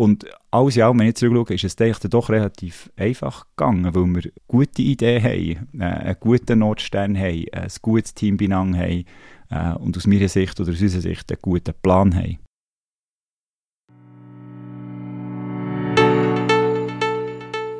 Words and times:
Und 0.00 0.24
alles 0.50 0.78
in 0.78 0.82
allem, 0.82 0.98
wenn 0.98 1.08
ich 1.08 1.16
zurückschaue, 1.16 1.56
ist 1.56 1.64
es 1.64 1.76
dann 1.76 1.92
doch 2.08 2.30
relativ 2.30 2.90
einfach 2.96 3.44
gegangen, 3.54 3.94
weil 3.94 4.06
wir 4.06 4.32
gute 4.48 4.80
Ideen 4.80 5.22
haben, 5.22 5.78
äh, 5.78 5.84
einen 5.84 6.16
guten 6.18 6.60
Notstern 6.60 7.18
haben, 7.18 7.44
ein 7.52 7.68
gutes 7.82 8.14
Team 8.14 8.38
beieinander 8.38 8.78
haben 8.78 9.04
äh, 9.50 9.74
und 9.78 9.98
aus 9.98 10.06
meiner 10.06 10.28
Sicht 10.28 10.58
oder 10.58 10.72
aus 10.72 10.80
unserer 10.80 11.02
Sicht 11.02 11.30
einen 11.30 11.42
guten 11.42 11.74
Plan 11.82 12.16
haben. 12.16 12.38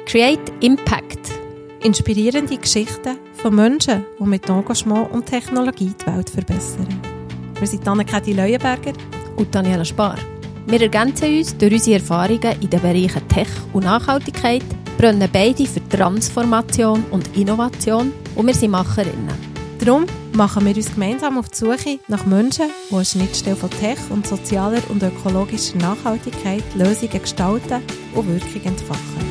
Create 0.05 0.53
Impact. 0.61 1.31
Inspirierende 1.83 2.59
Geschichten 2.59 3.17
von 3.33 3.55
Menschen, 3.55 4.05
die 4.19 4.25
mit 4.25 4.47
Engagement 4.47 5.11
und 5.11 5.25
Technologie 5.25 5.95
die 5.99 6.07
Welt 6.07 6.29
verbessern. 6.29 6.87
Wir 7.59 7.67
sind 7.67 7.89
Anne-Kathi 7.89 8.35
Leuenberger 8.35 8.93
und 9.37 9.55
Daniela 9.55 9.87
Spar. 9.87 10.19
Wir 10.67 10.83
ergänzen 10.83 11.39
uns 11.39 11.57
durch 11.57 11.73
unsere 11.73 11.97
Erfahrungen 11.97 12.61
in 12.61 12.71
den 12.71 12.81
Bereichen 12.81 13.27
Tech 13.29 13.49
und 13.73 13.85
Nachhaltigkeit, 13.85 14.63
brennen 14.99 15.29
beide 15.33 15.67
für 15.67 15.87
Transformation 15.89 17.05
und 17.11 17.37
Innovation 17.37 18.13
und 18.37 18.47
wir 18.47 18.55
sind 18.55 18.71
Macherinnen. 18.71 19.51
Darum 19.79 20.05
machen 20.35 20.67
wir 20.67 20.77
uns 20.77 20.93
gemeinsam 20.93 21.39
auf 21.39 21.49
die 21.49 21.57
Suche 21.57 21.99
nach 22.09 22.27
Menschen, 22.27 22.67
die 22.91 22.95
eine 22.95 23.05
Schnittstelle 23.05 23.57
von 23.57 23.71
Tech 23.71 23.99
und 24.11 24.27
sozialer 24.27 24.83
und 24.91 25.03
ökologischer 25.03 25.79
Nachhaltigkeit 25.79 26.63
Lösungen 26.75 27.23
gestalten 27.23 27.83
und 28.15 28.29
Wirkung 28.29 28.63
entfachen. 28.65 29.30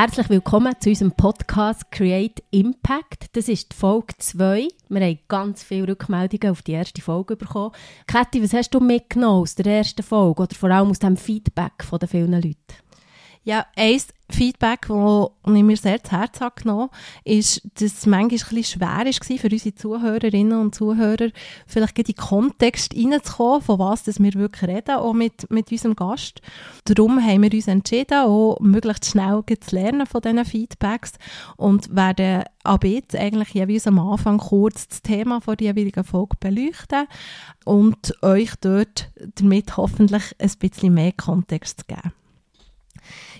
Herzlich 0.00 0.28
willkommen 0.28 0.76
zu 0.78 0.90
unserem 0.90 1.10
Podcast 1.10 1.90
Create 1.90 2.44
Impact. 2.52 3.34
Das 3.36 3.48
ist 3.48 3.72
die 3.72 3.76
Folge 3.76 4.14
2. 4.16 4.68
Wir 4.90 5.00
haben 5.00 5.18
ganz 5.26 5.64
viele 5.64 5.88
Rückmeldungen 5.88 6.52
auf 6.52 6.62
die 6.62 6.70
erste 6.70 7.02
Folge 7.02 7.34
bekommen. 7.34 7.74
Kathi, 8.06 8.40
was 8.40 8.52
hast 8.52 8.70
du 8.70 8.78
mitgenommen 8.78 9.42
aus 9.42 9.56
der 9.56 9.66
ersten 9.66 10.04
Folge 10.04 10.44
oder 10.44 10.54
vor 10.54 10.70
allem 10.70 10.90
aus 10.90 11.00
dem 11.00 11.16
Feedback 11.16 11.82
von 11.82 11.98
den 11.98 12.08
vielen 12.08 12.30
Leuten? 12.30 12.54
Ja, 13.48 13.64
ein 13.76 13.98
Feedback, 14.28 14.88
das 14.88 15.30
ich 15.46 15.62
mir 15.62 15.76
sehr 15.78 16.04
zu 16.04 16.12
Herzen 16.12 16.40
habe 16.44 16.60
genommen 16.60 16.90
ist, 17.24 17.62
dass 17.76 17.94
es 17.94 18.04
manchmal 18.04 18.58
ein 18.58 18.62
schwer 18.62 19.06
war 19.06 19.38
für 19.38 19.48
unsere 19.50 19.74
Zuhörerinnen 19.74 20.60
und 20.60 20.74
Zuhörer, 20.74 21.30
vielleicht 21.66 21.98
in 21.98 22.04
den 22.04 22.16
Kontext 22.16 22.94
reinzukommen, 22.94 23.62
von 23.62 23.78
was 23.78 24.06
wir 24.06 24.34
wirklich 24.34 24.68
reden, 24.68 24.96
auch 24.96 25.14
mit, 25.14 25.50
mit 25.50 25.72
unserem 25.72 25.96
Gast. 25.96 26.42
Darum 26.84 27.24
haben 27.24 27.42
wir 27.42 27.54
uns 27.54 27.68
entschieden, 27.68 28.18
auch 28.18 28.58
möglichst 28.60 29.06
schnell 29.06 29.42
zu 29.46 29.74
lernen 29.74 30.06
von 30.06 30.20
diesen 30.20 30.44
Feedbacks 30.44 31.12
und 31.56 31.96
werden 31.96 32.44
ab 32.64 32.84
jetzt 32.84 33.16
eigentlich 33.16 33.54
jeweils 33.54 33.86
am 33.86 33.98
Anfang 33.98 34.36
kurz 34.36 34.88
das 34.88 35.00
Thema 35.00 35.40
von 35.40 35.56
jeweiligen 35.58 36.04
Folge 36.04 36.36
beleuchten 36.38 37.06
und 37.64 38.12
euch 38.22 38.50
dort 38.60 39.10
damit 39.36 39.78
hoffentlich 39.78 40.36
ein 40.38 40.52
bisschen 40.58 40.92
mehr 40.92 41.12
Kontext 41.12 41.88
geben. 41.88 42.12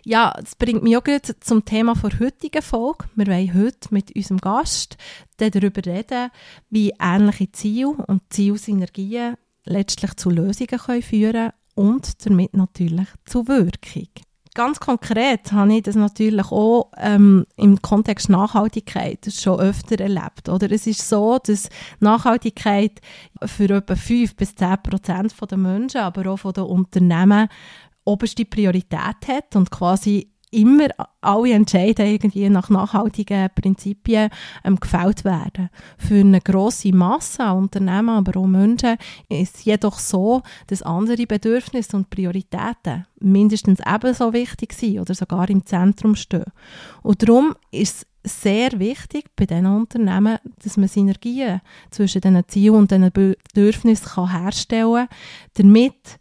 Ja, 0.05 0.35
das 0.39 0.55
bringt 0.55 0.83
mich 0.83 0.97
auch 0.97 1.03
zum 1.41 1.65
Thema 1.65 1.95
der 1.95 2.21
heutigen 2.21 2.63
Folge. 2.63 3.07
Wir 3.15 3.27
wollen 3.27 3.55
heute 3.55 3.89
mit 3.91 4.15
unserem 4.15 4.39
Gast 4.39 4.97
darüber 5.39 5.85
reden, 5.85 6.31
wie 6.71 6.93
ähnliche 7.01 7.53
Ziele 7.53 7.89
und 7.89 8.23
Zielsynergien 8.31 9.37
letztlich 9.65 10.15
zu 10.17 10.31
Lösungen 10.31 10.79
können 10.79 11.03
führen 11.03 11.53
und 11.75 12.27
damit 12.27 12.55
natürlich 12.55 13.09
zu 13.25 13.47
Wirkung. 13.49 14.09
Ganz 14.55 14.81
konkret 14.81 15.53
habe 15.53 15.75
ich 15.75 15.83
das 15.85 15.95
natürlich 15.95 16.51
auch 16.51 16.91
ähm, 16.97 17.47
im 17.55 17.81
Kontext 17.81 18.29
Nachhaltigkeit 18.29 19.33
schon 19.33 19.61
öfter 19.61 20.01
erlebt. 20.01 20.49
Oder 20.49 20.73
es 20.73 20.89
ist 20.89 21.09
so, 21.09 21.39
dass 21.39 21.69
Nachhaltigkeit 22.01 23.01
für 23.45 23.71
etwa 23.71 23.95
5 23.95 24.35
bis 24.35 24.57
10 24.57 24.83
Prozent 24.83 25.35
der 25.49 25.59
Menschen, 25.59 26.01
aber 26.01 26.29
auch 26.33 26.53
den 26.53 26.65
Unternehmen 26.65 27.49
oberste 28.09 28.45
Priorität 28.45 29.29
hat 29.29 29.55
und 29.57 29.71
quasi 29.71 30.31
immer 30.51 30.89
alle 31.21 31.53
Entscheidungen 31.53 32.13
irgendwie 32.13 32.49
nach 32.49 32.71
nachhaltigen 32.71 33.51
Prinzipien 33.55 34.31
ähm, 34.65 34.77
gefällt 34.77 35.25
werden. 35.25 35.69
Für 35.99 36.21
eine 36.21 36.41
grosse 36.41 36.93
Masse 36.93 37.45
an 37.45 37.59
Unternehmen, 37.59 38.11
aber 38.11 38.41
auch 38.41 38.47
Menschen 38.47 38.97
ist 39.29 39.57
es 39.57 39.65
jedoch 39.65 39.99
so, 39.99 40.43
dass 40.69 40.83
andere 40.83 41.27
Bedürfnisse 41.27 41.97
und 41.97 42.11
Prioritäten 42.11 43.07
mindestens 43.21 43.81
ebenso 43.87 44.33
wichtig 44.33 44.73
sind 44.73 45.01
oder 45.01 45.15
sogar 45.15 45.49
im 45.51 45.67
Zentrum 45.67 46.15
stehen. 46.15 46.45
Und 47.03 47.23
darum 47.23 47.55
ist 47.71 48.07
es 48.23 48.43
sehr 48.43 48.79
wichtig 48.79 49.27
bei 49.37 49.47
diesen 49.47 49.67
Unternehmen, 49.67 50.39
dass 50.63 50.77
man 50.77 50.89
Synergien 50.89 51.61
zwischen 51.91 52.21
diesen 52.21 52.49
Zielen 52.49 52.75
und 52.75 52.91
diesen 52.91 53.13
Bedürfnissen 53.13 54.31
herstellen 54.31 55.09
kann, 55.09 55.19
damit 55.55 56.19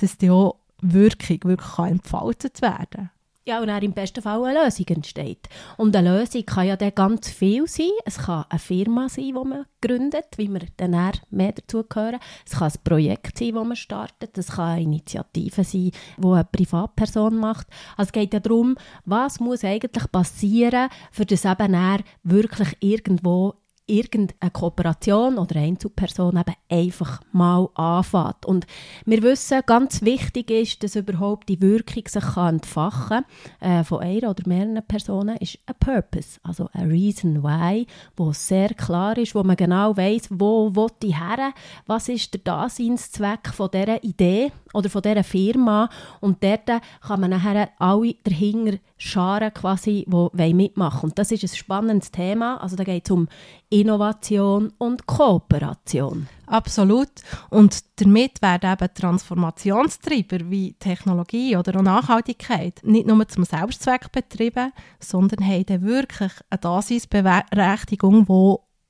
dass 0.00 0.16
die 0.16 0.30
auch 0.30 0.59
Wirkung 0.82 1.38
wirklich 1.44 1.74
kann 1.76 1.92
entfaltet 1.92 2.62
werden 2.62 3.10
ja, 3.50 3.60
und 3.60 3.66
dann 3.66 3.82
im 3.82 3.92
besten 3.92 4.22
Fall 4.22 4.44
eine 4.44 4.64
Lösung 4.64 4.86
entsteht. 4.88 5.48
Und 5.76 5.96
eine 5.96 6.18
Lösung 6.18 6.44
kann 6.44 6.68
ja 6.68 6.76
dann 6.76 6.94
ganz 6.94 7.28
viel 7.28 7.66
sein. 7.66 7.90
Es 8.04 8.18
kann 8.18 8.44
eine 8.48 8.58
Firma 8.58 9.08
sein, 9.08 9.24
die 9.24 9.32
man 9.32 9.66
gründet, 9.80 10.26
wie 10.36 10.48
wir 10.48 10.60
dann 10.76 11.12
mehr 11.30 11.52
dazu 11.52 11.84
hören. 11.92 12.20
Es 12.46 12.52
kann 12.52 12.70
ein 12.70 12.84
Projekt 12.84 13.38
sein, 13.38 13.54
das 13.54 13.66
man 13.66 13.76
startet. 13.76 14.38
Es 14.38 14.52
kann 14.52 14.74
eine 14.74 14.82
Initiative 14.82 15.64
sein, 15.64 15.90
die 16.18 16.26
eine 16.26 16.44
Privatperson 16.44 17.36
macht. 17.38 17.66
Also 17.96 18.08
es 18.08 18.12
geht 18.12 18.34
ja 18.34 18.40
darum, 18.40 18.76
was 19.04 19.40
muss 19.40 19.64
eigentlich 19.64 20.12
passieren, 20.12 20.88
für 21.10 21.26
das 21.26 21.44
eben 21.44 21.74
wirklich 22.22 22.76
irgendwo 22.80 23.54
irgendeine 23.86 24.50
Kooperation 24.50 25.38
oder 25.38 25.56
eine 25.56 25.66
Einzelperson 25.66 26.36
eben 26.36 26.54
einfach 26.68 27.20
mal 27.32 27.68
anfängt. 27.74 28.46
Und 28.46 28.66
wir 29.04 29.22
wissen, 29.22 29.60
ganz 29.66 30.02
wichtig 30.02 30.50
ist, 30.50 30.82
dass 30.82 30.96
überhaupt 30.96 31.48
die 31.48 31.60
Wirkung 31.60 32.04
sich 32.06 32.24
kann 32.24 32.56
entfachen 32.56 33.24
äh, 33.60 33.82
von 33.84 34.00
einer 34.00 34.30
oder 34.30 34.42
mehreren 34.46 34.82
Personen, 34.86 35.36
ist 35.38 35.58
ein 35.66 35.74
Purpose, 35.78 36.38
also 36.42 36.68
ein 36.72 36.88
Reason 36.88 37.42
Why, 37.42 37.86
wo 38.16 38.32
sehr 38.32 38.70
klar 38.70 39.16
ist, 39.18 39.34
wo 39.34 39.42
man 39.42 39.56
genau 39.56 39.96
weiß, 39.96 40.28
wo 40.30 40.74
will 40.74 40.90
ich 41.02 41.18
her, 41.18 41.52
was 41.86 42.08
ist 42.08 42.32
der 42.34 42.40
Daseinszweck 42.40 43.48
von 43.52 43.70
dieser 43.72 44.02
Idee 44.04 44.52
oder 44.72 44.88
von 44.88 45.02
dieser 45.02 45.24
Firma 45.24 45.88
und 46.20 46.42
dort 46.42 46.66
kann 47.00 47.20
man 47.20 47.30
nachher 47.30 47.70
alle 47.78 48.14
dahinter 48.24 48.78
scharen 49.00 49.52
quasi, 49.54 50.06
die 50.06 50.54
mitmachen 50.54 51.08
Und 51.10 51.18
das 51.18 51.32
ist 51.32 51.42
ein 51.42 51.48
spannendes 51.48 52.10
Thema, 52.10 52.58
also 52.62 52.76
da 52.76 52.84
geht 52.84 53.06
es 53.06 53.10
um 53.10 53.28
Innovation 53.70 54.72
und 54.76 55.06
Kooperation. 55.06 56.28
Absolut. 56.46 57.08
Und 57.48 57.82
damit 58.00 58.42
werden 58.42 58.72
eben 58.72 58.94
Transformationstreiber 58.94 60.50
wie 60.50 60.74
Technologie 60.74 61.56
oder 61.56 61.78
auch 61.78 61.82
Nachhaltigkeit 61.82 62.80
nicht 62.82 63.06
nur 63.06 63.26
zum 63.26 63.44
Selbstzweck 63.44 64.12
betrieben, 64.12 64.72
sondern 64.98 65.46
haben 65.46 65.64
dann 65.66 65.82
wirklich 65.82 66.32
eine 66.50 66.60
Daseinsberechtigung, 66.60 68.26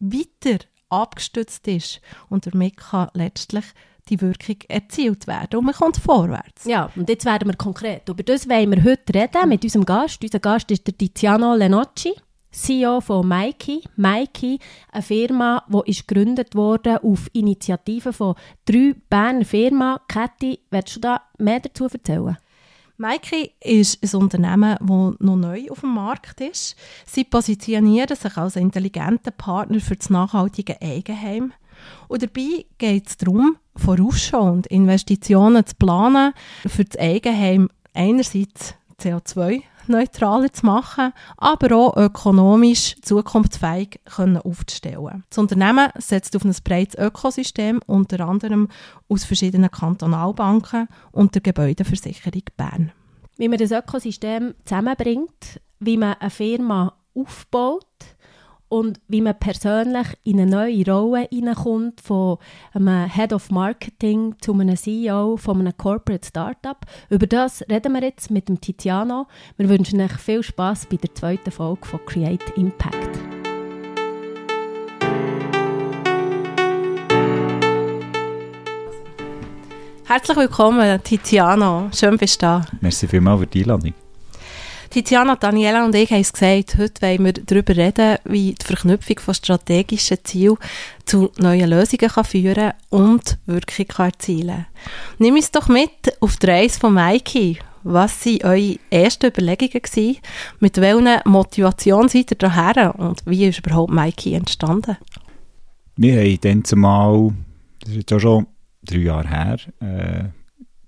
die 0.00 0.19
weiter 0.19 0.65
abgestützt 0.88 1.69
ist 1.69 2.00
und 2.28 2.47
damit 2.47 2.76
kann 2.76 3.10
letztlich 3.15 3.65
die 4.10 4.21
Wirkung 4.21 4.56
erzielt 4.69 5.26
werden 5.26 5.59
und 5.59 5.65
man 5.65 5.75
kommt 5.75 5.97
vorwärts. 5.97 6.65
Ja, 6.65 6.91
und 6.97 7.09
jetzt 7.09 7.25
werden 7.25 7.48
wir 7.48 7.56
konkret. 7.56 8.09
Über 8.09 8.22
das 8.22 8.48
wollen 8.48 8.71
wir 8.71 8.84
heute 8.84 9.15
reden 9.15 9.48
mit 9.48 9.65
unserem 9.65 9.87
Gast. 9.87 10.22
Unser 10.22 10.41
Gast 10.41 10.71
ist 10.71 10.87
der 10.87 10.97
Tiziano 10.97 11.54
Lenocci. 11.54 12.15
CEO 12.53 13.00
von 13.00 13.28
Mikey. 13.28 13.84
Mikey, 13.97 14.59
eine 14.91 15.03
Firma, 15.03 15.65
die 15.69 15.91
ist 15.91 16.09
gegründet 16.09 16.56
wurde 16.56 17.03
auf 17.03 17.31
Initiative 17.32 18.12
von 18.12 18.34
drei 18.65 18.94
Berner 19.09 19.44
Firmen. 19.44 19.99
Kathi, 20.09 20.59
willst 20.70 20.97
du 20.97 21.00
da 21.00 21.20
mehr 21.38 21.60
dazu 21.60 21.87
erzählen? 21.87 22.37
Mikey 22.97 23.53
ist 23.60 24.03
ein 24.03 24.20
Unternehmen, 24.20 24.76
das 24.78 24.88
noch 25.20 25.37
neu 25.37 25.70
auf 25.70 25.81
dem 25.81 25.94
Markt 25.94 26.41
ist. 26.41 26.76
Sie 27.06 27.25
positionieren 27.25 28.15
sich 28.15 28.37
als 28.37 28.56
intelligenter 28.56 29.31
Partner 29.31 29.81
für 29.81 29.97
das 29.97 30.10
nachhaltige 30.10 30.82
Eigenheim. 30.82 31.54
Und 32.09 32.23
dabei 32.23 32.65
geht 32.79 33.09
es 33.09 33.17
darum, 33.17 33.57
vorausschauend 33.77 34.67
Investitionen 34.67 35.65
zu 35.67 35.75
planen, 35.77 36.32
für 36.67 36.85
das 36.85 36.99
Eigenheim 36.99 37.69
einerseits 37.94 38.75
CO2 39.00 39.62
neutraler 39.91 40.53
zu 40.53 40.65
machen, 40.67 41.12
aber 41.37 41.77
auch 41.77 41.97
ökonomisch 41.97 42.97
zukunftsfähig 43.03 44.00
können 44.05 44.38
aufzustellen. 44.38 45.25
Das 45.29 45.38
Unternehmen 45.38 45.91
setzt 45.99 46.35
auf 46.37 46.44
ein 46.44 46.55
breites 46.65 46.99
Ökosystem, 46.99 47.81
unter 47.87 48.21
anderem 48.26 48.69
aus 49.09 49.25
verschiedenen 49.25 49.71
Kantonalbanken 49.71 50.88
und 51.12 51.35
der 51.35 51.43
Gebäudeversicherung 51.43 52.43
Bern. 52.56 52.93
Wie 53.37 53.49
man 53.49 53.59
das 53.59 53.73
Ökosystem 53.73 54.55
zusammenbringt, 54.65 55.61
wie 55.81 55.97
man 55.97 56.15
eine 56.15 56.31
Firma 56.31 56.94
aufbaut, 57.15 57.87
und 58.70 59.00
wie 59.08 59.20
man 59.20 59.38
persönlich 59.38 60.06
in 60.25 60.40
eine 60.40 60.50
neue 60.50 60.84
Rolle 60.87 61.28
hineinkommt, 61.31 62.00
von 62.00 62.38
einem 62.72 63.11
Head 63.11 63.32
of 63.32 63.50
Marketing 63.50 64.37
zu 64.40 64.55
einem 64.55 64.76
CEO 64.76 65.37
von 65.37 65.61
einem 65.61 65.76
Corporate 65.76 66.26
Startup. 66.26 66.78
Über 67.11 67.26
das 67.26 67.62
reden 67.69 67.93
wir 67.93 68.02
jetzt 68.02 68.31
mit 68.31 68.49
dem 68.49 68.61
Tiziano. 68.61 69.26
Wir 69.56 69.69
wünschen 69.69 70.00
euch 70.00 70.12
viel 70.12 70.43
Spaß 70.43 70.87
bei 70.87 70.96
der 70.96 71.12
zweiten 71.14 71.50
Folge 71.50 71.84
von 71.84 72.00
Create 72.06 72.56
Impact. 72.56 73.19
Herzlich 80.05 80.37
willkommen, 80.37 81.02
Tiziano. 81.02 81.88
Schön 81.93 82.16
bist 82.16 82.40
du 82.40 82.46
da. 82.46 82.64
Merci 82.81 83.08
vielmals 83.08 83.40
für 83.40 83.46
die 83.46 83.62
Einladung. 83.62 83.94
Tiziana, 84.90 85.37
Daniela 85.37 85.84
und 85.84 85.94
ich 85.94 86.10
haben 86.10 86.20
es 86.20 86.32
gesagt, 86.32 86.76
heute 86.76 87.02
wollen 87.02 87.25
wir 87.25 87.32
darüber 87.32 87.76
reden, 87.76 88.19
wie 88.25 88.56
die 88.60 88.66
Verknüpfung 88.66 89.20
von 89.20 89.34
strategischen 89.34 90.19
Zielen 90.25 90.56
zu 91.06 91.31
neuen 91.38 91.70
Lösungen 91.70 92.10
kann 92.10 92.25
führen 92.25 92.72
und 92.88 93.38
Wirkung 93.46 93.87
kann 93.87 94.06
erzielen 94.06 94.66
Nimm 95.19 95.37
uns 95.37 95.52
doch 95.52 95.69
mit 95.69 96.16
auf 96.19 96.38
die 96.38 96.46
Reise 96.46 96.81
von 96.81 96.94
Mikey. 96.94 97.60
Was 97.84 98.26
waren 98.26 98.42
eure 98.42 98.78
ersten 98.90 99.26
Überlegungen? 99.26 99.81
Gewesen? 99.81 100.16
Mit 100.58 100.76
welcher 100.81 101.22
Motivation 101.25 102.08
seid 102.08 102.32
ihr 102.32 102.38
daher 102.38 102.92
und 102.98 103.22
wie 103.26 103.46
ist 103.46 103.60
überhaupt 103.60 103.92
Mikey 103.92 104.34
entstanden? 104.34 104.96
Wir 105.94 106.20
haben 106.20 106.40
dann 106.40 106.64
zumal, 106.64 107.32
das 107.78 107.90
ist 107.90 107.96
jetzt 107.96 108.12
auch 108.12 108.19
schon 108.19 108.46
drei 108.82 108.98
Jahre 108.98 109.28
her, 109.28 109.56
äh, 109.78 110.39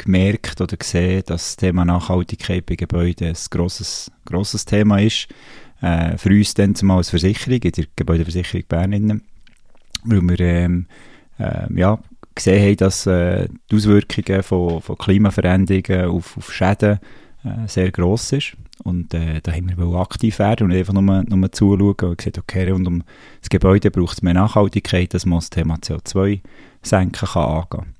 gemerkt 0.04 0.60
oder 0.60 0.76
gesehen, 0.76 1.22
dass 1.26 1.42
das 1.42 1.56
Thema 1.56 1.84
Nachhaltigkeit 1.84 2.66
bei 2.66 2.76
Gebäuden 2.76 3.28
ein 3.28 3.36
grosses, 3.50 4.10
grosses 4.24 4.64
Thema 4.64 5.00
ist. 5.00 5.28
Äh, 5.80 6.16
für 6.16 6.30
uns 6.30 6.54
dann 6.54 6.74
zumal 6.74 6.98
als 6.98 7.10
Versicherung, 7.10 7.60
in 7.62 7.72
der 7.72 7.84
Gebäudeversicherung 7.96 8.66
Bern, 8.68 9.22
weil 10.04 10.22
wir 10.22 10.40
ähm, 10.40 10.86
äh, 11.38 11.66
ja, 11.74 11.98
gesehen 12.34 12.62
haben, 12.62 12.76
dass 12.76 13.06
äh, 13.06 13.48
die 13.70 13.76
Auswirkungen 13.76 14.42
von, 14.42 14.80
von 14.80 14.98
Klimaveränderungen 14.98 16.10
auf, 16.10 16.36
auf 16.36 16.52
Schäden 16.52 16.98
äh, 17.44 17.66
sehr 17.68 17.90
gross 17.90 18.32
ist. 18.32 18.56
Und 18.84 19.14
äh, 19.14 19.40
da 19.42 19.52
haben 19.52 19.76
wir 19.76 20.00
aktiv 20.00 20.38
werden 20.38 20.66
und 20.66 20.76
einfach 20.76 20.92
nur, 20.92 21.22
nur 21.22 21.52
zuschauen 21.52 21.94
und 22.00 22.18
gesagt, 22.18 22.38
okay, 22.38 22.70
rund 22.70 22.86
um 22.86 23.04
das 23.40 23.48
Gebäude 23.48 23.90
braucht 23.90 24.14
es 24.14 24.22
mehr 24.22 24.34
Nachhaltigkeit, 24.34 25.14
dass 25.14 25.26
man 25.26 25.38
das 25.38 25.50
Thema 25.50 25.76
CO2 25.76 26.40
senken 26.82 27.28
kann 27.28 27.42
angehen. 27.42 27.94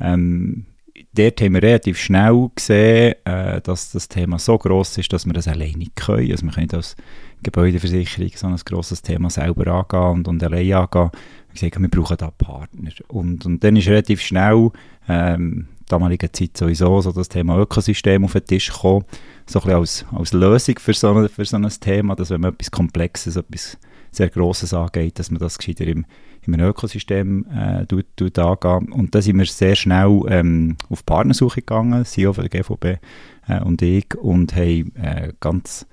Ähm, 0.00 0.66
dort 1.14 1.40
haben 1.40 1.54
wir 1.54 1.62
relativ 1.62 1.98
schnell 1.98 2.50
gesehen, 2.54 3.14
äh, 3.24 3.60
dass 3.60 3.92
das 3.92 4.08
Thema 4.08 4.38
so 4.38 4.58
gross 4.58 4.98
ist, 4.98 5.12
dass 5.12 5.26
wir 5.26 5.32
das 5.32 5.48
alleine 5.48 5.78
nicht 5.78 5.96
können. 5.96 6.30
Also 6.30 6.46
wir 6.46 6.52
können 6.52 6.70
als 6.72 6.96
Gebäudeversicherung 7.42 8.30
so 8.34 8.46
ein 8.46 8.56
grosses 8.56 9.02
Thema 9.02 9.30
selber 9.30 9.66
angehen 9.68 10.18
und, 10.18 10.28
und 10.28 10.42
allein 10.42 10.72
angehen. 10.72 11.10
Wir 11.52 11.70
gesagt, 11.70 11.80
wir 11.80 11.88
brauchen 11.88 12.16
da 12.16 12.30
Partner. 12.30 12.90
Und, 13.08 13.46
und 13.46 13.62
dann 13.62 13.76
ist 13.76 13.88
relativ 13.88 14.20
schnell, 14.20 14.70
ähm, 15.08 15.68
damaligen 15.88 16.32
Zeit 16.32 16.56
sowieso, 16.56 17.00
so 17.00 17.12
das 17.12 17.28
Thema 17.28 17.58
Ökosystem 17.58 18.24
auf 18.24 18.32
den 18.32 18.44
Tisch 18.44 18.72
gekommen, 18.72 19.04
so 19.46 19.60
ein 19.60 19.64
bisschen 19.64 19.78
als, 19.78 20.06
als 20.12 20.32
Lösung 20.32 20.78
für 20.78 20.94
so, 20.94 21.12
ein, 21.14 21.28
für 21.28 21.44
so 21.44 21.56
ein 21.56 21.68
Thema, 21.68 22.16
dass 22.16 22.30
wenn 22.30 22.40
man 22.40 22.54
etwas 22.54 22.70
Komplexes, 22.70 23.36
etwas 23.36 23.78
sehr 24.14 24.30
Grosses 24.30 24.74
angeht, 24.74 25.18
dass 25.18 25.30
man 25.30 25.40
das 25.40 25.58
gescheiter 25.58 25.86
im 25.86 26.06
einem 26.46 26.60
Ökosystem 26.60 27.46
äh, 27.50 27.86
tut, 27.86 28.06
tut 28.16 28.38
angehen. 28.38 28.92
Und 28.92 29.14
da 29.14 29.22
sind 29.22 29.38
wir 29.38 29.46
sehr 29.46 29.74
schnell 29.74 30.20
ähm, 30.28 30.76
auf 30.90 31.04
Partnersuche 31.06 31.60
gegangen, 31.60 32.04
CEO 32.04 32.32
von 32.32 32.46
der 32.46 32.62
GVB 32.62 33.00
äh, 33.48 33.60
und 33.62 33.82
ich, 33.82 34.14
und 34.16 34.54
haben 34.54 34.92
äh, 34.96 35.32
ganz, 35.40 35.86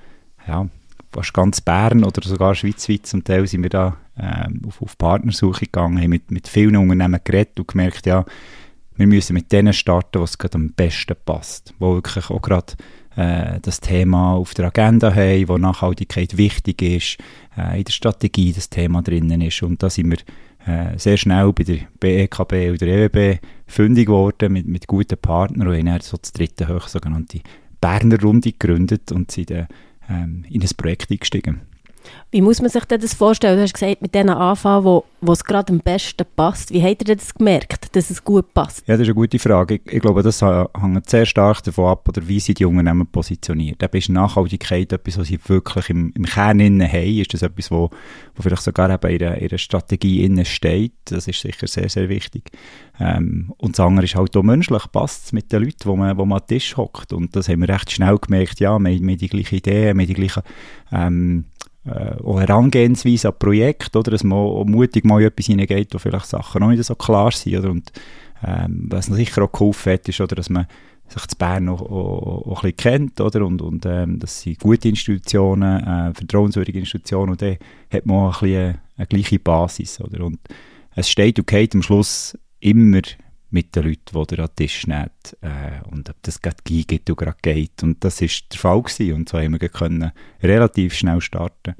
ja, 0.47 0.67
fast 1.11 1.33
ganz 1.33 1.61
Bern 1.61 2.03
oder 2.03 2.21
sogar 2.21 2.55
schweizweit 2.55 3.05
zum 3.05 3.23
Teil 3.23 3.45
sind 3.47 3.63
wir 3.63 3.69
da 3.69 3.97
äh, 4.17 4.47
auf, 4.67 4.81
auf 4.81 4.97
Partnersuche 4.97 5.65
gegangen, 5.65 6.01
haben 6.01 6.09
mit, 6.09 6.31
mit 6.31 6.47
vielen 6.47 6.75
Unternehmen 6.75 7.19
geredet 7.23 7.59
und 7.59 7.67
gemerkt, 7.67 8.05
ja, 8.05 8.25
wir 8.95 9.07
müssen 9.07 9.33
mit 9.33 9.51
denen 9.51 9.73
starten, 9.73 10.21
was 10.21 10.37
gerade 10.37 10.55
am 10.55 10.73
besten 10.73 11.15
passt, 11.25 11.73
wo 11.79 11.95
wirklich 11.95 12.29
auch 12.29 12.41
gerade 12.41 12.73
äh, 13.21 13.59
das 13.61 13.79
Thema 13.79 14.33
auf 14.33 14.53
der 14.53 14.67
Agenda 14.67 15.13
haben, 15.13 15.47
wo 15.47 15.57
Nachhaltigkeit 15.57 16.37
wichtig 16.37 16.81
ist, 16.81 17.17
äh, 17.57 17.77
in 17.79 17.83
der 17.83 17.91
Strategie 17.91 18.53
das 18.53 18.69
Thema 18.69 19.01
drinnen 19.01 19.41
ist. 19.41 19.61
Und 19.63 19.83
da 19.83 19.89
sind 19.89 20.11
wir 20.11 20.17
äh, 20.65 20.97
sehr 20.97 21.17
schnell 21.17 21.51
bei 21.53 21.63
der 21.63 21.79
BEKB 21.99 22.53
oder 22.69 22.77
der 22.77 23.11
EWB 23.13 23.39
fündig 23.67 24.07
geworden 24.07 24.53
mit, 24.53 24.67
mit 24.67 24.87
guten 24.87 25.17
Partnern 25.17 25.67
und 25.67 25.89
haben 25.89 26.01
so 26.01 26.17
das 26.17 26.31
dritte 26.31 26.67
hoch 26.67 26.87
sogenannte 26.87 27.41
Berner 27.79 28.21
Runde 28.21 28.51
gegründet 28.51 29.11
und 29.11 29.31
sind 29.31 29.51
dann 29.51 29.67
ähm, 30.09 30.45
in 30.49 30.61
ein 30.61 30.69
Projekt 30.77 31.11
eingestiegen. 31.11 31.61
Wie 32.31 32.41
muss 32.41 32.61
man 32.61 32.69
sich 32.69 32.85
das 32.85 33.13
vorstellen? 33.13 33.57
Du 33.57 33.63
hast 33.63 33.73
gesagt, 33.73 34.01
mit 34.01 34.15
denen 34.15 34.29
anfangen, 34.29 34.85
wo, 34.85 35.03
wo 35.19 35.33
es 35.33 35.43
gerade 35.43 35.73
am 35.73 35.79
besten 35.79 36.25
passt. 36.35 36.71
Wie 36.71 36.81
habt 36.81 37.07
ihr 37.07 37.15
das 37.15 37.33
gemerkt, 37.33 37.93
dass 37.93 38.09
es 38.09 38.23
gut 38.23 38.53
passt? 38.53 38.87
Ja, 38.87 38.93
das 38.93 39.01
ist 39.01 39.07
eine 39.07 39.15
gute 39.15 39.37
Frage. 39.37 39.75
Ich, 39.75 39.93
ich 39.93 39.99
glaube, 39.99 40.23
das 40.23 40.41
hängt 40.41 41.09
sehr 41.09 41.25
stark 41.25 41.61
davon 41.63 41.89
ab, 41.89 42.07
oder 42.07 42.25
wie 42.25 42.39
sie 42.39 42.53
die 42.53 42.63
Unternehmen 42.63 43.05
positioniert. 43.07 43.83
Eben 43.83 43.97
ist 43.97 44.09
Nachhaltigkeit 44.09 44.93
etwas, 44.93 45.17
was 45.17 45.27
sie 45.27 45.39
wirklich 45.45 45.89
im, 45.89 46.13
im 46.15 46.25
Kern 46.25 46.61
innen 46.61 46.87
haben? 46.87 47.19
Ist 47.19 47.33
das 47.33 47.41
etwas, 47.41 47.69
wo, 47.69 47.89
wo 48.35 48.41
vielleicht 48.41 48.63
sogar 48.63 48.89
eben 48.89 49.07
in 49.11 49.19
ihrer, 49.19 49.41
ihrer 49.41 49.57
Strategie 49.57 50.23
innen 50.23 50.45
steht? 50.45 50.93
Das 51.05 51.27
ist 51.27 51.41
sicher 51.41 51.67
sehr, 51.67 51.89
sehr 51.89 52.07
wichtig. 52.07 52.51
Ähm, 52.97 53.53
und 53.57 53.77
das 53.77 53.85
andere 53.85 54.05
ist 54.05 54.15
halt 54.15 54.37
auch 54.37 54.43
menschlich, 54.43 54.83
passt 54.91 55.25
es 55.25 55.33
mit 55.33 55.51
den 55.51 55.63
Leuten, 55.63 55.85
wo 55.85 55.97
man, 55.97 56.17
wo 56.17 56.25
man 56.25 56.39
am 56.39 56.47
Tisch 56.47 56.77
hockt. 56.77 57.11
Und 57.11 57.35
das 57.35 57.49
haben 57.49 57.59
wir 57.59 57.69
recht 57.69 57.91
schnell 57.91 58.17
gemerkt, 58.17 58.61
ja, 58.61 58.79
wir, 58.79 58.89
wir 58.89 58.97
haben 58.97 59.17
die 59.17 59.27
gleichen 59.27 59.55
Ideen, 59.55 59.97
wir 59.97 60.03
haben 60.03 60.07
die 60.07 60.13
gleichen 60.13 60.43
ähm, 60.93 61.45
äh, 61.85 62.15
Herangehensweise 62.23 63.29
an 63.29 63.39
Projekte, 63.39 63.99
oder, 63.99 64.11
dass 64.11 64.23
man 64.23 64.69
mutig 64.69 65.05
mal 65.05 65.21
etwas 65.23 65.47
hineingeht, 65.47 65.93
wo 65.93 65.97
vielleicht 65.97 66.27
Sachen 66.27 66.61
noch 66.61 66.69
nicht 66.69 66.83
so 66.83 66.95
klar 66.95 67.31
sind, 67.31 67.57
oder, 67.57 67.71
und 67.71 67.91
ähm, 68.43 68.87
was 68.89 69.07
sicher 69.07 69.43
auch 69.43 69.51
geholfen 69.51 69.93
hat, 69.93 70.07
ist, 70.07 70.21
oder, 70.21 70.35
dass 70.35 70.49
man 70.49 70.67
sich 71.07 71.27
zu 71.27 71.37
Bern 71.37 71.69
auch, 71.69 71.81
auch, 71.81 72.47
auch 72.47 72.63
ein 72.63 72.75
kennt, 72.75 73.19
oder, 73.19 73.45
und, 73.45 73.61
und 73.61 73.85
ähm, 73.85 74.19
das 74.19 74.41
sind 74.41 74.59
gute 74.59 74.89
Institutionen, 74.89 75.83
äh, 75.83 76.13
vertrauenswürdige 76.13 76.79
Institutionen, 76.79 77.31
und 77.31 77.41
dann 77.41 77.57
hat 77.91 78.05
man 78.05 78.17
auch 78.17 78.41
ein 78.41 78.47
bisschen 78.47 78.63
eine, 78.63 78.79
eine 78.97 79.07
gleiche 79.07 79.39
Basis, 79.39 79.99
oder, 80.01 80.25
und 80.25 80.39
es 80.95 81.09
steht 81.09 81.39
und 81.39 81.47
geht 81.47 81.73
am 81.73 81.81
Schluss 81.81 82.37
immer 82.59 83.01
mit 83.51 83.75
den 83.75 83.83
Leuten, 83.83 84.01
die 84.13 84.35
ihr 84.35 84.39
an 84.39 84.47
den 84.47 84.55
Tisch 84.55 84.87
nehmt 84.87 85.37
äh, 85.41 85.87
und 85.89 86.09
ob 86.09 86.15
das 86.23 86.41
gerade 86.41 86.57
geht 86.63 87.09
oder 87.09 87.25
gerade 87.25 87.37
geht. 87.41 87.83
Und 87.83 88.03
das 88.03 88.21
war 88.21 88.29
der 88.51 88.59
Fall 88.59 88.81
gewesen. 88.81 89.13
und 89.13 89.29
so 89.29 89.37
haben 89.37 89.59
wir 89.59 89.69
können 89.69 90.11
relativ 90.41 90.93
schnell 90.93 91.21
starten. 91.21 91.75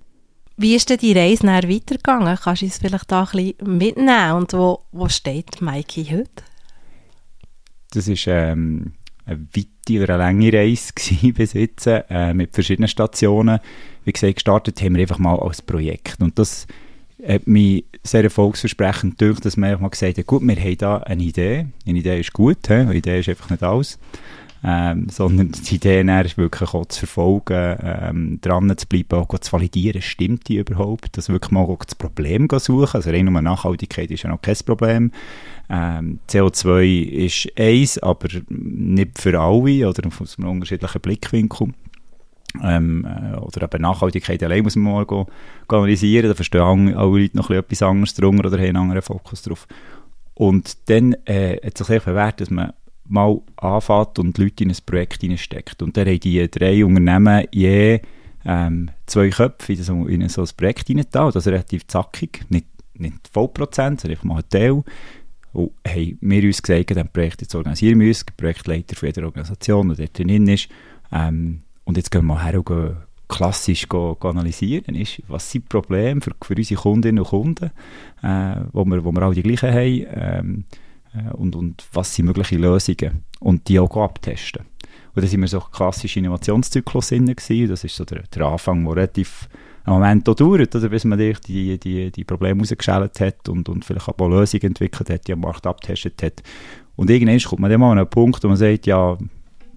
Wie 0.58 0.76
ist 0.76 0.90
denn 0.90 0.98
die 0.98 1.14
Reise 1.14 1.46
nachher 1.46 1.70
weitergegangen? 1.70 2.38
Kannst 2.38 2.62
du 2.62 2.66
uns 2.66 2.78
vielleicht 2.78 3.12
da 3.12 3.22
ein 3.22 3.56
bisschen 3.56 3.78
mitnehmen 3.78 4.34
und 4.34 4.54
wo, 4.54 4.84
wo 4.92 5.10
steht 5.10 5.62
Mikey 5.62 6.06
heute? 6.06 6.44
Das 7.92 8.08
ist 8.08 8.28
ähm, 8.28 8.94
eine 9.26 9.48
weite 9.56 10.04
oder 10.04 10.16
eine 10.16 10.24
lange 10.24 10.54
Reise 10.54 10.94
bis 11.34 11.54
jetzt, 11.54 11.88
äh, 11.88 12.34
mit 12.34 12.54
verschiedenen 12.54 12.90
Stationen. 12.90 13.60
Wie 14.04 14.12
gesagt, 14.12 14.36
gestartet 14.36 14.82
haben 14.82 14.96
wir 14.96 15.02
einfach 15.02 15.20
mal 15.20 15.40
als 15.40 15.62
Projekt 15.62 16.22
und 16.22 16.38
das 16.38 16.68
hat 17.28 17.48
mich 17.48 17.86
sehr 18.04 18.24
erfolgsversprechend 18.24 19.18
gedacht, 19.18 19.46
dass 19.46 19.58
man 19.58 19.80
mal 19.82 19.90
gesagt 19.90 20.18
hat, 20.18 20.26
gut, 20.26 20.42
wir 20.42 20.56
haben 20.56 20.78
da 20.78 20.98
eine 20.98 21.24
Idee. 21.24 21.68
Eine 21.86 22.00
Idee 22.00 22.20
ist 22.20 22.34
gut, 22.34 22.68
he? 22.68 22.74
eine 22.74 22.96
Idee 22.96 23.20
ist 23.20 23.30
einfach 23.30 23.50
nicht 23.50 23.64
alles. 23.64 24.00
Sondern 24.64 25.52
die 25.52 25.76
Idee 25.76 26.02
ist 26.24 26.38
wirklich 26.38 26.74
auch 26.76 26.86
zu 26.86 27.00
verfolgen, 27.00 27.78
ähm, 27.82 28.40
dran 28.42 28.78
zu 28.78 28.86
bleiben, 28.88 29.20
auch 29.20 29.40
zu 29.40 29.52
validieren, 29.52 30.04
stimmt 30.04 30.48
die 30.48 30.58
überhaupt, 30.58 31.18
dass 31.18 31.30
wirklich 31.30 31.52
mal 31.52 31.62
auch 31.62 31.84
das 31.84 31.96
Problem 31.96 32.48
suchen, 32.52 32.96
also 32.96 33.10
rein 33.10 33.28
um 33.28 33.44
Nachhaltigkeit 33.44 34.12
ist 34.12 34.22
ja 34.22 34.30
noch 34.30 34.42
kein 34.42 34.56
Problem. 34.64 35.12
Ähm, 35.68 36.20
CO2 36.30 37.04
ist 37.06 37.48
eins, 37.58 37.98
aber 37.98 38.28
nicht 38.50 39.20
für 39.20 39.40
alle 39.40 39.90
oder 39.90 40.08
aus 40.20 40.38
einem 40.38 40.50
unterschiedlichen 40.50 41.02
Blickwinkel 41.02 41.70
ähm, 42.64 43.06
äh, 43.06 43.38
oder 43.38 43.64
eben 43.64 43.82
Nachhaltigkeit 43.82 44.42
allein 44.44 44.64
muss 44.64 44.76
man 44.76 44.94
mal 44.94 45.06
go, 45.06 45.28
go 45.68 45.78
analysieren, 45.78 46.30
da 46.30 46.36
verstehen 46.36 46.96
alle 46.96 47.20
Leute 47.20 47.38
noch 47.38 47.50
etwas 47.50 47.82
anderes 47.82 48.14
drunter 48.14 48.48
oder 48.48 48.58
haben 48.58 48.66
einen 48.66 48.78
anderen 48.78 49.02
Fokus 49.02 49.42
drauf. 49.42 49.68
Und 50.34 50.90
dann 50.90 51.14
äh, 51.26 51.58
hat 51.66 51.78
sich 51.78 51.88
bewährt, 52.04 52.42
dass 52.42 52.50
man 52.50 52.74
mal 53.06 53.42
anfängt 53.58 54.20
und 54.20 54.38
Leute 54.38 54.64
in 54.64 54.72
ein 54.72 54.78
Projekt 54.86 55.22
hineinsteckt. 55.22 55.82
Und 55.82 55.98
dann 55.98 56.08
haben 56.08 56.20
die 56.20 56.50
drei 56.50 56.84
Unternehmen 56.84 57.46
je 57.52 58.00
ähm, 58.46 58.90
zwei 59.06 59.30
Köpfe 59.30 59.74
in 59.74 59.84
so, 59.84 60.08
in 60.08 60.30
so 60.30 60.42
ein 60.42 60.50
Projekt 60.58 60.88
hineingetan, 60.88 61.32
das 61.32 61.46
ist 61.46 61.52
relativ 61.52 61.86
zackig, 61.88 62.46
nicht, 62.50 62.68
nicht 62.96 63.28
Vollprozent, 63.32 64.02
sondern 64.02 64.18
einfach 64.18 64.24
mal 64.26 64.38
ein 64.38 64.50
Teil. 64.50 64.84
Und 65.54 65.72
haben 65.86 66.18
wir 66.22 66.44
uns 66.44 66.64
gesagt, 66.64 66.96
dass 66.96 67.08
Projekt 67.12 67.42
jetzt 67.42 67.56
organisieren 67.56 67.98
müssen, 67.98 68.28
Projektleiter 68.38 68.96
für 68.96 69.08
jede 69.08 69.26
Organisation, 69.26 69.90
der 69.90 69.98
dort 69.98 70.18
drin 70.18 70.48
ist, 70.48 70.70
ähm, 71.12 71.64
und 71.84 71.98
jetzt 71.98 72.12
gehen 72.12 72.26
wir 72.26 72.44
her 72.44 72.58
und 72.58 72.66
gehen 72.66 72.98
klassisch 73.28 73.88
go, 73.88 74.16
go 74.20 74.30
analysieren, 74.30 74.96
ist, 74.96 75.22
was 75.28 75.50
sind 75.50 75.64
die 75.64 75.70
Probleme 75.70 76.22
für, 76.22 76.32
für 76.44 76.56
unsere 76.56 76.82
Kundinnen 76.82 77.20
und 77.20 77.30
Kunden, 77.30 77.72
äh, 78.22 78.56
wo, 78.74 78.84
wir, 78.86 79.04
wo 79.04 79.12
wir 79.12 79.22
alle 79.22 79.36
die 79.36 79.44
gleichen 79.44 79.74
haben, 79.74 80.06
ähm, 80.14 80.64
äh, 81.14 81.32
und, 81.34 81.56
und 81.56 81.84
was 81.94 82.14
sind 82.14 82.26
mögliche 82.26 82.58
Lösungen 82.58 83.24
und 83.40 83.68
die 83.68 83.80
auch 83.80 83.96
abtesten. 83.96 84.66
Und 85.14 85.24
da 85.24 85.28
sind 85.28 85.42
wir 85.42 85.48
so 85.48 85.60
klassisch 85.60 86.18
Innovationszyklus 86.18 87.10
gewesen. 87.10 87.68
das 87.70 87.84
ist 87.84 87.96
so 87.96 88.06
der, 88.06 88.24
der 88.24 88.46
Anfang, 88.46 88.84
der 88.84 88.96
relativ 88.96 89.50
einen 89.84 89.96
Moment 89.96 90.28
dauert, 90.28 90.76
oder, 90.76 90.90
bis 90.90 91.06
man 91.06 91.18
die, 91.18 91.34
die, 91.46 91.80
die, 91.80 92.12
die 92.12 92.24
Probleme 92.24 92.60
rausgeschält 92.60 93.20
hat 93.20 93.50
und, 93.50 93.68
und 93.68 93.84
vielleicht 93.84 94.08
auch 94.08 94.30
Lösungen 94.30 94.64
entwickelt 94.64 95.10
hat, 95.10 95.28
die 95.28 95.34
am 95.34 95.40
Markt 95.40 95.66
abgetestet 95.66 96.22
hat. 96.22 96.44
Und 96.96 97.10
irgendwann 97.10 97.40
kommt 97.40 97.62
man 97.62 97.72
dann 97.72 97.80
mal 97.80 97.92
an 97.92 97.98
einen 97.98 98.10
Punkt, 98.10 98.44
wo 98.44 98.48
man 98.48 98.58
sagt, 98.58 98.86
ja, 98.86 99.18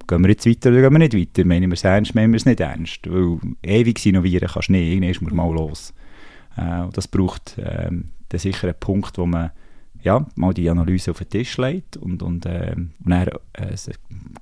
gehen 0.06 0.22
wir 0.22 0.30
jetzt 0.30 0.46
weiter 0.46 0.70
oder 0.70 0.82
gehen 0.82 0.92
wir 0.92 0.98
nicht 0.98 1.14
weiter? 1.14 1.46
Meinen 1.46 1.70
wir 1.70 1.74
es 1.74 1.84
ernst, 1.84 2.14
meinen 2.14 2.32
wir 2.32 2.36
es 2.36 2.46
nicht 2.46 2.60
ernst? 2.60 3.00
Weil 3.08 3.38
ewig 3.62 4.04
innovieren 4.06 4.48
kannst 4.52 4.68
du 4.68 4.72
nicht, 4.72 4.92
irgendwann 4.92 5.24
muss 5.24 5.32
man 5.34 5.46
mal 5.48 5.54
los. 5.54 5.94
Äh, 6.56 6.88
das 6.92 7.08
braucht 7.08 7.56
ähm, 7.58 8.10
dann 8.28 8.40
sicher 8.40 8.68
einen 8.68 8.78
Punkt, 8.78 9.18
wo 9.18 9.26
man 9.26 9.50
ja, 10.02 10.26
mal 10.36 10.52
die 10.52 10.68
Analyse 10.68 11.12
auf 11.12 11.18
den 11.18 11.30
Tisch 11.30 11.56
legt 11.56 11.96
und, 11.96 12.22
und, 12.22 12.44
äh, 12.44 12.74
und 12.76 12.92
dann 13.06 13.28
äh, 13.28 13.30
einen 13.54 13.76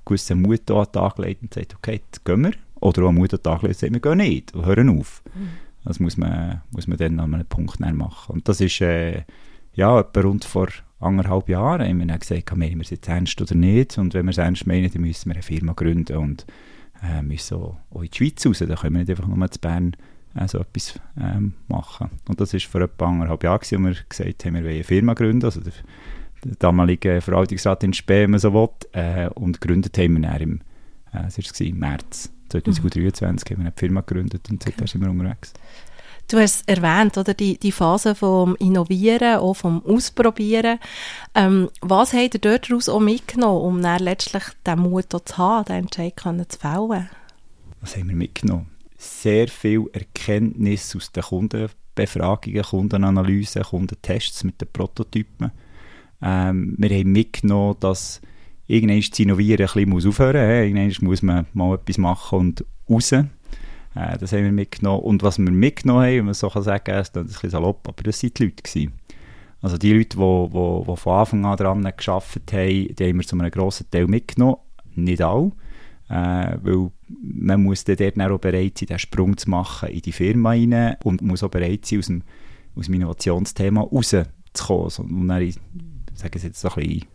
gewissen 0.05 0.41
Mut 0.41 0.69
an 0.69 0.83
den 0.83 0.91
Tag 0.91 1.17
legt 1.19 1.41
und 1.41 1.53
sagt, 1.53 1.75
okay, 1.75 2.01
jetzt 2.05 2.25
gehen 2.25 2.43
wir. 2.43 2.51
Oder 2.81 3.03
auch 3.03 3.09
einen 3.09 3.17
Mut 3.17 3.33
an 3.33 3.39
den 3.39 3.43
Tag 3.43 3.61
legt 3.61 3.75
und 3.75 3.79
sagt, 3.79 3.93
wir 3.93 4.01
gehen 4.01 4.17
nicht 4.17 4.53
und 4.53 4.65
hören 4.65 4.99
auf. 4.99 5.23
Mhm. 5.33 5.49
Das 5.85 5.99
muss 5.99 6.17
man, 6.17 6.61
muss 6.71 6.87
man 6.87 6.97
dann 6.97 7.19
an 7.19 7.33
einem 7.33 7.45
Punkt 7.45 7.79
machen. 7.79 8.33
Und 8.33 8.47
das 8.47 8.59
ist 8.61 8.81
äh, 8.81 9.23
ja, 9.73 9.99
etwa 9.99 10.21
rund 10.21 10.45
vor 10.45 10.67
anderthalb 11.03 11.49
Jahren 11.49 11.87
haben 11.87 11.99
wir 11.99 12.05
dann 12.05 12.19
gesagt, 12.19 12.55
meinen 12.55 12.75
wir 12.75 12.81
es 12.81 12.89
jetzt 12.89 13.07
ernst 13.07 13.41
oder 13.41 13.55
nicht. 13.55 13.97
Und 13.97 14.13
wenn 14.13 14.25
wir 14.25 14.31
es 14.31 14.37
ernst 14.37 14.67
meinen, 14.67 14.91
dann 14.91 15.01
müssen 15.01 15.29
wir 15.29 15.35
eine 15.35 15.43
Firma 15.43 15.73
gründen 15.73 16.17
und 16.17 16.45
äh, 17.03 17.21
müssen 17.21 17.57
auch, 17.57 17.77
auch 17.91 18.01
in 18.01 18.09
die 18.09 18.17
Schweiz 18.17 18.45
raus. 18.45 18.59
Da 18.59 18.75
können 18.75 18.93
wir 18.95 18.99
nicht 18.99 19.09
einfach 19.09 19.27
nur 19.27 19.51
zu 19.51 19.59
Bern 19.59 19.95
äh, 20.35 20.47
so 20.47 20.59
etwas 20.59 20.99
ähm, 21.19 21.53
machen. 21.67 22.09
Und 22.27 22.39
das 22.39 22.53
war 22.53 22.59
vor 22.59 22.81
etwa 22.81 23.07
anderthalb 23.07 23.43
Jahren, 23.43 23.59
als 23.59 23.71
wir 23.71 23.95
gesagt 24.09 24.45
haben, 24.45 24.53
wir 24.55 24.63
wollen 24.63 24.73
eine 24.73 24.83
Firma 24.83 25.13
gründen. 25.13 25.45
Also 25.45 25.61
der, 25.61 25.73
der 26.43 26.55
damalige 26.55 27.21
Verwaltungsrat 27.21 27.83
in 27.83 27.93
Spee, 27.93 28.23
wenn 28.23 28.31
man 28.31 28.39
so 28.39 28.53
will. 28.53 28.69
Äh, 28.93 29.29
und 29.29 29.61
gegründet 29.61 29.97
haben 29.97 30.21
wir 30.21 30.29
dann 30.29 30.41
im, 30.41 30.61
äh, 31.11 31.23
war 31.23 31.67
im 31.67 31.79
März 31.79 32.31
2023, 32.49 33.49
mhm. 33.49 33.53
haben 33.53 33.63
wir 33.63 33.67
eine 33.67 33.73
Firma 33.75 34.01
gegründet 34.01 34.49
und 34.49 34.63
seitdem 34.63 34.87
sind 34.87 35.01
wir 35.01 35.09
unterwegs. 35.09 35.53
Du 36.27 36.37
hast 36.39 36.61
es 36.61 36.77
erwähnt, 36.77 37.17
oder? 37.17 37.33
Die, 37.33 37.57
die 37.57 37.71
Phase 37.71 38.15
vom 38.15 38.55
Innovieren, 38.55 39.37
auch 39.37 39.53
vom 39.53 39.85
Ausprobieren. 39.85 40.79
Ähm, 41.35 41.69
was 41.81 42.13
habt 42.13 42.33
ihr 42.33 42.39
dort 42.39 42.69
daraus 42.69 42.89
auch 42.89 42.99
mitgenommen, 42.99 43.61
um 43.61 43.79
letztlich 43.79 44.43
den 44.65 44.79
Mut 44.79 45.11
zu 45.11 45.37
haben, 45.37 45.65
den 45.65 45.75
Entscheid 45.83 46.13
zu 46.17 46.59
fällen? 46.59 47.09
Was 47.81 47.97
haben 47.97 48.09
wir 48.09 48.15
mitgenommen? 48.15 48.67
Sehr 48.97 49.47
viel 49.49 49.89
Erkenntnis 49.91 50.95
aus 50.95 51.11
den 51.11 51.23
Kundenbefragungen, 51.23 52.63
Kundenanalysen, 52.63 53.63
Kundentests 53.63 54.43
mit 54.45 54.61
den 54.61 54.69
Prototypen. 54.71 55.51
Ähm, 56.21 56.75
wir 56.77 56.89
haben 56.89 57.11
mitgenommen, 57.11 57.75
dass 57.81 58.21
irgendwann 58.67 59.01
das 59.01 59.19
Innovieren 59.19 59.67
ein 59.67 59.85
bisschen 59.85 60.07
aufhören 60.07 60.47
muss. 60.47 60.79
Irgendwann 60.79 61.07
muss 61.07 61.21
man 61.21 61.45
mal 61.53 61.75
etwas 61.75 61.97
machen 61.97 62.39
und 62.39 62.65
raus. 62.89 63.13
Äh, 63.95 64.17
das 64.17 64.31
haben 64.31 64.43
wir 64.43 64.51
mitgenommen. 64.51 65.03
Und 65.03 65.23
was 65.23 65.37
wir 65.37 65.51
mitgenommen 65.51 66.03
haben, 66.03 66.17
wenn 66.17 66.25
man 66.25 66.33
so 66.33 66.49
kann 66.49 66.63
sagen 66.63 66.83
kann, 66.83 67.01
ist 67.01 67.17
ein 67.17 67.25
bisschen 67.25 67.49
salopp, 67.49 67.87
aber 67.87 68.03
das 68.03 68.23
waren 68.23 68.31
die 68.33 68.43
Leute. 68.43 68.63
Gewesen. 68.63 68.93
Also 69.61 69.77
die 69.77 69.93
Leute, 69.93 70.17
die, 70.17 70.85
die, 70.87 70.97
von 70.97 71.13
Anfang 71.13 71.45
an 71.45 71.57
daran 71.57 71.83
gearbeitet 71.83 72.51
haben, 72.51 72.95
die 72.95 72.95
haben 72.99 73.17
wir 73.17 73.25
zu 73.25 73.37
einem 73.37 73.51
grossen 73.51 73.89
Teil 73.89 74.07
mitgenommen. 74.07 74.57
Nicht 74.95 75.21
alle. 75.21 75.51
Äh, 76.09 76.57
weil 76.61 76.91
man 77.21 77.63
muss 77.63 77.85
dann 77.85 77.95
dort 77.95 78.19
auch 78.19 78.39
bereit 78.39 78.77
sein, 78.77 78.87
den 78.87 78.99
Sprung 78.99 79.37
zu 79.37 79.49
machen 79.49 79.89
in 79.89 80.01
die 80.01 80.11
Firma 80.11 80.49
rein 80.49 80.97
und 81.03 81.21
muss 81.21 81.43
auch 81.43 81.49
bereit 81.49 81.85
sein, 81.85 81.99
aus 81.99 82.07
dem, 82.07 82.23
aus 82.75 82.85
dem 82.85 82.95
Innovationsthema 82.95 83.81
rauszukommen. 83.81 85.21
Und 85.21 85.27
dann, 85.29 85.41
ich 85.41 85.55
sage 86.13 86.37
es 86.37 86.43
jetzt 86.43 86.59
so 86.59 86.69
ein 86.69 86.75
bisschen, 86.75 87.05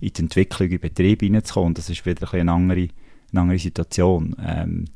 in 0.00 0.12
die 0.12 0.22
Entwicklung, 0.22 0.68
in 0.68 0.76
den 0.76 0.80
Betrieb 0.80 1.22
reinzukommen. 1.22 1.74
Das 1.74 1.90
ist 1.90 2.06
wieder 2.06 2.32
ein 2.32 2.40
eine 2.40 2.52
andere, 2.52 2.88
eine 3.32 3.40
andere 3.40 3.58
Situation. 3.58 4.34
Ähm, 4.42 4.86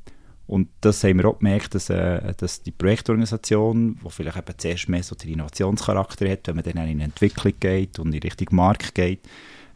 und 0.46 0.68
das 0.80 1.02
haben 1.04 1.18
wir 1.18 1.26
auch 1.26 1.38
gemerkt, 1.38 1.74
dass, 1.74 1.88
äh, 1.88 2.34
dass 2.36 2.62
die 2.62 2.72
Projektorganisation, 2.72 3.98
die 4.04 4.10
vielleicht 4.10 4.36
eben 4.36 4.58
zuerst 4.58 4.88
mehr 4.88 5.02
so 5.02 5.14
den 5.14 5.34
Innovationscharakter 5.34 6.28
hat, 6.28 6.46
wenn 6.46 6.56
man 6.56 6.64
dann 6.64 6.88
in 6.88 7.00
Entwicklung 7.00 7.54
geht 7.58 7.98
und 7.98 8.12
in 8.12 8.20
Richtung 8.20 8.48
Markt 8.50 8.94
geht, 8.94 9.20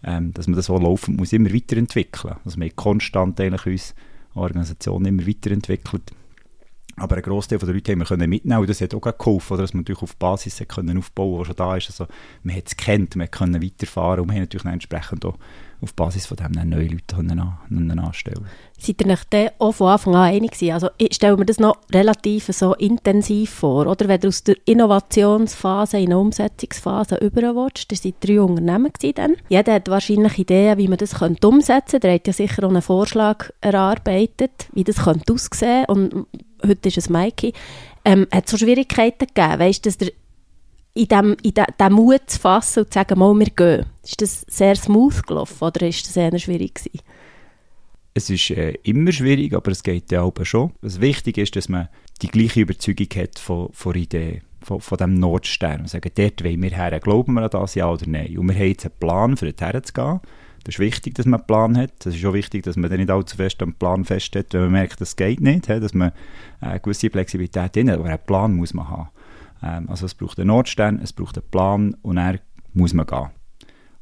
ähm, 0.05 0.33
dass 0.35 0.47
man 0.47 0.57
das 0.57 0.69
auch 0.69 0.81
laufend 0.81 1.19
muss 1.19 1.33
immer 1.33 1.53
weiterentwickeln. 1.53 2.37
Also 2.45 2.59
wir 2.59 2.67
haben 2.67 2.77
konstant 2.77 3.41
eigentlich 3.41 3.67
uns 3.67 3.95
Organisation 4.35 5.05
immer 5.05 5.27
weiterentwickelt. 5.27 6.13
Aber 6.99 7.17
ein 7.17 7.23
Großteil 7.23 7.59
der 7.59 7.75
Leute 7.75 7.93
haben 7.93 7.99
wir 7.99 8.07
können 8.07 8.31
mitnehmen 8.31 8.61
und 8.61 8.71
das 8.71 8.81
hat 8.81 8.95
auch 8.95 9.01
geholfen, 9.01 9.59
dass 9.59 9.75
man 9.75 9.83
natürlich 9.83 10.03
auf 10.03 10.17
Basis 10.17 10.61
aufbauen 10.63 10.97
konnte, 10.97 11.39
die 11.39 11.45
schon 11.45 11.57
da 11.57 11.77
ist. 11.77 11.91
Also 11.91 12.07
man 12.43 12.57
hat 12.57 12.67
es 12.67 12.77
kennt, 12.77 13.17
man 13.17 13.31
konnte 13.31 13.63
weiterfahren 13.63 14.21
und 14.21 14.29
wir 14.29 14.35
haben 14.35 14.43
natürlich 14.43 14.65
entsprechend 14.65 15.27
auch 15.27 15.37
auf 15.81 15.95
Basis 15.95 16.27
von 16.27 16.37
dem 16.37 16.69
neue 16.69 16.89
Leute 16.89 17.17
an, 17.17 17.99
anstellen 17.99 18.47
Seid 18.79 19.01
ihr 19.03 19.13
euch 19.13 19.51
auch 19.59 19.73
von 19.73 19.89
Anfang 19.89 20.15
an 20.15 20.35
einig 20.35 20.53
gewesen? 20.53 20.73
Also 20.73 20.89
ich 20.99 21.15
stelle 21.15 21.37
mir 21.37 21.47
das 21.47 21.59
noch 21.59 21.79
relativ 21.93 22.47
so 22.47 22.75
intensiv 22.75 23.51
vor, 23.51 23.87
oder? 23.87 24.09
Wenn 24.09 24.21
du 24.21 24.29
aus 24.29 24.45
der 24.45 24.57
Innovationsphase 24.67 25.99
in 25.99 26.07
eine 26.07 26.19
Umsetzungsphase 26.19 27.17
überwatcht, 27.17 27.91
da 27.91 27.97
waren 27.97 28.15
drei 28.21 28.41
Unternehmen 28.41 28.93
dann. 29.15 29.37
Jeder 29.49 29.75
hat 29.75 29.89
wahrscheinlich 29.89 30.39
Ideen, 30.39 30.79
wie 30.79 30.89
man 30.89 30.99
das 30.99 31.15
könnte 31.15 31.49
umsetzen 31.49 31.93
könnte. 31.93 32.01
Der 32.01 32.15
hat 32.15 32.27
ja 32.27 32.33
sicher 32.33 32.65
auch 32.65 32.71
einen 32.71 32.83
Vorschlag 32.83 33.51
erarbeitet, 33.61 34.69
wie 34.73 34.85
das 34.85 35.05
könnte 35.05 35.33
aussehen 35.33 35.87
und 35.87 36.27
heute 36.65 36.89
ist 36.89 36.99
es 36.99 37.09
Mikey. 37.09 37.53
Ähm, 38.05 38.27
hat 38.33 38.45
es 38.45 38.51
so 38.53 38.57
Schwierigkeiten 38.57 39.27
gegeben? 39.27 39.59
Weißt 39.59 39.85
du, 39.85 39.89
dass 39.89 39.99
der 39.99 40.13
in 40.97 41.09
dem, 41.09 41.37
in 41.43 41.55
de, 41.55 41.65
dem 41.79 41.93
Mut 41.93 42.23
zu 42.27 42.41
fassen 42.41 42.85
und 42.85 42.93
zu 42.93 42.99
sagen, 42.99 43.19
mal, 43.19 43.35
wir 43.39 43.47
gehen. 43.47 43.87
Ist 44.03 44.23
das 44.23 44.47
sehr 44.49 44.77
smooth 44.77 45.27
gelaufen 45.27 45.65
oder 45.65 45.87
ist 45.87 46.07
das 46.07 46.17
eher 46.17 46.37
schwierig 46.39 46.75
gewesen? 46.75 47.01
Es 48.15 48.31
ist 48.31 48.51
äh, 48.51 48.73
immer 48.83 49.13
schwierig, 49.13 49.53
aber 49.55 49.71
es 49.71 49.83
geht 49.83 50.11
ja 50.11 50.23
auch 50.23 50.33
schon. 50.43 50.73
Was 50.81 51.01
wichtig 51.01 51.37
ist, 51.37 51.55
dass 51.55 51.69
man 51.69 51.89
die 52.23 52.29
gleiche 52.29 52.61
Überzeugung 52.61 53.09
hat 53.15 53.39
von, 53.39 53.69
von 53.73 53.95
Idee, 53.95 54.41
von, 54.63 54.81
von 54.81 54.97
dem 54.97 55.15
Nordstern. 55.21 55.83
Wir 55.83 55.89
sagen, 55.89 56.11
dort 56.15 56.43
wollen 56.43 56.63
wir 56.63 56.71
her, 56.71 56.99
glauben 57.01 57.35
wir 57.35 57.43
an 57.43 57.51
das, 57.51 57.75
ja 57.75 57.91
oder 57.91 58.07
nein? 58.07 58.39
Und 58.39 58.49
wir 58.49 58.55
haben 58.55 58.69
jetzt 58.69 58.87
einen 58.87 58.95
Plan, 58.99 59.37
für 59.37 59.53
dorthin 59.53 59.85
zu 59.85 59.93
gehen. 59.93 60.21
Das 60.65 60.77
ist 60.77 60.79
wichtig, 60.79 61.15
dass 61.15 61.27
man 61.27 61.41
einen 61.41 61.47
Plan 61.47 61.77
hat. 61.77 62.07
Es 62.07 62.17
ist 62.17 62.25
auch 62.25 62.33
wichtig, 62.33 62.65
dass 62.65 62.77
man 62.77 62.91
nicht 62.91 63.11
allzu 63.11 63.37
fest 63.37 63.63
am 63.63 63.75
Plan 63.75 64.05
festhält, 64.05 64.55
wenn 64.55 64.63
man 64.63 64.73
merkt, 64.73 65.01
das 65.01 65.15
geht 65.15 65.43
nicht, 65.43 65.69
dass 65.69 65.93
man 65.93 66.09
äh, 66.63 66.67
eine 66.67 66.81
gewisse 66.81 67.11
Flexibilität 67.11 67.77
hat. 67.77 67.89
Aber 67.91 68.07
einen 68.07 68.19
Plan 68.27 68.55
muss 68.55 68.73
man 68.73 68.89
haben. 68.89 69.09
Ähm, 69.67 69.89
also 69.89 70.07
es 70.07 70.15
braucht 70.15 70.39
einen 70.39 70.49
Notstand, 70.49 71.03
es 71.03 71.13
braucht 71.13 71.37
einen 71.37 71.51
Plan 71.51 71.97
und 72.03 72.17
dann 72.17 72.39
muss 72.73 72.95
man 72.95 73.07
gehen. 73.07 73.31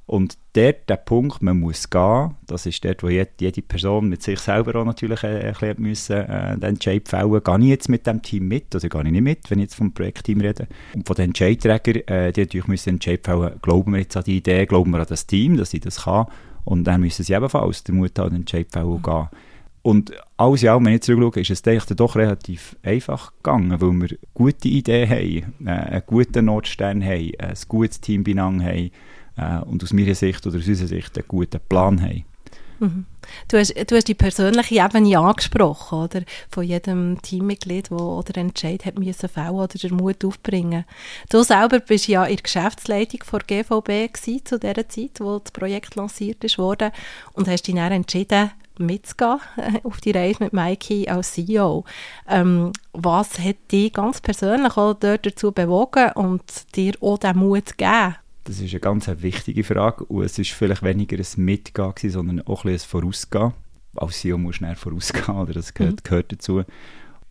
Und 0.07 0.37
dort, 0.53 0.89
der 0.91 0.97
Punkt, 0.97 1.41
man 1.41 1.61
muss 1.61 1.89
gehen, 1.89 2.35
das 2.47 2.67
ist 2.67 2.85
dort, 2.85 3.03
wo 3.03 3.09
jede, 3.09 3.31
jede 3.41 3.63
Person 3.63 4.11
mit 4.11 4.23
sich 4.23 4.39
selber 4.39 4.79
auch 4.79 4.85
natürlich 4.85 5.23
äh, 5.23 5.41
erklärt 5.41 5.79
müssen, 5.79 6.17
äh, 6.17 6.59
den 6.59 6.75
Entscheid 6.75 7.09
fällen, 7.09 7.43
gehe 7.43 7.59
ich 7.61 7.65
jetzt 7.69 7.89
mit 7.89 8.07
dem 8.07 8.21
Team 8.21 8.49
mit, 8.49 8.75
also 8.75 8.87
gehe 8.89 9.03
ich 9.03 9.11
nicht 9.11 9.23
mit, 9.23 9.51
wenn 9.51 9.61
ich 9.61 9.65
jetzt 9.65 9.77
vom 9.77 9.95
Projektteam 9.95 10.43
rede. 10.43 10.69
Und 10.95 11.07
von 11.07 11.17
den 11.17 11.31
Entscheidträgern, 11.31 12.03
äh, 12.07 12.33
die 12.33 12.43
natürlich 12.43 12.67
müssen 12.67 12.91
Entscheid 12.91 13.21
fällen, 13.25 13.59
glauben 13.63 13.93
wir 13.93 14.01
jetzt 14.01 14.17
an 14.17 14.25
die 14.25 14.37
Idee, 14.37 14.67
glauben 14.67 14.91
wir 14.91 15.01
an 15.01 15.07
das 15.09 15.27
Team, 15.27 15.57
dass 15.57 15.71
sie 15.71 15.81
das 15.81 16.05
kann, 16.05 16.27
und 16.65 16.85
dann 16.85 17.01
müssen 17.01 17.25
sie 17.25 17.33
ebenfalls 17.33 17.85
den 17.85 17.97
Mut 17.97 18.19
haben, 18.19 18.31
den 18.31 18.41
Entscheid 18.41 18.69
fällen 18.71 18.87
und 18.87 19.03
gehen. 19.03 19.29
Und 19.85 20.13
alles 20.39 20.63
in 20.63 20.71
allem, 20.71 20.87
wenn 20.87 20.95
ich 20.95 21.03
zurückschaue, 21.03 21.43
ist 21.43 21.51
es 21.51 21.61
dann 21.61 21.97
doch 21.99 22.17
relativ 22.17 22.75
einfach 22.83 23.35
gegangen, 23.43 23.79
weil 23.83 23.93
wir 23.93 24.17
gute 24.33 24.67
Ideen 24.67 25.11
haben, 25.11 25.67
äh, 25.67 25.71
einen 25.71 26.03
guten 26.07 26.47
Notstern 26.47 27.05
haben, 27.05 27.33
ein 27.39 27.55
gutes 27.69 28.01
Team 28.01 28.25
beieinander 28.25 28.65
haben 28.65 28.91
äh, 29.37 29.59
und 29.67 29.83
aus 29.83 29.93
meiner 29.93 30.15
Sicht 30.15 30.47
oder 30.47 30.57
aus 30.57 30.67
unserer 30.67 30.89
Sicht 30.89 31.19
einen 31.19 31.29
guten 31.29 31.61
Plan 31.69 32.01
haben. 32.01 32.25
Mhm. 32.79 33.05
Du, 33.49 33.59
hast, 33.59 33.75
du 33.75 33.95
hast 33.95 34.09
die 34.09 34.15
persönliche 34.15 34.83
Ebene 34.83 35.19
angesprochen, 35.19 35.99
oder? 35.99 36.23
Von 36.49 36.65
jedem 36.65 37.21
Teammitglied, 37.21 37.91
der 37.91 38.01
oder 38.01 38.39
Entscheid 38.39 38.87
hat 38.87 38.99
müssen 38.99 39.29
fällen 39.29 39.51
oder 39.51 39.79
den 39.79 39.97
Mut 39.97 40.25
aufbringen. 40.25 40.87
Du 41.29 41.43
selber 41.43 41.81
bist 41.81 42.09
ja 42.09 42.25
in 42.25 42.37
der 42.37 42.43
Geschäftsleitung 42.43 43.21
der 43.31 43.63
GVB 43.63 44.15
gewesen, 44.15 44.47
zu 44.47 44.59
der 44.59 44.89
Zeit, 44.89 45.21
wo 45.21 45.41
das 45.41 45.53
Projekt 45.53 45.95
lanciert 45.95 46.43
wurde 46.57 46.91
und 47.35 47.49
hast 47.49 47.67
dich 47.67 47.75
dann 47.75 47.93
entschieden, 47.93 48.51
mitzugehen 48.79 49.41
auf 49.85 50.01
die 50.01 50.11
Reise 50.11 50.43
mit 50.43 50.53
Mikey 50.53 51.09
als 51.09 51.33
CEO. 51.33 51.85
Ähm, 52.29 52.73
was 52.93 53.39
hat 53.39 53.57
dich 53.71 53.93
ganz 53.93 54.21
persönlich 54.21 54.77
auch 54.77 54.95
dort 54.95 55.27
dazu 55.27 55.53
bewogen 55.53 56.11
und 56.15 56.43
dir 56.75 56.95
auch 57.01 57.19
den 57.19 57.39
Mut 57.39 57.77
gegeben? 57.79 58.17
Das 58.45 58.61
ist 58.61 58.73
eine 58.73 58.81
ganz 58.81 59.09
wichtige 59.09 59.65
Frage 59.65 60.05
und 60.05 60.23
es 60.23 60.39
ist 60.39 60.51
vielleicht 60.51 60.83
weniger 60.83 61.17
ein 61.17 61.45
Mitgehen 61.45 62.11
sondern 62.11 62.47
auch 62.47 62.65
ein, 62.65 62.73
ein 62.73 62.79
Vorausgehen. 62.79 63.53
Als 63.97 64.21
CEO 64.21 64.39
musst 64.39 64.57
du 64.57 64.59
schnell 64.59 64.75
vorausgehen, 64.75 65.39
oder 65.39 65.55
das 65.55 65.73
gehört, 65.73 65.97
mhm. 65.97 66.03
gehört 66.03 66.33
dazu. 66.33 66.63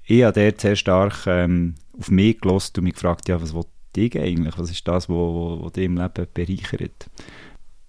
Ich 0.06 0.24
habe 0.24 0.40
dort 0.42 0.62
sehr 0.62 0.76
stark 0.76 1.28
ähm, 1.28 1.76
auf 1.98 2.10
mich 2.10 2.42
gelost 2.42 2.78
und 2.78 2.86
mich 2.86 2.94
gefragt, 2.94 3.30
ja, 3.30 3.42
was 3.42 3.54
will 3.54 3.66
ich 3.96 4.20
eigentlich? 4.20 4.58
Was 4.58 4.72
ist 4.72 4.88
das, 4.88 5.08
was 5.08 5.72
dich 5.74 5.86
im 5.86 5.98
Leben 5.98 6.28
bereichert? 6.34 7.10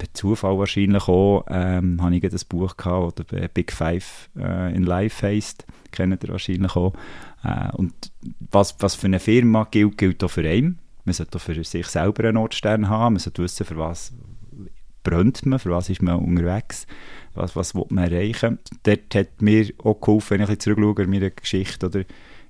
Per 0.05 0.15
Zufall 0.15 0.59
wahrscheinlich 0.59 1.09
auch, 1.09 1.45
ähm, 1.49 2.01
habe 2.03 2.17
ich 2.17 2.25
ein 2.25 2.49
Buch 2.49 2.77
gehabt, 2.77 3.21
oder 3.21 3.49
Big 3.49 3.73
Five 3.73 4.29
äh, 4.37 4.75
in 4.75 4.85
Life 4.85 5.27
heisst, 5.27 5.67
kennt 5.93 6.23
ihr 6.23 6.31
wahrscheinlich 6.31 6.77
auch. 6.77 6.93
Äh, 7.43 7.71
und 7.73 7.95
was, 8.51 8.77
was 8.81 8.95
für 8.95 9.07
eine 9.07 9.21
Firma 9.21 9.67
gilt, 9.71 9.99
gilt 9.99 10.23
auch 10.23 10.31
für 10.31 10.49
einen. 10.49 10.79
Man 11.05 11.15
sollte 11.15 11.37
auch 11.37 11.43
für 11.43 11.63
sich 11.65 11.87
selber 11.87 12.25
einen 12.25 12.35
Notstern 12.35 12.89
haben, 12.89 13.15
man 13.15 13.21
sollte 13.21 13.43
wissen, 13.43 13.67
für 13.67 13.79
was 13.79 14.13
brennt 15.03 15.45
man, 15.45 15.59
für 15.59 15.71
was 15.71 15.91
ist 15.91 16.03
man 16.03 16.17
unterwegs, 16.19 16.87
was, 17.35 17.57
was 17.57 17.75
will 17.75 17.85
man 17.91 18.11
erreichen. 18.11 18.59
Dort 18.85 19.15
hat 19.15 19.43
mir 19.43 19.71
auch 19.83 20.01
geholfen, 20.01 20.39
wenn 20.39 20.51
ich 20.51 20.59
zurückschaue, 20.59 21.07
meine 21.07 21.31
Geschichte, 21.31 21.87
oder 21.87 22.05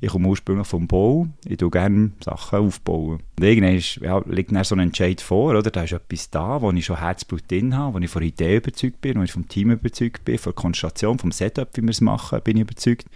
ich 0.05 0.11
komme 0.11 0.29
ursprünglich 0.29 0.67
vom 0.67 0.87
Bau, 0.87 1.27
ich 1.47 1.57
tue 1.57 1.71
gerne 1.71 2.13
Sachen 2.23 2.59
aufbauen. 2.59 3.21
Und 3.39 3.45
irgendwann 3.45 3.77
ist, 3.77 3.97
ja, 3.97 4.19
liegt 4.27 4.53
dann 4.53 4.63
so 4.63 4.75
ein 4.75 4.81
Entscheid 4.81 5.21
vor, 5.21 5.57
oder? 5.57 5.71
da 5.71 5.83
ist 5.83 5.93
etwas 5.93 6.29
da, 6.29 6.61
wo 6.61 6.71
ich 6.73 6.85
schon 6.85 6.99
Herzblut 6.99 7.51
drin 7.51 7.75
habe, 7.75 7.95
wo 7.95 7.99
ich 7.99 8.11
von 8.11 8.21
der 8.21 8.29
Idee 8.29 8.57
überzeugt 8.57 9.01
bin, 9.01 9.19
wo 9.19 9.23
ich 9.23 9.33
vom 9.33 9.49
Team 9.49 9.71
überzeugt 9.71 10.25
bin, 10.27 10.37
von 10.37 10.53
der 10.53 10.61
Konstellation, 10.61 11.19
vom 11.19 11.33
Setup, 11.33 11.69
wie 11.75 11.83
wir 11.83 11.91
es 11.91 12.03
machen, 12.03 12.41
bin 12.45 12.59
ich 12.59 12.63
überzeugt. 12.63 13.07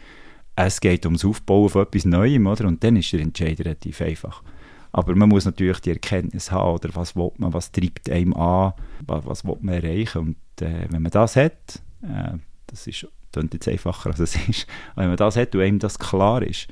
Es 0.57 0.81
geht 0.81 1.05
ums 1.05 1.27
Aufbauen 1.27 1.69
von 1.69 1.83
etwas 1.83 2.07
Neuem, 2.07 2.47
oder? 2.47 2.67
und 2.67 2.83
dann 2.83 2.97
ist 2.97 3.13
der 3.13 3.21
Entscheid 3.21 3.61
relativ 3.61 4.01
einfach. 4.01 4.43
Aber 4.91 5.15
man 5.15 5.29
muss 5.29 5.45
natürlich 5.45 5.81
die 5.81 5.91
Erkenntnis 5.91 6.51
haben, 6.51 6.75
oder 6.75 6.89
was 6.95 7.15
will 7.15 7.33
man, 7.37 7.53
was 7.53 7.71
treibt 7.71 8.09
einem 8.09 8.33
an, 8.33 8.73
was, 9.07 9.27
was 9.27 9.45
will 9.45 9.59
man 9.61 9.75
erreichen. 9.75 10.19
Und 10.19 10.67
äh, 10.67 10.87
wenn 10.89 11.03
man 11.03 11.13
das 11.13 11.37
hat, 11.37 11.83
äh, 12.03 12.39
das 12.67 12.87
ist, 12.87 13.07
klingt 13.33 13.55
jetzt 13.55 13.69
einfacher 13.69 14.11
als 14.11 14.21
es 14.21 14.37
ist, 14.49 14.67
aber 14.93 15.03
wenn 15.03 15.09
man 15.09 15.17
das 15.17 15.37
hat 15.37 15.55
und 15.55 15.61
einem 15.61 15.79
das 15.79 15.99
klar 15.99 16.43
ist, 16.43 16.69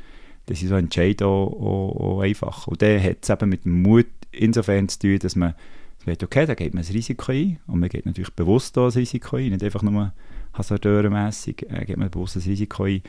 dann 0.46 0.56
sind 0.56 0.68
so 0.68 0.76
Entscheidungen 0.76 1.32
auch, 1.32 1.52
auch, 1.52 2.00
auch 2.00 2.20
einfach. 2.20 2.66
Und 2.66 2.80
dann 2.82 3.02
hat 3.02 3.18
es 3.22 3.30
eben 3.30 3.48
mit 3.48 3.64
dem 3.64 3.82
Mut 3.82 4.06
insofern 4.30 4.88
zu 4.88 5.00
tun, 5.00 5.18
dass 5.18 5.36
man 5.36 5.54
sagt, 6.04 6.22
okay, 6.22 6.46
da 6.46 6.54
geht 6.54 6.74
man 6.74 6.84
ein 6.84 6.92
Risiko 6.92 7.32
ein 7.32 7.58
und 7.66 7.80
man 7.80 7.88
geht 7.88 8.06
natürlich 8.06 8.32
bewusst 8.32 8.78
ein 8.78 8.84
Risiko 8.84 9.36
ein, 9.36 9.50
nicht 9.50 9.64
einfach 9.64 9.82
nur 9.82 10.12
hasardeurenmässig, 10.54 11.66
äh, 11.68 11.84
geht 11.84 11.96
man 11.96 12.10
bewusst 12.10 12.36
ein 12.36 12.42
Risiko 12.42 12.84
ein 12.84 13.02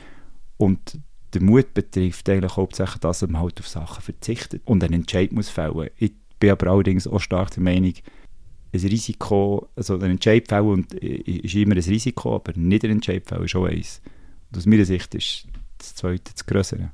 und 0.56 0.98
der 1.34 1.42
Mut 1.42 1.74
betrifft 1.74 2.28
eigentlich 2.28 2.56
hauptsächlich, 2.56 3.00
dass 3.00 3.22
man 3.22 3.40
halt 3.40 3.60
auf 3.60 3.68
Sachen 3.68 4.02
verzichtet 4.02 4.62
und 4.64 4.82
einen 4.82 4.94
Entscheid 4.94 5.30
muss 5.30 5.50
fällen. 5.50 5.90
Ich 5.96 6.12
bin 6.40 6.50
aber 6.50 6.68
allerdings 6.68 7.06
auch 7.06 7.20
stark 7.20 7.50
der 7.50 7.62
Meinung, 7.62 7.92
ein 8.72 8.80
Risiko, 8.80 9.68
also 9.76 9.94
ein 9.94 10.10
Entscheid 10.12 10.48
fällen 10.48 10.66
und, 10.66 10.94
ist 10.94 11.54
immer 11.54 11.74
ein 11.74 11.82
Risiko, 11.82 12.36
aber 12.36 12.52
nicht 12.56 12.84
ein 12.84 12.92
Entscheid 12.92 13.26
fällen 13.26 13.44
ist 13.44 13.56
auch 13.56 13.64
eins. 13.64 14.00
Und 14.50 14.58
aus 14.58 14.66
meiner 14.66 14.84
Sicht 14.84 15.14
ist 15.14 15.46
das 15.78 15.94
Zweite 15.94 16.32
das 16.32 16.46
Größere. 16.46 16.90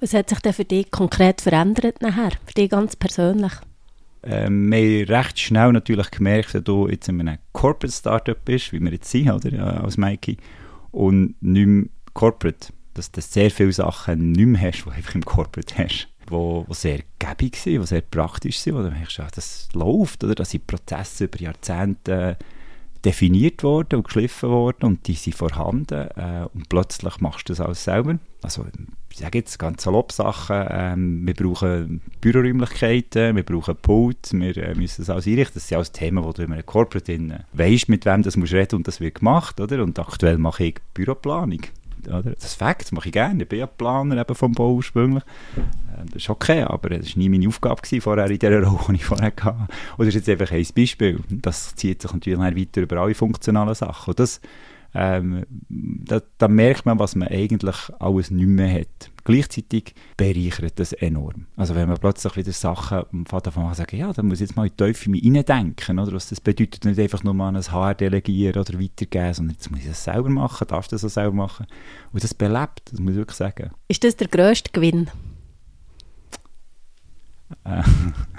Was 0.00 0.14
hat 0.14 0.28
sich 0.28 0.38
denn 0.40 0.52
für 0.52 0.64
dich 0.64 0.90
konkret 0.90 1.40
verändert 1.40 2.00
nachher, 2.02 2.32
für 2.46 2.54
dich 2.54 2.70
ganz 2.70 2.94
persönlich? 2.96 3.52
Ähm, 4.22 4.70
wir 4.70 5.06
haben 5.06 5.14
recht 5.14 5.38
schnell 5.38 5.72
natürlich 5.72 6.10
gemerkt, 6.10 6.54
dass 6.54 6.64
du 6.64 6.88
jetzt 6.88 7.08
in 7.08 7.20
einem 7.20 7.38
Corporate 7.52 7.94
Startup 7.94 8.44
bist, 8.44 8.72
wie 8.72 8.80
wir 8.80 8.92
jetzt 8.92 9.10
sind, 9.10 9.30
oder, 9.30 9.82
als 9.82 9.96
Mikey, 9.96 10.36
und 10.90 11.34
nicht 11.40 11.66
mehr 11.66 11.86
Corporate, 12.14 12.72
dass 12.94 13.12
du 13.12 13.20
sehr 13.20 13.50
viele 13.50 13.72
Sachen 13.72 14.32
nicht 14.32 14.46
mehr 14.46 14.60
hast, 14.62 14.78
die 14.78 14.84
du 14.84 14.90
einfach 14.90 15.14
im 15.14 15.24
Corporate 15.24 15.76
hast, 15.78 16.08
wo, 16.30 16.64
wo 16.66 16.74
sehr 16.74 17.00
gäbig 17.18 17.56
sind, 17.56 17.80
die 17.80 17.86
sehr 17.86 18.00
praktisch 18.00 18.58
sind, 18.58 18.74
wo 18.74 18.82
du 18.82 18.90
merkst, 18.90 19.18
ja, 19.18 19.28
das 19.34 19.68
läuft, 19.72 20.24
oder, 20.24 20.34
dass 20.34 20.50
die 20.50 20.58
Prozesse 20.58 21.24
über 21.24 21.38
Jahrzehnte 21.38 22.36
definiert 23.04 23.62
worden 23.62 23.96
und 23.96 24.04
geschliffen 24.04 24.50
worden 24.50 24.84
und 24.84 25.06
die 25.06 25.14
sind 25.14 25.36
vorhanden 25.36 26.08
äh, 26.16 26.46
und 26.52 26.68
plötzlich 26.68 27.20
machst 27.20 27.48
du 27.48 27.52
das 27.52 27.60
alles 27.60 27.84
selber. 27.84 28.18
Also 28.42 28.66
ich 29.10 29.18
sage 29.18 29.38
jetzt 29.38 29.58
ganz 29.58 29.82
salopp 29.84 30.12
Sachen, 30.12 30.66
ähm, 30.68 31.26
wir 31.26 31.34
brauchen 31.34 32.00
Büroräumlichkeiten, 32.20 33.36
wir 33.36 33.42
brauchen 33.42 33.76
Pult, 33.76 34.32
wir 34.32 34.56
äh, 34.56 34.74
müssen 34.74 35.02
das 35.02 35.10
alles 35.10 35.26
einrichten. 35.26 35.54
Das 35.54 35.68
sind 35.68 35.76
alles 35.76 35.92
Themen, 35.92 36.24
wo 36.24 36.32
du 36.32 36.42
in 36.42 36.52
einem 36.52 36.66
Corporate 36.66 37.44
weißt, 37.52 37.88
mit 37.88 38.04
wem 38.04 38.22
das 38.22 38.36
musst 38.36 38.52
reden 38.52 38.76
und 38.76 38.88
das 38.88 39.00
wird 39.00 39.16
gemacht, 39.16 39.60
oder? 39.60 39.82
Und 39.82 39.98
aktuell 39.98 40.38
mache 40.38 40.64
ich 40.64 40.76
Büroplanung. 40.94 41.62
Oder? 42.08 42.32
Das 42.32 42.54
Fakt, 42.54 42.82
das 42.82 42.92
mache 42.92 43.08
ich 43.08 43.12
gerne. 43.12 43.42
Ich 43.42 43.48
bin 43.48 43.58
ja 43.58 43.66
Planer 43.66 44.20
eben 44.20 44.34
vom 44.34 44.52
Bau 44.52 44.74
ursprünglich. 44.74 45.22
Äh, 45.56 46.04
das 46.06 46.22
ist 46.22 46.30
okay, 46.30 46.62
aber 46.62 46.90
das 46.90 47.08
war 47.08 47.18
nie 47.18 47.28
meine 47.28 47.48
Aufgabe 47.48 47.80
gewesen, 47.82 48.00
vorher 48.00 48.30
in 48.30 48.38
dieser 48.38 48.62
Rolle, 48.62 48.78
die 48.88 48.94
ich 48.94 49.04
vorher 49.04 49.26
hatte. 49.26 49.68
Und 49.96 50.06
das 50.06 50.08
ist 50.08 50.26
jetzt 50.26 50.28
einfach 50.28 50.54
ein 50.54 50.66
Beispiel. 50.74 51.20
Das 51.28 51.74
zieht 51.74 52.02
sich 52.02 52.12
natürlich 52.12 52.40
weiter 52.40 52.82
über 52.82 52.96
alle 52.98 53.14
funktionalen 53.14 53.74
Sachen. 53.74 54.10
Und 54.10 54.20
das 54.20 54.40
ähm, 54.94 55.44
da, 55.68 56.22
da, 56.38 56.48
merkt 56.48 56.86
man, 56.86 56.98
was 56.98 57.14
man 57.14 57.28
eigentlich 57.28 57.76
alles 57.98 58.30
nicht 58.30 58.46
mehr 58.46 58.80
hat. 58.80 59.10
Gleichzeitig 59.28 59.94
bereichert 60.16 60.80
das 60.80 60.94
enorm. 60.94 61.48
Also 61.54 61.74
wenn 61.74 61.86
man 61.86 61.98
plötzlich 61.98 62.34
wieder 62.34 62.52
Sachen 62.52 63.02
am 63.12 63.26
Vater 63.26 63.52
von 63.52 63.74
sagen, 63.74 63.98
ja, 63.98 64.10
dann 64.10 64.26
muss 64.26 64.40
ich 64.40 64.48
jetzt 64.48 64.56
mal 64.56 64.64
in 64.64 64.70
die 64.70 64.76
Teufel 64.82 65.12
reindenken, 65.12 65.98
oder 65.98 66.14
was 66.14 66.30
das 66.30 66.40
bedeutet, 66.40 66.86
nicht 66.86 66.98
einfach 66.98 67.22
nur 67.22 67.34
mal 67.34 67.48
an 67.48 67.56
ein 67.56 67.70
HR 67.70 67.94
delegieren 67.94 68.58
oder 68.58 68.80
weitergeben, 68.80 69.34
sondern 69.34 69.56
jetzt 69.56 69.70
muss 69.70 69.80
ich 69.80 69.86
das 69.86 70.02
selber 70.02 70.30
machen, 70.30 70.66
darfst 70.66 70.92
du 70.92 70.96
das 70.96 71.04
auch 71.04 71.10
selber 71.10 71.36
machen. 71.36 71.66
Und 72.10 72.24
das 72.24 72.32
belebt, 72.32 72.90
das 72.90 73.00
muss 73.00 73.10
ich 73.10 73.16
wirklich 73.18 73.36
sagen. 73.36 73.70
Ist 73.88 74.02
das 74.02 74.16
der 74.16 74.28
grösste 74.28 74.70
Gewinn? 74.72 75.10
Äh, 77.64 77.82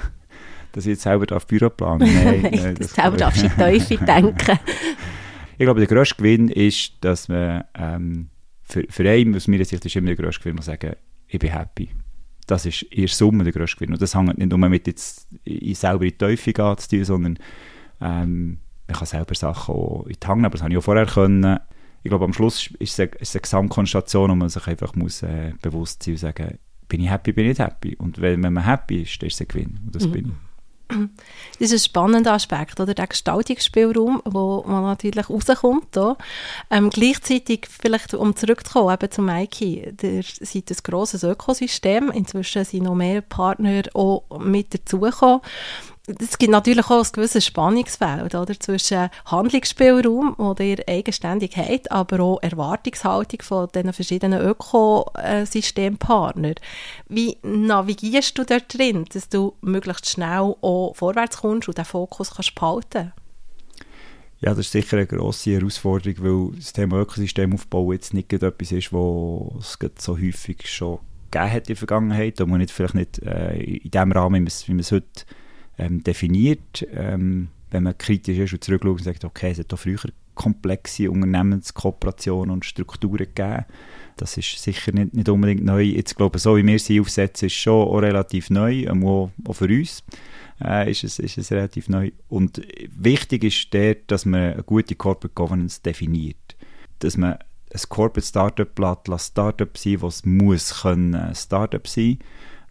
dass 0.72 0.88
ich 0.88 0.94
jetzt 0.94 1.04
selber 1.04 1.36
auf 1.36 1.46
Büro 1.46 1.70
planen 1.70 2.12
nein, 2.12 2.42
nein 2.52 2.76
das 2.80 2.96
selber 2.96 3.16
darfst 3.16 3.44
du 3.44 3.46
in 3.46 3.52
die 3.52 3.58
Teufel 3.58 3.98
denken. 3.98 4.60
Ich 5.60 5.66
glaube, 5.66 5.82
der 5.82 5.90
grösste 5.90 6.16
Gewinn 6.16 6.48
ist, 6.48 6.94
dass 7.02 7.28
man 7.28 7.66
ähm, 7.76 8.30
für, 8.70 8.86
für 8.90 9.10
einen, 9.10 9.36
aus 9.36 9.48
meiner 9.48 9.66
Sicht, 9.66 9.86
ist 9.86 9.96
immer 9.96 10.08
der 10.08 10.16
grösste 10.16 10.42
Gewinn, 10.42 10.56
man 10.56 10.64
sagen, 10.64 10.94
ich 11.28 11.40
bin 11.40 11.52
happy. 11.52 11.90
Das 12.48 12.66
ist 12.66 12.84
in 12.84 13.08
Summe 13.08 13.44
der 13.44 13.54
grösste 13.54 13.78
Gewinn. 13.78 13.94
Und 13.94 14.02
das 14.02 14.16
hängt 14.16 14.38
nicht 14.38 14.50
nur 14.50 14.70
mit 14.70 14.88
jetzt 14.88 15.28
selber 15.74 16.04
in 16.04 16.12
die 16.12 16.18
Teufel 16.18 16.54
gehen 16.54 17.06
sondern 17.06 17.38
ähm, 18.02 18.60
man 18.88 18.98
kann 18.98 19.06
selber 19.06 19.36
Sachen 19.36 19.76
auch 19.76 20.06
in 20.08 20.16
die 20.22 20.28
Hand 20.28 20.46
aber 20.46 20.54
das 20.54 20.62
habe 20.62 20.72
ich 20.72 20.78
auch 20.78 20.84
vorher 20.84 21.06
können. 21.06 21.60
Ich 22.02 22.10
glaube, 22.10 22.26
am 22.26 22.34
Schluss 22.34 22.68
ist 22.80 22.94
es 22.94 23.00
eine, 23.00 23.10
ist 23.20 23.36
eine 23.36 23.42
Gesamtkonstellation, 23.42 24.32
wo 24.32 24.36
man 24.36 24.50
sich 24.50 24.66
einfach 24.68 24.96
muss, 24.96 25.22
äh, 25.22 25.54
bewusst 25.62 26.02
sein 26.02 26.14
und 26.14 26.20
sagen, 26.20 26.58
bin 26.88 27.02
ich 27.02 27.10
happy, 27.10 27.34
bin 27.34 27.46
ich 27.46 27.60
nicht 27.60 27.68
happy. 27.68 27.96
Und 27.98 28.20
wenn 28.22 28.40
man 28.40 28.66
happy 28.66 29.04
ist, 29.04 29.22
dann 29.22 29.28
ist 29.28 29.36
es 29.36 29.42
ein 29.42 29.48
Gewinn. 29.48 29.80
Und 29.86 29.96
das 29.96 30.08
mhm. 30.08 30.12
bin 30.12 30.26
ich. 30.28 30.49
Das 30.90 31.72
ist 31.72 31.74
ein 31.74 31.80
spannender 31.80 32.34
Aspekt, 32.34 32.80
oder? 32.80 32.94
Der 32.94 33.08
Gestaltungsspielraum, 33.08 34.22
man 34.66 34.84
natürlich 34.84 35.30
rauskommt. 35.30 35.96
Ähm, 36.72 36.90
gleichzeitig, 36.90 37.68
vielleicht 37.70 38.14
um 38.14 38.36
zurückzukommen 38.36 38.94
eben 38.94 39.12
zu 39.12 39.22
Mikey, 39.22 39.94
der 39.94 40.24
sieht 40.24 40.72
ein 40.72 40.78
grosses 40.84 41.24
Ökosystem. 41.24 42.10
Inzwischen 42.12 42.66
sind 42.66 42.84
noch 42.84 42.96
mehr 42.96 43.22
Partner 43.22 43.84
auch 43.94 44.24
mit 44.40 44.74
dazugekommen 44.74 45.42
es 46.20 46.38
gibt 46.38 46.52
natürlich 46.52 46.90
auch 46.90 47.04
ein 47.04 47.12
gewisses 47.12 47.46
Spannungsfeld 47.46 48.36
oder, 48.36 48.58
zwischen 48.60 49.10
Handlungsspielraum, 49.26 50.56
den 50.58 50.68
ihr 50.68 50.84
eigenständig 50.88 51.56
habt, 51.56 51.92
aber 51.92 52.20
auch 52.22 52.42
Erwartungshaltung 52.42 53.42
von 53.42 53.68
diesen 53.74 53.94
verschiedenen 53.94 54.42
Ökosystempartnern. 54.42 56.56
Wie 57.08 57.38
navigierst 57.44 58.38
du 58.38 58.44
dort 58.44 58.78
drin, 58.78 59.06
dass 59.14 59.30
du 59.30 59.56
möglichst 59.62 60.10
schnell 60.10 60.56
auch 60.62 60.94
vorwärts 60.96 61.38
kommst 61.38 61.68
und 61.68 61.78
den 61.78 61.86
Fokus 61.86 62.32
kannst 62.32 62.56
behalten 62.56 63.14
ja, 64.42 64.52
das 64.52 64.68
ist 64.68 64.72
sicher 64.72 64.96
eine 64.96 65.06
grosse 65.06 65.52
Herausforderung, 65.52 66.16
weil 66.20 66.52
das 66.56 66.72
Thema 66.72 67.02
Ökosystemaufbau 67.02 67.92
jetzt 67.92 68.14
nicht 68.14 68.32
etwas 68.32 68.72
ist, 68.72 68.94
was 68.94 69.78
es 69.82 69.92
so 70.02 70.18
häufig 70.18 70.70
schon 70.70 71.00
gegeben 71.30 71.52
hat 71.52 71.64
in 71.64 71.68
der 71.68 71.76
Vergangenheit, 71.76 72.40
und 72.40 72.50
man 72.50 72.60
nicht, 72.60 72.72
vielleicht 72.72 72.96
nicht 72.96 73.20
äh, 73.20 73.62
in 73.62 73.92
dem 73.92 74.14
Rahmen, 74.14 74.48
wie 74.48 74.72
man 74.72 74.80
es 74.80 74.94
heute 74.94 75.26
ähm, 75.80 76.04
definiert. 76.04 76.86
Ähm, 76.94 77.50
wenn 77.72 77.84
man 77.84 77.98
kritisch 77.98 78.38
ist 78.38 78.54
und 78.54 78.64
zurückschaut 78.64 78.98
und 78.98 79.04
sagt, 79.04 79.26
okay, 79.26 79.52
es 79.52 79.60
hat 79.60 79.74
auch 79.74 79.78
früher 79.78 80.00
komplexe 80.36 81.12
Unternehmenskooperationen 81.12 82.52
und 82.52 82.66
Strukturen 82.66 83.18
gegeben. 83.18 83.66
Das 84.16 84.38
ist 84.38 84.62
sicher 84.62 84.92
nicht, 84.92 85.14
nicht 85.14 85.30
unbedingt 85.30 85.64
neu. 85.64 85.82
Jetzt 85.82 86.16
glaube 86.16 86.38
ich, 86.38 86.44
so 86.44 86.58
wie 86.58 86.66
wir 86.66 86.80
sie 86.80 87.00
aufsetzen, 87.00 87.48
ist 87.48 87.54
schon 87.54 87.88
auch 87.88 88.00
relativ 88.00 88.50
neu, 88.50 88.84
ähm, 88.84 89.06
auch, 89.06 89.32
auch 89.48 89.54
für 89.54 89.66
uns 89.66 90.04
äh, 90.64 90.90
ist, 90.90 91.04
es, 91.04 91.20
ist 91.20 91.38
es 91.38 91.52
relativ 91.52 91.90
neu. 91.90 92.12
Und 92.28 92.62
wichtig 92.90 93.44
ist 93.44 93.74
dort, 93.74 94.00
dass 94.08 94.26
man 94.26 94.54
eine 94.54 94.64
gute 94.64 94.96
Corporate 94.96 95.34
Governance 95.34 95.82
definiert. 95.82 96.56
Dass 97.00 97.18
man 97.18 97.34
ein 97.34 97.82
Corporate 97.88 98.28
Startup 98.28 98.80
lässt, 99.08 99.32
Startup 99.32 99.78
sein, 99.78 100.02
was 100.02 100.26
muss 100.26 100.82
können 100.82 101.36
Startup 101.36 101.88
sein 101.88 102.20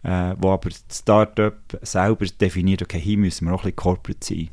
äh, 0.03 0.35
wo 0.37 0.51
aber 0.51 0.69
das 0.69 0.83
Startup 0.91 1.57
selber 1.81 2.25
definiert, 2.25 2.81
okay, 2.81 2.99
hier 2.99 3.17
müssen 3.17 3.45
wir 3.45 3.53
auch 3.53 3.59
ein 3.59 3.71
bisschen 3.71 3.75
corporate 3.75 4.25
sein. 4.25 4.49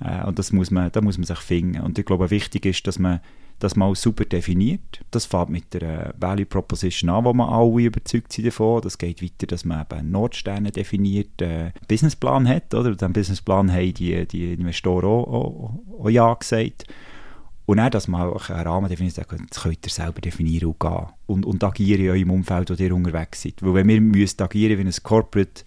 Äh, 0.00 0.26
und 0.26 0.38
das 0.38 0.52
muss 0.52 0.70
man, 0.70 0.92
da 0.92 1.00
muss 1.00 1.18
man 1.18 1.24
sich 1.24 1.38
finden. 1.38 1.80
Und 1.80 1.98
ich 1.98 2.04
glaube, 2.04 2.30
wichtig 2.30 2.66
ist, 2.66 2.86
dass 2.86 2.98
man 2.98 3.20
das 3.58 3.74
mal 3.74 3.94
super 3.94 4.24
definiert. 4.24 5.00
Das 5.10 5.24
fängt 5.24 5.48
mit 5.48 5.72
der 5.72 6.14
Value 6.18 6.44
Proposition 6.44 7.08
an, 7.08 7.24
wo 7.24 7.32
man 7.32 7.48
alle 7.48 7.84
überzeugt 7.84 8.32
sind 8.32 8.46
davon. 8.46 8.82
Das 8.82 8.98
geht 8.98 9.22
weiter, 9.22 9.46
dass 9.46 9.64
man 9.64 9.86
eben 9.90 10.10
Nordsterne 10.10 10.70
definiert, 10.70 11.40
äh, 11.40 11.72
Businessplan 11.88 12.46
hat, 12.46 12.74
oder? 12.74 12.90
Und 12.90 13.00
diesen 13.00 13.12
Businessplan 13.12 13.72
haben 13.72 13.94
die, 13.94 14.26
die 14.26 14.52
Investoren 14.52 15.06
auch, 15.06 15.26
auch, 15.26 16.04
auch 16.04 16.08
Ja 16.10 16.34
gesagt. 16.34 16.84
Und 17.66 17.78
dann, 17.78 17.90
dass 17.90 18.06
man 18.06 18.32
einen 18.32 18.66
Rahmen 18.66 18.88
definiert, 18.88 19.18
das 19.18 19.26
könnt 19.26 19.86
ihr 19.86 19.90
selber 19.90 20.20
definieren 20.20 20.68
und 20.68 20.80
gehen. 20.80 21.06
Und, 21.26 21.44
und 21.44 21.64
agieren 21.64 22.04
in 22.04 22.10
eurem 22.10 22.30
Umfeld, 22.30 22.70
wo 22.70 22.74
ihr 22.74 22.94
unterwegs 22.94 23.42
seid. 23.42 23.54
Weil 23.60 23.74
wenn 23.74 23.88
wir 23.88 24.00
müssen 24.00 24.40
agieren 24.40 24.78
wie 24.78 24.84
ein 24.84 24.94
Corporate, 25.02 25.64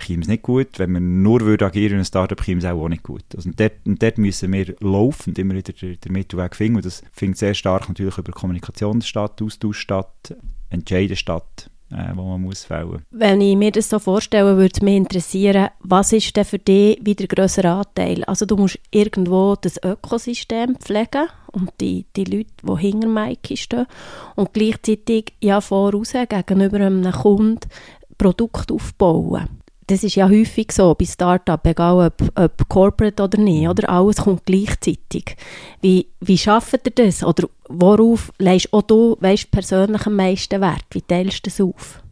käme 0.00 0.22
es 0.22 0.28
nicht 0.28 0.42
gut. 0.42 0.78
Wenn 0.78 0.92
wir 0.92 1.00
nur 1.00 1.40
würden 1.42 1.66
agieren 1.66 1.94
wie 1.94 1.98
ein 1.98 2.04
Startup, 2.04 2.40
käme 2.40 2.58
es 2.58 2.64
auch 2.64 2.88
nicht 2.88 3.04
gut. 3.04 3.24
Also 3.36 3.50
dort, 3.54 3.74
und 3.84 4.02
dort 4.02 4.18
müssen 4.18 4.52
wir 4.52 4.74
laufend 4.80 5.38
immer 5.38 5.54
wieder 5.54 5.72
den, 5.72 6.00
den 6.00 6.12
Mittelweg 6.12 6.56
finden. 6.56 6.76
Und 6.76 6.84
das 6.84 7.04
findet 7.12 7.38
sehr 7.38 7.54
stark 7.54 7.88
natürlich 7.88 8.18
über 8.18 8.32
Kommunikation 8.32 9.00
statt, 9.00 9.40
Austausch 9.40 9.78
statt, 9.78 10.36
Entscheiden 10.70 11.16
statt 11.16 11.70
äh, 11.90 12.14
wo 12.14 12.22
man 12.22 12.42
muss 12.42 12.64
fällen. 12.64 13.02
Wenn 13.10 13.40
ich 13.40 13.56
mir 13.56 13.72
das 13.72 13.88
so 13.88 13.98
vorstelle, 13.98 14.56
würde 14.56 14.84
mich 14.84 14.96
interessieren, 14.96 15.68
was 15.80 16.12
ist 16.12 16.36
denn 16.36 16.44
für 16.44 16.58
dich 16.58 16.98
wieder 17.00 17.26
der 17.26 17.28
grössere 17.28 17.70
Anteil? 17.70 18.24
Also 18.24 18.46
du 18.46 18.56
musst 18.56 18.78
irgendwo 18.90 19.56
das 19.60 19.82
Ökosystem 19.82 20.76
pflegen 20.76 21.28
und 21.52 21.70
die, 21.80 22.06
die 22.16 22.24
Leute, 22.24 22.50
die 22.62 22.76
hinter 22.80 23.08
Mike 23.08 23.56
stehen 23.56 23.86
und 24.36 24.52
gleichzeitig 24.52 25.32
ja 25.40 25.60
voraus 25.60 26.12
gegenüber 26.12 26.76
einem 26.78 27.10
Kunden 27.12 27.60
Produkt 28.18 28.72
aufbauen 28.72 29.48
das 29.88 30.04
ist 30.04 30.14
ja 30.14 30.28
häufig 30.28 30.70
so 30.72 30.94
bei 30.94 31.04
Startup, 31.04 31.64
egal 31.66 32.06
ob, 32.06 32.38
ob 32.38 32.68
Corporate 32.68 33.22
oder 33.22 33.38
nicht, 33.38 33.62
mhm. 33.62 33.70
oder? 33.70 33.88
Alles 33.88 34.16
kommt 34.16 34.46
gleichzeitig. 34.46 35.36
Wie, 35.80 36.06
wie 36.20 36.38
schafft 36.38 36.86
ihr 36.86 36.92
das? 36.94 37.24
Oder 37.24 37.48
worauf 37.68 38.32
legst 38.38 38.72
auch 38.72 38.82
du 38.82 39.16
weißt, 39.20 39.50
persönlich 39.50 40.06
am 40.06 40.16
meisten 40.16 40.60
Wert? 40.60 40.84
Wie 40.90 41.02
teilst 41.02 41.46
du 41.46 41.50
das 41.50 41.60
auf? 41.60 42.02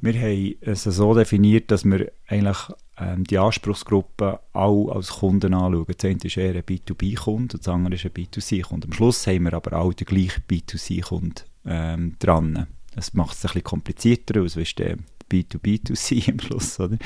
Wir 0.00 0.14
haben 0.14 0.56
es 0.60 0.84
so 0.84 1.14
definiert, 1.14 1.70
dass 1.70 1.84
wir 1.84 2.10
eigentlich 2.26 2.58
ähm, 2.98 3.24
die 3.24 3.38
Anspruchsgruppen 3.38 4.36
auch 4.52 4.88
als 4.88 5.08
Kunden 5.08 5.54
anschauen. 5.54 5.86
Das 5.86 6.04
eine 6.04 6.18
ist 6.22 6.36
eher 6.36 6.54
ein 6.54 6.62
B2B-Kunde, 6.62 7.58
das 7.58 7.68
andere 7.68 7.94
ist 7.94 8.04
ein 8.04 8.10
B2C-Kunde. 8.10 8.88
Am 8.88 8.92
Schluss 8.92 9.26
haben 9.26 9.44
wir 9.44 9.54
aber 9.54 9.78
auch 9.78 9.94
den 9.94 10.06
gleichen 10.06 10.42
B2C-Kunden 10.50 11.34
ähm, 11.66 12.16
dran. 12.18 12.66
Das 12.94 13.14
macht 13.14 13.36
es 13.36 13.44
ein 13.44 13.48
bisschen 13.48 13.64
komplizierter, 13.64 14.40
als 14.40 14.56
ist 14.56 14.78
der 14.78 14.98
B2B2C 15.32 16.30
am 16.30 16.40
Schluss. 16.40 16.78
Oder? 16.80 16.98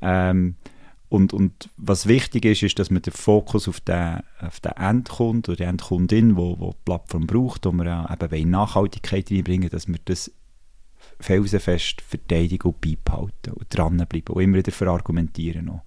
Ähm, 0.00 0.56
und, 1.08 1.34
und 1.34 1.68
was 1.76 2.06
wichtig 2.06 2.46
ist, 2.46 2.62
ist, 2.62 2.78
dass 2.78 2.90
man 2.90 3.02
den 3.02 3.12
Fokus 3.12 3.68
auf 3.68 3.80
den, 3.80 4.20
auf 4.40 4.60
den 4.60 4.72
Endkunden 4.72 5.52
oder 5.52 5.56
die 5.56 5.68
Endkundin, 5.70 6.36
wo, 6.36 6.58
wo 6.58 6.70
die 6.70 6.78
Plattform 6.86 7.26
braucht, 7.26 7.66
wo 7.66 7.72
wir 7.72 8.08
eben 8.10 8.50
Nachhaltigkeit 8.50 9.30
reinbringen 9.30 9.68
dass 9.68 9.88
wir 9.88 9.98
das 10.06 10.32
felsenfest 11.20 12.00
verteidigen 12.00 12.68
und 12.68 12.80
beibehalten 12.80 13.52
und 13.52 13.66
dranbleiben 13.68 14.34
und 14.34 14.42
immer 14.42 14.56
wieder 14.56 14.72
verargumentieren. 14.72 15.66
Noch. 15.66 15.82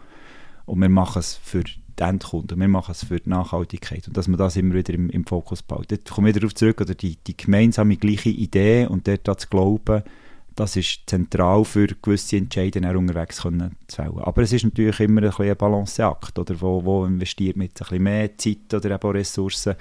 Und 0.65 0.79
wir 0.79 0.89
machen 0.89 1.19
es 1.19 1.35
für 1.35 1.63
die 1.63 2.03
Endkunden, 2.03 2.59
wir 2.59 2.67
machen 2.67 2.91
es 2.91 3.05
für 3.05 3.19
die 3.19 3.29
Nachhaltigkeit 3.29 4.07
und 4.07 4.17
dass 4.17 4.27
man 4.27 4.37
das 4.37 4.55
immer 4.57 4.75
wieder 4.75 4.93
im, 4.93 5.09
im 5.09 5.25
Fokus 5.25 5.63
behalten. 5.63 5.95
Dort 5.95 6.11
kommen 6.11 6.27
wir 6.27 6.33
darauf 6.33 6.53
zurück, 6.53 6.81
oder 6.81 6.93
die, 6.93 7.17
die 7.25 7.35
gemeinsame 7.35 7.97
gleiche 7.97 8.29
Idee 8.29 8.85
und 8.85 9.07
dort 9.07 9.39
zu 9.39 9.47
glauben, 9.47 10.03
das 10.55 10.77
ist 10.77 11.01
zentral 11.05 11.65
für 11.65 11.87
gewisse 11.87 12.37
Entscheidungen 12.37 12.95
unterwegs 12.95 13.41
können 13.41 13.75
zu 13.87 13.97
fällen. 13.97 14.19
Aber 14.19 14.41
es 14.41 14.53
ist 14.53 14.63
natürlich 14.63 14.99
immer 15.01 15.21
ein, 15.23 15.31
ein 15.31 15.57
Balanceakt, 15.57 16.39
oder 16.39 16.59
wo, 16.61 16.83
wo 16.83 17.05
investiert 17.05 17.57
mit 17.57 17.71
ein 17.71 17.73
bisschen 17.73 18.03
mehr 18.03 18.37
Zeit 18.37 18.73
oder 18.73 18.91
eben 18.91 19.03
auch 19.03 19.13
Ressourcen, 19.13 19.75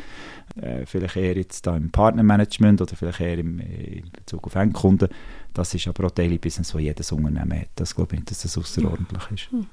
äh, 0.60 0.84
vielleicht 0.84 1.16
eher 1.16 1.36
jetzt 1.36 1.66
da 1.66 1.76
im 1.76 1.90
Partnermanagement 1.90 2.82
oder 2.82 2.96
vielleicht 2.96 3.20
eher 3.20 3.38
im, 3.38 3.60
äh, 3.60 3.98
in 3.98 4.10
Bezug 4.10 4.46
auf 4.46 4.54
Endkunden. 4.56 5.08
Das 5.52 5.72
ist 5.74 5.86
aber 5.86 6.06
auch 6.06 6.10
Daily 6.10 6.38
Business, 6.38 6.74
wo 6.74 6.78
jedes 6.78 7.12
Unternehmen 7.12 7.60
hat. 7.60 7.68
Das 7.76 7.94
glaube 7.94 8.16
ich, 8.16 8.24
dass 8.24 8.42
das 8.42 8.58
außerordentlich 8.58 9.30
ist. 9.30 9.52
Mhm. 9.52 9.66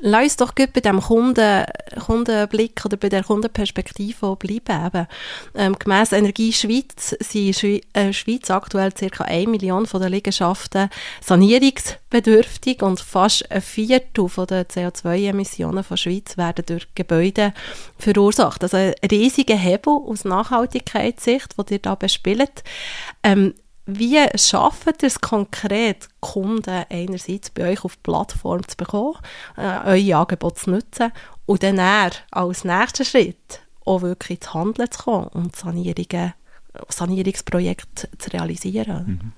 Lass 0.00 0.24
uns 0.24 0.36
doch 0.36 0.52
bei 0.52 0.66
dem 0.66 1.00
Kunden, 1.00 1.64
Kundenblick 2.04 2.84
oder 2.84 2.98
bei 2.98 3.08
der 3.08 3.24
Kundenperspektive 3.24 4.36
bleiben. 4.36 5.06
Ähm, 5.54 5.78
gemäss 5.78 6.12
Energie 6.12 6.52
Schweiz 6.52 7.16
sind 7.18 7.62
in 7.62 7.80
der 7.94 8.08
äh, 8.08 8.12
Schweiz 8.12 8.50
aktuell 8.50 8.92
ca. 8.92 9.24
1 9.24 9.48
Million 9.48 9.86
von 9.86 10.02
der 10.02 10.10
Liegenschaften 10.10 10.90
sanierungsbedürftig 11.22 12.82
und 12.82 13.00
fast 13.00 13.50
ein 13.50 13.62
Viertel 13.62 14.28
von 14.28 14.46
der 14.46 14.68
CO2-Emissionen 14.68 15.84
der 15.88 15.96
Schweiz 15.96 16.36
werden 16.36 16.66
durch 16.66 16.88
Gebäude 16.94 17.54
verursacht. 17.98 18.64
Also 18.64 18.76
ein 18.76 18.94
riesiger 19.10 19.56
Hebel 19.56 19.94
aus 19.94 20.26
Nachhaltigkeitssicht, 20.26 21.56
den 21.56 21.64
ihr 21.70 21.78
da 21.78 21.94
bespielt. 21.94 22.64
Ähm, 23.22 23.54
wie 23.86 24.26
schafft 24.36 25.02
ihr 25.02 25.06
es 25.06 25.20
konkret, 25.20 26.08
Kunden 26.20 26.84
einerseits 26.90 27.50
bei 27.50 27.70
euch 27.70 27.84
auf 27.84 27.96
die 27.96 28.02
Plattform 28.02 28.66
zu 28.66 28.76
bekommen, 28.76 29.18
äh, 29.56 29.78
eure 29.84 30.16
Angebote 30.16 30.56
zu 30.56 30.70
nutzen 30.70 31.12
und 31.46 31.62
dann 31.62 31.78
als 31.78 32.64
nächsten 32.64 33.04
Schritt 33.04 33.60
auch 33.84 34.02
wirklich 34.02 34.40
ins 34.40 34.54
Handeln 34.54 34.90
zu 34.90 35.02
kommen 35.04 35.28
und 35.28 35.54
Sanierungen, 35.54 36.34
Sanierungsprojekte 36.88 38.08
zu 38.18 38.30
realisieren? 38.32 39.06
Mhm. 39.06 39.32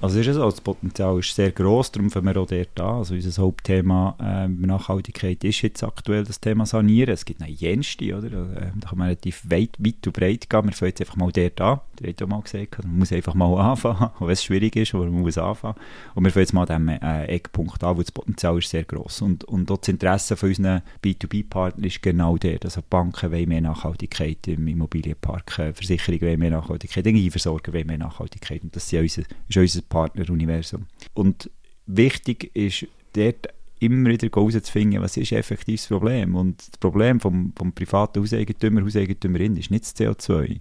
Also 0.00 0.20
ist 0.20 0.28
es 0.28 0.36
so, 0.36 0.44
das 0.44 0.60
Potenzial 0.60 1.18
ist 1.18 1.34
sehr 1.34 1.50
groß, 1.50 1.90
darum 1.90 2.08
fangen 2.08 2.26
wir 2.26 2.40
auch 2.40 2.46
dort 2.46 2.80
an. 2.80 2.98
Also 2.98 3.14
unser 3.14 3.42
Hauptthema 3.42 4.16
äh, 4.20 4.46
Nachhaltigkeit 4.46 5.42
ist 5.42 5.62
jetzt 5.62 5.82
aktuell 5.82 6.22
das 6.22 6.40
Thema 6.40 6.66
Sanieren. 6.66 7.14
Es 7.14 7.24
gibt 7.24 7.42
eine 7.42 7.50
jenste, 7.50 8.16
oder? 8.16 8.28
Äh, 8.28 8.70
da 8.76 8.90
kann 8.90 8.98
man 8.98 9.08
relativ 9.08 9.42
weit, 9.50 9.70
weit 9.80 10.06
und 10.06 10.12
breit 10.12 10.48
gehen. 10.48 10.64
Wir 10.66 10.72
fangen 10.72 10.90
jetzt 10.90 11.00
einfach 11.00 11.16
mal 11.16 11.32
dort 11.32 11.60
an. 11.60 11.80
Ihr 12.00 12.10
habt 12.10 12.20
ja 12.20 12.26
mal 12.28 12.40
gesagt, 12.42 12.84
man 12.84 12.98
muss 12.98 13.10
einfach 13.10 13.34
mal 13.34 13.58
anfangen, 13.70 14.04
auch 14.04 14.20
wenn 14.20 14.30
es 14.30 14.44
schwierig 14.44 14.76
ist, 14.76 14.94
aber 14.94 15.06
man 15.06 15.22
muss 15.22 15.36
anfangen. 15.36 15.74
Und 16.14 16.22
wir 16.22 16.30
fangen 16.30 16.42
jetzt 16.42 16.52
mal 16.52 16.70
an 16.70 16.86
diesem 16.86 17.02
äh, 17.02 17.24
Eckpunkt 17.24 17.82
an, 17.82 17.96
wo 17.96 18.02
das 18.02 18.12
Potenzial 18.12 18.56
ist 18.58 18.70
sehr 18.70 18.84
groß. 18.84 19.22
Und, 19.22 19.42
und 19.44 19.68
auch 19.68 19.78
das 19.78 19.88
Interesse 19.88 20.36
von 20.36 20.50
unseren 20.50 20.82
B2B-Partnern 21.02 21.84
ist 21.84 22.02
genau 22.02 22.36
der. 22.36 22.60
Also 22.62 22.82
Banken 22.88 23.32
wollen 23.32 23.48
mehr 23.48 23.62
Nachhaltigkeit 23.62 24.46
im 24.46 24.68
Immobilienpark, 24.68 25.58
äh, 25.58 25.72
Versicherungen 25.72 26.22
wollen 26.22 26.38
mehr 26.38 26.50
Nachhaltigkeit, 26.50 27.04
Energieversorger 27.04 27.72
wollen 27.72 27.88
mehr 27.88 27.98
Nachhaltigkeit. 27.98 28.62
Und 28.62 28.76
das 28.76 28.92
ist 28.92 29.18
unser, 29.18 29.28
ist 29.48 29.56
unser 29.56 29.87
Partneruniversum. 29.88 30.86
Und 31.14 31.50
wichtig 31.86 32.50
ist, 32.54 32.86
dort 33.14 33.48
immer 33.80 34.10
wieder 34.10 34.28
herauszufinden, 34.28 35.00
was 35.00 35.16
ist 35.16 35.32
effektiv 35.32 35.80
das 35.80 35.88
Problem. 35.88 36.34
Und 36.34 36.58
das 36.58 36.78
Problem 36.78 37.20
vom, 37.20 37.52
vom 37.56 37.72
privaten 37.72 38.20
Hauseigentümer, 38.20 38.82
Hauseigentümerin 38.82 39.56
ist 39.56 39.70
nicht 39.70 39.84
das 39.84 39.96
CO2. 39.96 40.60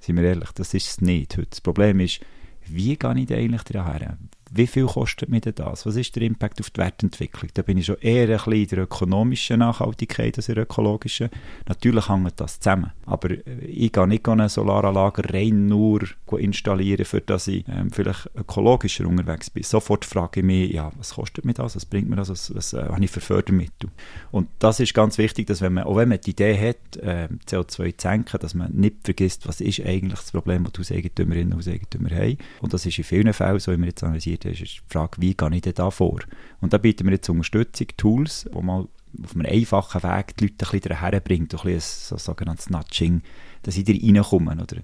Sind 0.00 0.16
wir 0.16 0.24
ehrlich, 0.24 0.50
das 0.52 0.74
ist 0.74 0.88
es 0.88 1.00
nicht 1.00 1.36
heute. 1.36 1.48
Das 1.50 1.60
Problem 1.60 2.00
ist, 2.00 2.20
wie 2.66 2.96
gehe 2.96 3.18
ich 3.18 3.26
da 3.26 3.34
eigentlich 3.34 3.62
daher? 3.64 4.18
Wie 4.50 4.66
viel 4.66 4.86
kostet 4.86 5.28
mir 5.28 5.40
das? 5.40 5.86
Was 5.86 5.96
ist 5.96 6.14
der 6.16 6.22
Impact 6.22 6.60
auf 6.60 6.70
die 6.70 6.80
Wertentwicklung? 6.80 7.50
Da 7.54 7.62
bin 7.62 7.78
ich 7.78 7.86
schon 7.86 7.98
eher 8.00 8.28
ein 8.28 8.36
bisschen 8.36 8.52
in 8.52 8.68
der 8.68 8.78
ökonomischen 8.80 9.58
Nachhaltigkeit 9.58 10.36
als 10.36 10.48
in 10.48 10.54
der 10.54 10.64
ökologischen. 10.64 11.30
Natürlich 11.66 12.08
hängt 12.08 12.40
das 12.40 12.60
zusammen. 12.60 12.92
Aber 13.06 13.30
ich 13.30 13.92
gehe 13.92 14.08
nicht 14.08 14.28
eine 14.28 14.48
Solaranlage 14.48 15.32
rein 15.32 15.66
nur 15.66 16.00
installieren, 16.38 17.04
für 17.04 17.20
dass 17.20 17.48
ich 17.48 17.64
ähm, 17.68 17.90
vielleicht 17.90 18.30
ökologischer 18.36 19.06
unterwegs 19.06 19.50
bin. 19.50 19.62
Sofort 19.62 20.04
frage 20.04 20.40
ich 20.40 20.46
mich, 20.46 20.72
ja, 20.72 20.90
was 20.96 21.14
kostet 21.14 21.44
mir 21.44 21.54
das? 21.54 21.76
Was 21.76 21.86
bringt 21.86 22.08
mir 22.08 22.16
das? 22.16 22.28
Was, 22.28 22.54
was 22.54 22.72
äh, 22.72 22.84
habe 22.84 23.04
ich 23.04 23.10
für 23.10 23.20
Fördermittel? 23.20 23.90
Und 24.30 24.48
das 24.58 24.80
ist 24.80 24.94
ganz 24.94 25.18
wichtig, 25.18 25.46
dass 25.46 25.60
wenn 25.60 25.74
man, 25.74 25.84
auch 25.84 25.96
wenn 25.96 26.08
man 26.08 26.20
die 26.20 26.30
Idee 26.30 26.56
hat, 26.56 26.96
äh, 27.02 27.28
CO2 27.46 27.96
zu 27.96 28.02
senken, 28.02 28.38
dass 28.40 28.54
man 28.54 28.72
nicht 28.72 28.96
vergisst, 29.04 29.46
was 29.46 29.60
ist 29.60 29.80
eigentlich 29.80 30.20
das 30.20 30.32
Problem, 30.32 30.64
das 30.64 30.78
Hauseigentümerinnen 30.78 31.52
und 31.52 31.58
Hauseigentümer 31.58 32.10
haben. 32.10 32.38
Und 32.60 32.72
das 32.72 32.86
ist 32.86 32.98
in 32.98 33.04
vielen 33.04 33.32
Fällen, 33.32 33.58
so 33.58 33.72
wie 33.72 33.78
wir 33.78 33.86
jetzt 33.86 34.02
analysiert 34.44 34.68
ist, 34.68 34.82
die 34.88 34.92
Frage, 34.92 35.20
wie 35.20 35.34
gehe 35.34 35.54
ich 35.54 35.62
denn 35.62 35.74
da 35.74 35.90
vor? 35.90 36.20
Und 36.60 36.72
da 36.72 36.78
bieten 36.78 37.06
wir 37.06 37.14
jetzt 37.14 37.28
Unterstützung, 37.28 37.88
Tools, 37.96 38.48
wo 38.52 38.62
man 38.62 38.88
auf 39.22 39.34
einem 39.34 39.46
einfachen 39.46 40.02
Weg 40.02 40.36
die 40.36 40.44
Leute 40.44 40.66
ein 40.66 40.80
bisschen 40.80 40.98
herbringt, 40.98 41.54
ein 41.54 41.60
bisschen 41.62 41.80
so 41.80 42.16
sogenanntes 42.18 42.70
Nudging, 42.70 43.22
dass 43.62 43.74
sie 43.74 43.84
da 43.84 43.92
reinkommen. 43.92 44.60
Oder 44.60 44.78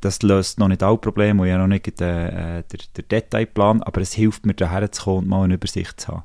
das 0.00 0.22
löst 0.22 0.58
noch 0.58 0.68
nicht 0.68 0.82
alle 0.82 0.98
Probleme, 0.98 1.42
und 1.42 1.48
ja 1.48 1.58
noch 1.58 1.66
nicht 1.66 1.98
den, 2.00 2.08
äh, 2.08 2.62
der 2.68 3.04
Detailplan, 3.04 3.82
aber 3.82 4.00
es 4.00 4.12
hilft 4.12 4.46
mir, 4.46 4.54
daher 4.54 4.90
zu 4.90 5.04
kommen 5.04 5.18
und 5.18 5.28
mal 5.28 5.44
eine 5.44 5.54
Übersicht 5.54 6.00
zu 6.00 6.08
haben. 6.08 6.24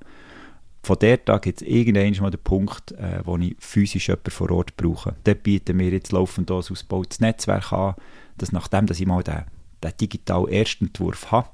Von 0.82 0.98
der 1.00 1.24
Tag 1.24 1.42
gibt 1.44 1.62
es 1.62 1.68
irgendwann 1.68 2.24
mal 2.24 2.32
den 2.32 2.42
Punkt, 2.42 2.94
äh, 2.94 3.22
wo 3.26 3.38
ich 3.38 3.56
physisch 3.60 4.08
jemanden 4.08 4.32
vor 4.32 4.50
Ort 4.52 4.78
brauche. 4.78 5.16
Dort 5.24 5.44
bieten 5.44 5.78
wir 5.78 5.90
jetzt 5.90 6.12
laufend 6.12 6.50
ein 6.50 6.58
ausgebautes 6.58 7.20
Netzwerk 7.20 7.74
an, 7.74 7.96
dass 8.38 8.52
nachdem 8.52 8.86
dass 8.86 9.00
ich 9.00 9.06
mal 9.06 9.22
den, 9.22 9.44
den 9.84 9.92
digitalen 10.00 10.48
Erstentwurf 10.48 11.32
habe, 11.32 11.50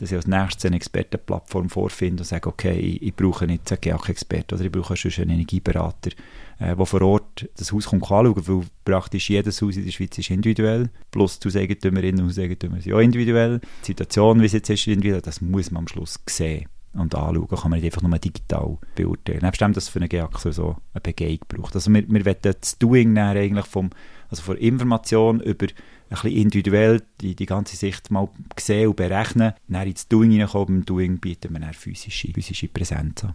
dass 0.00 0.10
ich 0.10 0.16
als 0.16 0.26
nächstes 0.26 0.64
eine 0.64 0.76
Expertenplattform 0.76 1.68
vorfinde 1.68 2.22
und 2.22 2.26
sage, 2.26 2.48
okay, 2.48 2.78
ich, 2.78 3.02
ich 3.02 3.14
brauche 3.14 3.46
nicht 3.46 3.70
einen 3.70 3.80
GEAC-Experte 3.80 4.54
oder 4.54 4.64
ich 4.64 4.72
brauche 4.72 4.96
schon 4.96 5.12
einen 5.22 5.32
Energieberater, 5.32 6.10
äh, 6.58 6.74
der 6.74 6.86
vor 6.86 7.02
Ort 7.02 7.48
das 7.56 7.70
Haus 7.70 7.86
kommt 7.86 8.04
anschauen 8.04 8.48
weil 8.48 8.64
praktisch 8.84 9.28
jedes 9.28 9.60
Haus 9.60 9.76
in 9.76 9.84
der 9.84 9.92
Schweiz 9.92 10.16
ist 10.16 10.30
individuell, 10.30 10.88
plus 11.10 11.38
die 11.38 11.48
Hauseigentümerinnen 11.48 12.22
und 12.22 12.28
Hauseigentümer 12.28 12.80
sind 12.80 12.94
auch 12.94 13.00
individuell. 13.00 13.60
Die 13.82 13.86
Situation, 13.86 14.40
wie 14.40 14.46
es 14.46 14.52
jetzt 14.52 14.70
ist, 14.70 14.86
individuell, 14.86 15.20
das 15.20 15.42
muss 15.42 15.70
man 15.70 15.82
am 15.82 15.88
Schluss 15.88 16.18
sehen 16.26 16.66
und 16.94 17.14
anschauen, 17.14 17.48
kann 17.48 17.70
man 17.70 17.80
nicht 17.80 17.84
einfach 17.84 18.02
nur 18.02 18.18
digital 18.18 18.78
beurteilen. 18.94 19.40
Nebst 19.42 19.60
dem, 19.60 19.72
dass 19.74 19.88
für 19.88 20.00
einen 20.00 20.08
GEAC 20.08 20.38
so 20.38 20.76
eine 20.94 21.00
Begehung 21.02 21.38
braucht. 21.46 21.74
Also 21.74 21.92
wir, 21.92 22.08
wir 22.08 22.24
wollen 22.24 22.36
das 22.42 22.78
Doing 22.78 23.16
eigentlich 23.18 23.66
vom, 23.66 23.90
also 24.28 24.42
von 24.42 24.56
Information 24.56 25.40
über 25.40 25.66
bisschen 26.10 26.32
individuell 26.32 27.02
die, 27.20 27.34
die 27.34 27.46
ganze 27.46 27.76
Sicht 27.76 28.10
mal 28.10 28.28
sehen 28.58 28.88
und 28.88 28.96
berechnen. 28.96 29.52
Dann 29.68 29.88
ins 29.88 30.08
Doing 30.08 30.30
hineinkommen, 30.30 30.80
im 30.80 30.84
Doing 30.84 31.18
bieten 31.18 31.52
wir 31.52 31.60
dann 31.60 31.72
physische, 31.72 32.32
physische 32.32 32.68
Präsenz 32.68 33.24
an. 33.24 33.34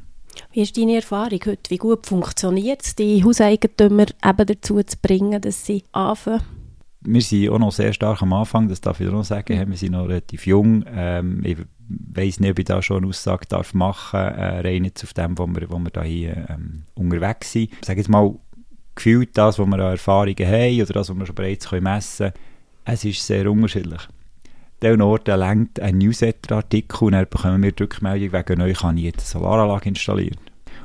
Wie 0.51 0.61
ist 0.61 0.77
deine 0.77 0.95
Erfahrung 0.95 1.39
heute? 1.45 1.69
Wie 1.69 1.77
gut 1.77 2.05
funktioniert 2.05 2.83
es, 2.83 2.95
die 2.95 3.23
Hauseigentümer 3.23 4.05
eben 4.23 4.45
dazu 4.45 4.81
zu 4.83 4.97
bringen, 5.01 5.41
dass 5.41 5.65
sie 5.65 5.83
anfangen? 5.91 6.41
Wir 7.07 7.21
sind 7.21 7.49
auch 7.49 7.59
noch 7.59 7.71
sehr 7.71 7.93
stark 7.93 8.21
am 8.23 8.33
Anfang, 8.33 8.67
das 8.67 8.81
darf 8.81 8.99
ich 8.99 9.09
noch 9.09 9.23
sagen. 9.23 9.57
Mhm. 9.57 9.69
Wir 9.69 9.77
sind 9.77 9.91
noch 9.91 10.07
relativ 10.07 10.47
jung. 10.47 10.83
Ähm, 10.87 11.41
ich 11.45 11.57
weiß 11.87 12.39
nicht, 12.39 12.51
ob 12.51 12.59
ich 12.59 12.65
da 12.65 12.81
schon 12.81 12.97
eine 12.97 13.07
Aussage 13.07 13.45
darf 13.47 13.73
machen 13.73 14.19
darf, 14.19 14.37
äh, 14.37 14.59
rein 14.61 14.85
jetzt 14.85 15.03
auf 15.03 15.13
dem, 15.13 15.37
wo 15.37 15.45
wir, 15.45 15.69
wo 15.69 15.77
wir 15.77 15.91
da 15.91 16.03
hier 16.03 16.47
ähm, 16.49 16.83
unterwegs 16.95 17.51
sind. 17.51 17.71
Ich 17.79 17.85
sage 17.85 17.99
jetzt 17.99 18.09
mal, 18.09 18.33
gefühlt 18.95 19.37
das, 19.37 19.59
was 19.59 19.67
wir 19.67 19.73
an 19.73 19.79
Erfahrungen 19.79 20.47
haben 20.47 20.81
oder 20.81 20.93
das, 20.93 21.09
was 21.09 21.17
wir 21.17 21.25
schon 21.25 21.35
bereits 21.35 21.71
messen 21.71 22.31
können, 22.31 22.33
es 22.85 23.03
ist 23.03 23.25
sehr 23.25 23.49
unterschiedlich. 23.49 24.01
An 24.83 25.01
Orten 25.01 25.39
lenkt 25.39 25.79
ein 25.79 25.97
Newsletter-Artikel 25.97 27.05
und 27.05 27.11
dann 27.13 27.27
bekommen 27.27 27.63
wir 27.63 27.71
die 27.71 27.83
Rückmeldung, 27.83 28.31
wegen 28.31 28.61
euch 28.61 28.77
kann 28.77 28.97
ich 28.97 29.05
jetzt 29.05 29.35
eine 29.35 29.43
Solaranlage 29.43 29.89
installieren. 29.89 30.37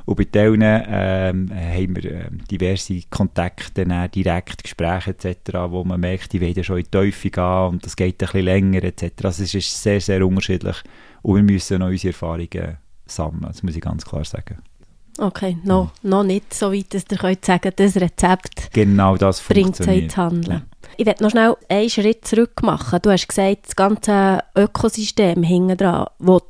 Und 0.05 0.15
bei 0.15 0.23
denen 0.23 0.83
ähm, 0.87 1.51
haben 1.53 1.95
wir 1.95 2.11
ähm, 2.11 2.39
diverse 2.49 3.01
Kontakte, 3.11 3.85
direkt 4.09 4.63
Gespräche 4.63 5.11
etc., 5.11 5.53
wo 5.69 5.83
man 5.83 5.99
merkt, 5.99 6.33
die 6.33 6.41
wollen 6.41 6.63
schon 6.63 6.77
in 6.77 6.83
die 6.83 6.89
Teufel 6.89 7.29
gehen 7.29 7.67
und 7.69 7.85
das 7.85 7.95
geht 7.95 8.15
ein 8.15 8.25
bisschen 8.25 8.45
länger 8.45 8.83
etc. 8.83 9.25
Also 9.25 9.43
es 9.43 9.53
ist 9.53 9.83
sehr, 9.83 10.01
sehr 10.01 10.25
unterschiedlich 10.25 10.77
und 11.21 11.35
wir 11.35 11.43
müssen 11.43 11.79
noch 11.79 11.87
unsere 11.87 12.13
Erfahrungen 12.13 12.77
sammeln, 13.05 13.43
das 13.43 13.61
muss 13.61 13.75
ich 13.75 13.81
ganz 13.81 14.03
klar 14.03 14.25
sagen. 14.25 14.57
Okay, 15.19 15.57
noch, 15.63 15.91
noch 16.01 16.23
nicht 16.23 16.53
so 16.53 16.73
weit, 16.73 16.93
dass 16.93 17.03
ihr 17.11 17.17
könnt 17.17 17.45
sagen 17.45 17.71
das 17.75 17.95
Rezept 17.97 18.71
genau 18.73 19.17
das 19.17 19.41
bringt 19.41 19.79
es 19.79 19.85
ins 19.85 20.17
Handeln. 20.17 20.51
Ja. 20.51 20.70
Ich 21.01 21.07
werde 21.07 21.23
noch 21.23 21.31
schnell 21.31 21.57
einen 21.67 21.89
Schritt 21.89 22.27
zurück 22.27 22.61
machen. 22.61 22.99
Du 23.01 23.09
hast 23.09 23.27
gesagt, 23.27 23.65
das 23.65 23.75
ganze 23.75 24.43
Ökosystem 24.55 25.41
hinten 25.41 25.75
dran 25.75 26.05
will 26.19 26.41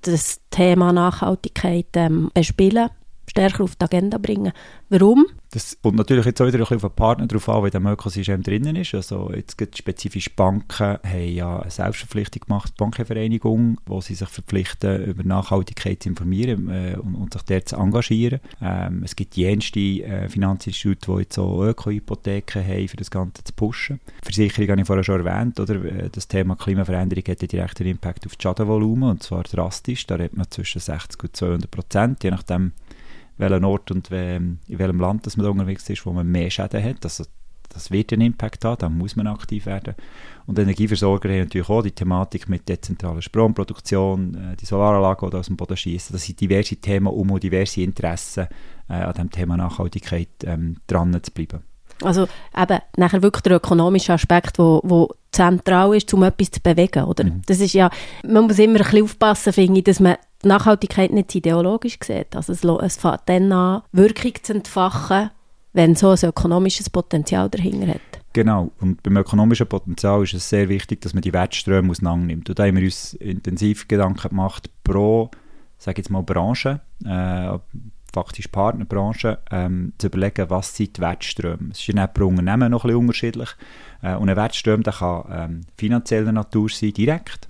das 0.00 0.40
Thema 0.48 0.94
Nachhaltigkeit 0.94 1.88
ähm, 1.92 2.30
bespielen, 2.32 2.88
stärker 3.28 3.64
auf 3.64 3.76
die 3.76 3.84
Agenda 3.84 4.18
bringen. 4.18 4.52
Warum? 4.88 5.26
Das 5.50 5.78
kommt 5.82 5.96
natürlich 5.96 6.26
jetzt 6.26 6.42
auch 6.42 6.46
wieder 6.46 6.58
ein 6.58 6.60
bisschen 6.60 6.76
auf 6.76 6.82
den 6.82 6.96
Partner 6.96 7.26
drauf 7.26 7.48
an, 7.48 7.62
der 7.70 7.74
im 7.74 7.86
Ökosystem 7.86 8.42
drinnen 8.42 8.76
ist. 8.76 8.94
Also 8.94 9.32
jetzt 9.34 9.56
gibt 9.56 9.78
spezifisch 9.78 10.34
Banken 10.34 10.98
haben 11.02 11.28
ja 11.28 11.60
eine 11.60 11.70
Selbstverpflichtung 11.70 12.42
gemacht, 12.46 12.72
die 12.74 12.76
Bankenvereinigung, 12.76 13.80
wo 13.86 14.02
sie 14.02 14.14
sich 14.14 14.28
verpflichten, 14.28 15.04
über 15.04 15.22
Nachhaltigkeit 15.24 16.02
zu 16.02 16.10
informieren 16.10 16.68
äh, 16.68 16.96
und, 16.98 17.14
und, 17.14 17.32
sich 17.32 17.42
dort 17.42 17.68
zu 17.68 17.76
engagieren. 17.76 18.40
Ähm, 18.60 19.02
es 19.04 19.16
gibt 19.16 19.36
jenste 19.36 19.80
äh, 19.80 20.28
Finanzinstitute, 20.28 21.12
die 21.12 21.20
jetzt 21.20 21.38
auch 21.38 21.62
Öko-Hypotheken 21.62 22.62
haben, 22.66 22.88
für 22.88 22.98
das 22.98 23.10
Ganze 23.10 23.42
zu 23.42 23.52
pushen. 23.54 24.00
Versicherung 24.22 24.68
habe 24.70 24.80
ich 24.82 24.86
vorher 24.86 25.04
schon 25.04 25.26
erwähnt, 25.26 25.58
oder? 25.60 25.82
Äh, 25.82 26.10
das 26.10 26.28
Thema 26.28 26.56
Klimaveränderung 26.56 27.24
hat 27.26 27.40
einen 27.40 27.48
direkten 27.48 27.86
Impact 27.86 28.26
auf 28.26 28.36
das 28.36 28.42
Schadenvolumen, 28.42 29.10
und 29.10 29.22
zwar 29.22 29.44
drastisch. 29.44 30.06
Da 30.06 30.16
redet 30.16 30.36
man 30.36 30.50
zwischen 30.50 30.80
60 30.80 31.22
und 31.22 31.36
200 31.36 31.70
Prozent, 31.70 32.22
je 32.22 32.30
nachdem, 32.30 32.72
welchen 33.38 33.64
Ort 33.64 33.90
und 33.90 34.10
in 34.10 34.58
welchem 34.66 35.00
Land 35.00 35.26
dass 35.26 35.36
man 35.36 35.46
unterwegs 35.46 35.88
ist, 35.88 36.04
wo 36.04 36.12
man 36.12 36.26
mehr 36.26 36.50
Schäden 36.50 36.82
hat. 36.82 37.04
Also, 37.04 37.24
das 37.68 37.90
wird 37.90 38.12
einen 38.12 38.22
Impact 38.22 38.64
haben, 38.64 38.78
da 38.78 38.88
muss 38.88 39.14
man 39.14 39.26
aktiv 39.26 39.66
werden. 39.66 39.94
Und 40.46 40.58
Energieversorger 40.58 41.28
haben 41.28 41.40
natürlich 41.40 41.68
auch 41.68 41.82
die 41.82 41.92
Thematik 41.92 42.48
mit 42.48 42.68
dezentraler 42.68 43.20
Stromproduktion, 43.20 44.34
äh, 44.34 44.56
die 44.56 44.64
Solaranlagen, 44.64 45.30
die 45.30 45.36
aus 45.36 45.46
dem 45.46 45.56
Boden 45.56 45.76
schießen. 45.76 46.14
Das 46.14 46.24
sind 46.24 46.40
diverse 46.40 46.76
Themen, 46.76 47.08
um 47.08 47.30
auch 47.32 47.38
diverse 47.38 47.82
Interessen 47.82 48.48
äh, 48.88 48.94
an 48.94 49.12
dem 49.12 49.30
Thema 49.30 49.56
Nachhaltigkeit 49.56 50.28
ähm, 50.44 50.76
dran 50.86 51.18
zu 51.22 51.30
bleiben. 51.30 51.60
Also 52.02 52.28
eben 52.56 52.78
nachher 52.96 53.22
wirklich 53.22 53.42
der 53.42 53.56
ökonomische 53.56 54.12
Aspekt, 54.12 54.58
wo, 54.58 54.80
wo 54.84 55.10
zentral 55.32 55.96
ist, 55.96 56.12
um 56.14 56.22
etwas 56.22 56.50
zu 56.52 56.60
bewegen, 56.60 57.04
oder? 57.04 57.24
Mhm. 57.24 57.42
Das 57.46 57.60
ist 57.60 57.72
ja, 57.72 57.90
man 58.24 58.44
muss 58.44 58.58
immer 58.58 58.78
ein 58.78 58.84
bisschen 58.84 59.02
aufpassen, 59.02 59.52
finde 59.52 59.78
ich, 59.78 59.84
dass 59.84 60.00
man 60.00 60.16
Nachhaltigkeit 60.44 61.12
nicht 61.12 61.34
ideologisch 61.34 61.98
sieht. 62.02 62.36
Also 62.36 62.52
es, 62.52 62.64
es 62.64 62.96
fängt 62.96 63.22
dann 63.26 63.52
an, 63.52 63.82
Wirkung 63.92 64.32
zu 64.42 64.54
entfachen, 64.54 65.30
wenn 65.72 65.94
so 65.94 66.10
ein 66.10 66.18
ökonomisches 66.22 66.90
Potenzial 66.90 67.48
dahinter 67.48 67.88
hat. 67.88 68.00
Genau, 68.32 68.70
und 68.80 69.02
beim 69.02 69.16
ökonomischen 69.16 69.66
Potenzial 69.66 70.22
ist 70.22 70.34
es 70.34 70.48
sehr 70.48 70.68
wichtig, 70.68 71.00
dass 71.00 71.14
man 71.14 71.22
die 71.22 71.32
Wertströme 71.32 71.90
auseinander. 71.90 72.34
Und 72.34 72.58
da 72.58 72.64
haben 72.64 72.76
wir 72.76 72.84
uns 72.84 73.14
intensiv 73.14 73.88
Gedanken 73.88 74.28
gemacht 74.28 74.70
pro, 74.84 75.30
sage 75.78 75.98
jetzt 75.98 76.10
mal, 76.10 76.22
Branche, 76.22 76.80
äh, 77.04 77.58
faktisch 78.12 78.48
Partnerbranche, 78.48 79.38
ähm, 79.50 79.92
zu 79.98 80.08
überlegen, 80.08 80.50
was 80.50 80.76
sind 80.76 80.96
die 80.96 81.00
Wertströme. 81.00 81.70
Es 81.72 81.80
ist 81.80 81.88
ja 81.88 82.06
pro 82.06 82.26
Unternehmen 82.26 82.70
noch 82.70 82.84
ein 82.84 82.88
bisschen 82.88 83.00
unterschiedlich. 83.00 83.48
Äh, 84.02 84.14
und 84.14 84.28
ein 84.28 84.36
Wertstrom 84.36 84.82
der 84.82 84.92
kann 84.92 85.24
ähm, 85.30 85.60
finanzieller 85.76 86.32
Natur 86.32 86.68
sein, 86.68 86.92
direkt. 86.92 87.48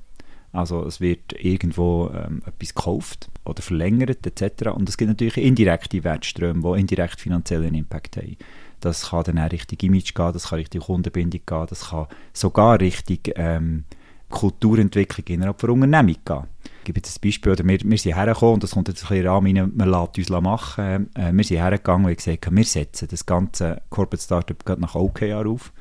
Also 0.52 0.84
es 0.84 1.00
wird 1.00 1.32
irgendwo 1.38 2.10
ähm, 2.14 2.42
etwas 2.46 2.74
gekauft 2.74 3.28
oder 3.44 3.62
verlängert 3.62 4.26
etc. 4.26 4.68
Und 4.70 4.88
es 4.88 4.96
gibt 4.96 5.08
natürlich 5.08 5.36
indirekte 5.36 6.04
Wertströme, 6.04 6.62
die 6.62 6.80
indirekt 6.80 7.20
finanziellen 7.20 7.74
Impact 7.74 8.16
haben. 8.16 8.36
Das 8.80 9.10
kann 9.10 9.24
dann 9.24 9.38
auch 9.38 9.50
Richtung 9.50 9.78
Image 9.80 10.14
gehen, 10.14 10.32
das 10.32 10.48
kann 10.48 10.58
Richtung 10.58 10.82
Kundenbindung 10.82 11.40
gehen, 11.44 11.66
das 11.68 11.90
kann 11.90 12.06
sogar 12.32 12.80
Richtung 12.80 13.18
ähm, 13.34 13.84
Kulturentwicklung 14.30 15.26
innerhalb 15.26 15.58
der 15.58 15.70
Unternehmung 15.70 16.16
gehen. 16.24 16.44
Ich 16.78 16.84
gebe 16.84 16.98
jetzt 17.00 17.16
ein 17.16 17.20
Beispiel, 17.22 17.52
oder 17.52 17.66
wir, 17.66 17.78
wir 17.82 17.98
sind 17.98 18.14
hergekommen, 18.14 18.54
und 18.54 18.62
das 18.62 18.70
kommt 18.72 18.88
jetzt 18.88 19.02
ein 19.04 19.08
bisschen 19.08 19.26
rein, 19.26 19.72
man 19.74 19.90
lässt 19.90 20.18
uns 20.18 20.42
machen. 20.42 21.10
Äh, 21.14 21.32
wir 21.32 21.44
sind 21.44 21.58
hergegangen 21.58 22.06
und 22.06 22.10
haben 22.10 22.16
gesagt, 22.16 22.56
wir 22.56 22.64
setzen 22.64 23.08
das 23.10 23.26
ganze 23.26 23.82
Corporate 23.90 24.22
Startup 24.22 24.78
nach 24.78 24.94
OKR 24.94 25.46
auf. 25.46 25.72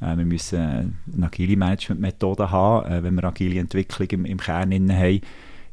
Äh, 0.00 0.16
wir 0.16 0.24
müssen 0.24 0.98
eine 1.14 1.26
agile 1.26 1.56
Management-Methode 1.56 2.50
haben, 2.50 2.90
äh, 2.90 3.02
wenn 3.02 3.14
wir 3.14 3.24
agile 3.24 3.60
Entwicklung 3.60 4.08
im, 4.08 4.24
im 4.24 4.38
Kern 4.38 4.72
haben. 4.72 5.20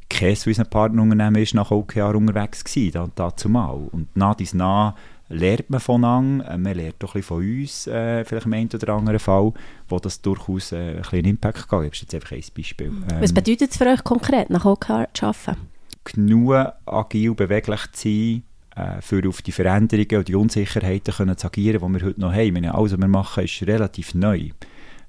Kein 0.08 0.36
von 0.36 0.52
unseren 0.52 0.70
Partnerunternehmen 0.70 1.36
war 1.36 1.56
nach 1.56 1.72
OKR 1.72 2.16
unterwegs 2.16 2.64
gewesen, 2.64 2.92
da, 2.94 3.10
dazu 3.16 3.50
mal. 3.50 3.88
Und 3.92 4.16
nach 4.16 4.36
dies 4.36 4.54
nach 4.54 4.94
lernt 5.30 5.70
man 5.70 5.80
voneinander, 5.80 6.52
äh, 6.52 6.58
man 6.58 6.76
lernt 6.76 7.04
auch 7.04 7.16
ein 7.16 7.22
bisschen 7.22 7.24
von 7.24 7.38
uns, 7.38 7.88
äh, 7.88 8.24
vielleicht 8.24 8.46
im 8.46 8.54
einen 8.54 8.70
oder 8.74 8.94
anderen 8.94 9.20
Fall, 9.20 9.54
wo 9.90 10.00
das 10.00 10.22
durchaus 10.22 10.72
äh, 10.72 10.96
ein 10.96 11.02
bisschen 11.02 11.26
Impact 11.26 11.70
gibt. 11.70 11.72
Das 11.72 11.94
ist 11.94 12.02
jetzt 12.02 12.16
einfach 12.16 12.32
ein 12.32 12.44
Beispiel. 12.56 12.88
Ähm, 12.88 13.22
Was 13.22 13.34
bedeutet 13.34 13.72
es 13.72 13.78
für 13.78 13.88
euch 13.88 14.04
konkret, 14.04 14.50
nach 14.50 14.66
OKR 14.66 15.08
zu 15.14 15.26
arbeiten? 15.28 15.62
Genug 16.04 16.54
agil 16.86 17.34
beweglich 17.34 17.92
zu 17.94 18.10
sein, 18.10 18.44
äh, 18.76 19.02
für 19.02 19.28
auf 19.28 19.42
die 19.42 19.52
Veränderungen 19.52 20.18
und 20.18 20.28
die 20.28 20.36
Unsicherheiten 20.36 21.14
können 21.14 21.38
zu 21.38 21.48
agieren, 21.48 21.82
die 21.82 22.00
wir 22.00 22.08
heute 22.08 22.20
noch 22.20 22.34
haben. 22.34 22.54
Meine, 22.54 22.76
alles, 22.76 22.94
was 22.94 23.00
wir 23.00 23.08
machen, 23.08 23.44
ist 23.44 23.62
relativ 23.64 24.14
neu. 24.14 24.50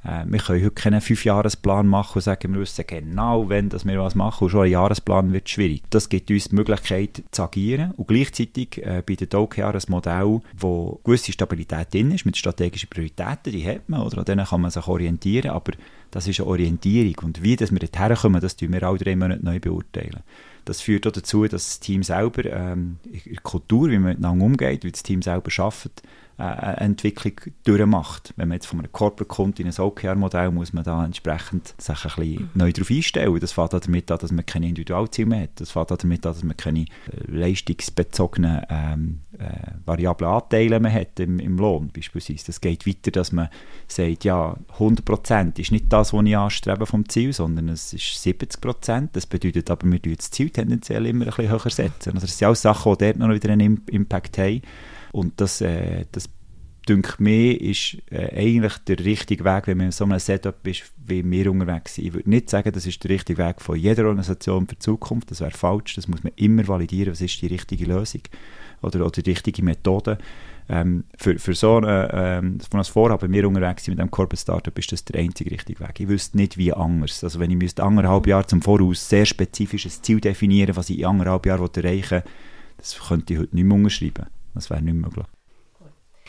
Äh, 0.07 0.25
wir 0.27 0.39
können 0.39 0.63
heute 0.63 0.71
keinen 0.71 1.01
Fünfjahresplan 1.01 1.87
machen 1.87 2.17
und 2.17 2.23
sagen, 2.23 2.55
wir 2.55 2.61
wissen 2.61 2.85
genau, 2.87 3.49
wenn 3.49 3.69
dass 3.69 3.85
wir 3.85 3.99
was 3.99 4.15
machen. 4.15 4.45
Und 4.45 4.51
schon 4.51 4.67
ein 4.67 4.71
Jahresplan 4.71 5.33
wird 5.33 5.49
schwierig. 5.49 5.83
Das 5.91 6.09
gibt 6.09 6.31
uns 6.31 6.49
die 6.49 6.55
Möglichkeit 6.55 7.25
zu 7.31 7.43
agieren. 7.43 7.93
Und 7.97 8.09
gleichzeitig 8.09 8.85
äh, 8.85 9.03
bietet 9.05 9.35
OKR 9.35 9.75
ein 9.75 9.83
Modell, 9.89 10.41
wo 10.57 11.01
gewisse 11.05 11.33
Stabilität 11.33 11.93
drin 11.93 12.13
ist, 12.13 12.25
mit 12.25 12.37
strategischen 12.37 12.89
Prioritäten, 12.89 13.53
die 13.53 13.67
hat 13.67 13.89
man, 13.89 14.03
oder 14.03 14.19
an 14.19 14.25
denen 14.25 14.47
kann 14.47 14.61
man 14.61 14.71
sich 14.71 14.87
orientieren, 14.87 15.51
aber 15.51 15.73
das 16.11 16.29
ist 16.29 16.41
eine 16.41 16.49
Orientierung. 16.49 17.17
Und 17.25 17.43
wie 17.43 17.57
dass 17.57 17.73
wir 17.73 17.81
dorthin 17.81 18.17
kommen, 18.17 18.41
das 18.41 18.57
tun 18.57 18.73
wir 18.73 18.83
alle 18.85 18.99
drei 18.99 19.17
Monate 19.17 19.45
neu 19.45 19.59
beurteilen. 19.59 20.23
Das 20.67 20.81
führt 20.81 21.07
auch 21.07 21.13
dazu, 21.13 21.45
dass 21.45 21.65
das 21.65 21.81
Team 21.81 22.03
selber, 22.03 22.45
ähm, 22.45 22.99
in 23.05 23.33
der 23.33 23.43
Kultur, 23.43 23.89
wie 23.89 23.99
man 23.99 24.11
miteinander 24.11 24.45
umgeht, 24.45 24.85
wie 24.85 24.91
das 24.91 25.03
Team 25.03 25.23
selber 25.23 25.51
arbeitet, 25.59 26.03
eine 26.39 26.77
Entwicklung 26.79 27.33
durchmacht. 27.65 28.35
Wenn 28.37 28.49
man 28.49 28.57
jetzt 28.57 28.67
von 28.67 28.79
einem 28.79 28.93
Corporate 28.93 29.25
kommt 29.25 29.59
in 29.59 29.67
ein 29.67 29.79
OKR-Modell, 29.79 30.51
muss 30.51 30.73
man 30.73 30.85
da 30.85 31.05
entsprechend 31.05 31.75
sich 31.79 32.05
ein 32.05 32.11
bisschen 32.17 32.43
mhm. 32.43 32.51
neu 32.55 32.73
darauf 32.73 32.91
einstellen. 32.91 33.41
Das 33.41 33.53
fängt 33.53 33.73
damit 33.73 34.11
an, 34.11 34.19
dass 34.19 34.33
man 34.33 34.45
keine 34.45 34.69
Individualziele 34.69 35.29
mehr 35.29 35.43
hat. 35.43 35.51
Das 35.57 35.71
fängt 35.71 35.91
damit 35.91 36.27
an, 36.27 36.33
dass 36.33 36.45
man 36.45 36.57
keine 36.57 36.81
äh, 36.81 36.85
leistungsbezogenen 37.27 38.63
ähm, 38.69 39.21
äh, 39.39 39.47
variablen 39.87 40.31
Anteile 40.31 40.79
mehr 40.79 40.93
hat 40.93 41.19
im, 41.21 41.39
im 41.41 41.57
Lohn 41.57 41.91
beispielsweise. 41.95 42.47
Das 42.47 42.61
geht 42.61 42.87
weiter, 42.87 43.11
dass 43.11 43.33
man 43.33 43.49
sagt, 43.89 44.25
ja, 44.25 44.57
100% 44.79 45.59
ist 45.59 45.73
nicht 45.73 45.87
das, 45.89 46.13
was 46.13 46.25
ich 46.25 46.37
anstrebe 46.37 46.85
vom 46.85 47.09
Ziel, 47.09 47.33
sondern 47.33 47.71
es 47.71 47.95
ist 47.95 48.25
70%. 48.27 49.09
Das 49.13 49.27
bedeutet 49.27 49.71
aber, 49.71 49.91
wir 49.91 50.17
das 50.17 50.31
Ziel 50.31 50.51
tendenziell 50.51 51.07
immer 51.07 51.25
ein 51.25 51.31
bisschen 51.31 51.51
höher 51.51 51.71
setzen. 51.71 52.15
Also 52.15 52.27
das 52.27 52.37
sind 52.37 52.49
auch 52.49 52.55
Sachen, 52.55 52.93
die 52.93 53.05
dort 53.05 53.17
noch 53.17 53.31
wieder 53.31 53.51
einen 53.51 53.83
Impact 53.87 54.37
haben. 54.37 54.61
Und 55.17 55.41
das, 55.41 55.63
äh, 55.63 56.05
das 56.13 56.29
denke 56.87 57.15
mir, 57.23 57.59
ist 57.59 57.97
äh, 58.11 58.37
eigentlich 58.37 58.77
der 58.87 58.99
richtige 58.99 59.47
Weg, 59.47 59.67
wenn 59.67 59.79
man 59.79 59.87
in 59.87 59.93
so 59.93 60.05
einem 60.05 60.19
Setup 60.19 60.55
ist, 60.67 60.93
wie 61.07 61.29
wir 61.29 61.51
unterwegs 61.51 61.95
sind. 61.95 62.05
Ich 62.05 62.13
würde 62.13 62.29
nicht 62.29 62.51
sagen, 62.51 62.71
das 62.71 62.85
ist 62.85 63.03
der 63.03 63.13
richtige 63.13 63.43
Weg 63.43 63.63
von 63.63 63.79
jeder 63.79 64.05
Organisation 64.05 64.67
für 64.67 64.75
die 64.75 64.81
Zukunft. 64.81 65.31
Das 65.31 65.41
wäre 65.41 65.53
falsch. 65.53 65.95
Das 65.95 66.07
muss 66.07 66.23
man 66.23 66.35
immer 66.37 66.69
validieren. 66.69 67.13
Was 67.13 67.23
ist 67.23 67.41
die 67.41 67.47
richtige 67.47 67.87
Lösung 67.87 68.21
oder, 68.83 69.07
oder 69.07 69.23
die 69.23 69.31
richtige 69.31 69.63
Methode? 69.63 70.19
Ähm, 70.69 71.05
für, 71.17 71.39
für 71.39 71.55
so 71.55 71.79
eine, 71.79 72.11
ähm, 72.13 72.61
von 72.61 72.77
das 72.77 72.89
Vorhaben, 72.89 73.33
wir 73.33 73.49
unterwegs 73.49 73.85
sind 73.85 73.95
mit 73.95 74.01
einem 74.01 74.11
Corporate 74.11 74.43
Startup, 74.43 74.79
ist 74.79 74.93
das 74.93 75.03
der 75.07 75.19
einzige 75.19 75.51
richtige 75.51 75.81
Weg. 75.81 75.99
Ich 75.99 76.09
wüsste 76.09 76.37
nicht, 76.37 76.59
wie 76.59 76.75
anders. 76.75 77.25
Also 77.25 77.41
wenn 77.41 77.51
ich 77.51 77.57
müsste 77.57 77.85
anderthalb 77.85 78.27
Jahre 78.27 78.47
zum 78.47 78.61
Voraus 78.61 79.09
sehr 79.09 79.25
spezifisches 79.25 80.03
Ziel 80.03 80.21
definieren, 80.21 80.77
was 80.77 80.91
ich 80.91 80.99
in 80.99 81.07
anderthalb 81.07 81.47
Jahren 81.47 81.71
erreichen 81.75 82.23
will, 82.23 82.31
das 82.77 82.99
könnte 83.09 83.33
ich 83.33 83.39
heute 83.41 83.55
nicht 83.55 83.65
mehr 83.65 83.77
unterschreiben. 83.77 84.27
Das 84.57 84.71
wäre 84.71 84.83
nicht 84.83 84.95
möglich. 84.95 85.27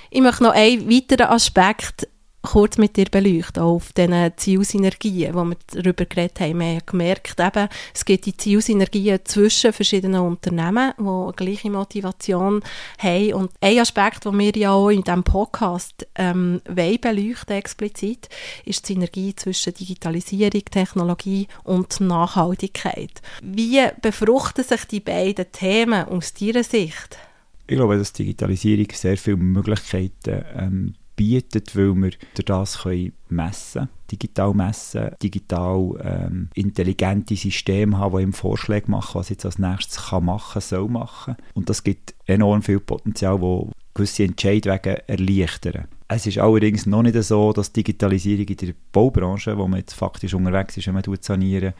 Ich 0.09 0.21
möchte 0.21 0.43
noch 0.43 0.53
einen 0.53 0.89
weiteren 0.89 1.27
Aspekt 1.27 2.07
kurz 2.41 2.77
mit 2.77 2.95
dir 2.95 3.07
beleuchten, 3.11 3.61
auf 3.61 3.91
diesen 3.91 4.31
Zielsynergien, 4.37 5.33
wo 5.33 5.43
wir 5.43 5.57
darüber 5.73 6.05
geredet 6.05 6.39
haben. 6.39 6.59
Wir 6.59 6.67
haben 6.67 6.85
gemerkt, 6.85 7.39
eben, 7.39 7.67
es 7.93 8.05
gibt 8.05 8.25
die 8.25 8.37
Zielsynergien 8.37 9.19
zwischen 9.25 9.73
verschiedenen 9.73 10.21
Unternehmen, 10.21 10.93
die 10.97 11.03
eine 11.03 11.33
gleiche 11.35 11.69
Motivation 11.69 12.63
haben. 12.99 13.33
Und 13.33 13.51
ein 13.59 13.79
Aspekt, 13.79 14.23
den 14.23 14.39
wir 14.39 14.55
ja 14.55 14.71
auch 14.71 14.89
in 14.89 15.03
diesem 15.03 15.25
Podcast 15.25 16.07
ähm, 16.15 16.61
beleuchten 16.63 17.57
explizit, 17.57 18.29
ist 18.63 18.87
die 18.87 18.93
Synergie 18.93 19.35
zwischen 19.35 19.73
Digitalisierung, 19.73 20.63
Technologie 20.71 21.47
und 21.65 21.99
Nachhaltigkeit. 21.99 23.21
Wie 23.41 23.81
befruchten 24.01 24.63
sich 24.63 24.85
die 24.85 25.01
beiden 25.01 25.51
Themen 25.51 26.07
aus 26.07 26.33
deiner 26.33 26.63
Sicht? 26.63 27.17
Ich 27.67 27.75
glaube, 27.75 27.97
dass 27.97 28.13
Digitalisierung 28.13 28.87
sehr 28.93 29.17
viele 29.17 29.37
Möglichkeiten 29.37 30.43
ähm, 30.55 30.93
bietet, 31.15 31.75
weil 31.75 31.95
wir 31.95 32.11
das 32.45 32.79
können 32.79 33.13
messen 33.29 33.89
digital 34.11 34.53
messen, 34.53 35.11
digital 35.21 35.91
ähm, 36.01 36.49
intelligente 36.53 37.35
Systeme 37.35 37.97
haben, 37.97 38.17
die 38.17 38.23
ihm 38.23 38.33
Vorschläge 38.33 38.89
machen, 38.89 39.19
was 39.19 39.29
jetzt 39.29 39.45
als 39.45 39.59
nächstes 39.59 40.07
kann 40.07 40.25
machen, 40.25 40.61
soll 40.61 40.87
machen. 40.87 41.35
Und 41.53 41.69
das 41.69 41.83
gibt 41.83 42.15
enorm 42.25 42.61
viel 42.61 42.79
Potenzial, 42.79 43.41
wo 43.41 43.71
gewisse 43.93 44.23
Entscheidungen 44.23 44.97
erleichtern. 45.07 45.87
Es 46.07 46.25
ist 46.25 46.37
allerdings 46.37 46.85
noch 46.85 47.03
nicht 47.03 47.21
so, 47.23 47.51
dass 47.51 47.73
Digitalisierung 47.73 48.47
in 48.47 48.57
der 48.57 48.73
Baubranche, 48.91 49.57
wo 49.57 49.67
man 49.67 49.79
jetzt 49.79 49.93
faktisch 49.93 50.33
unterwegs 50.33 50.77
ist, 50.77 50.87
wenn 50.87 50.93
man 50.93 51.03
sanieren 51.19 51.73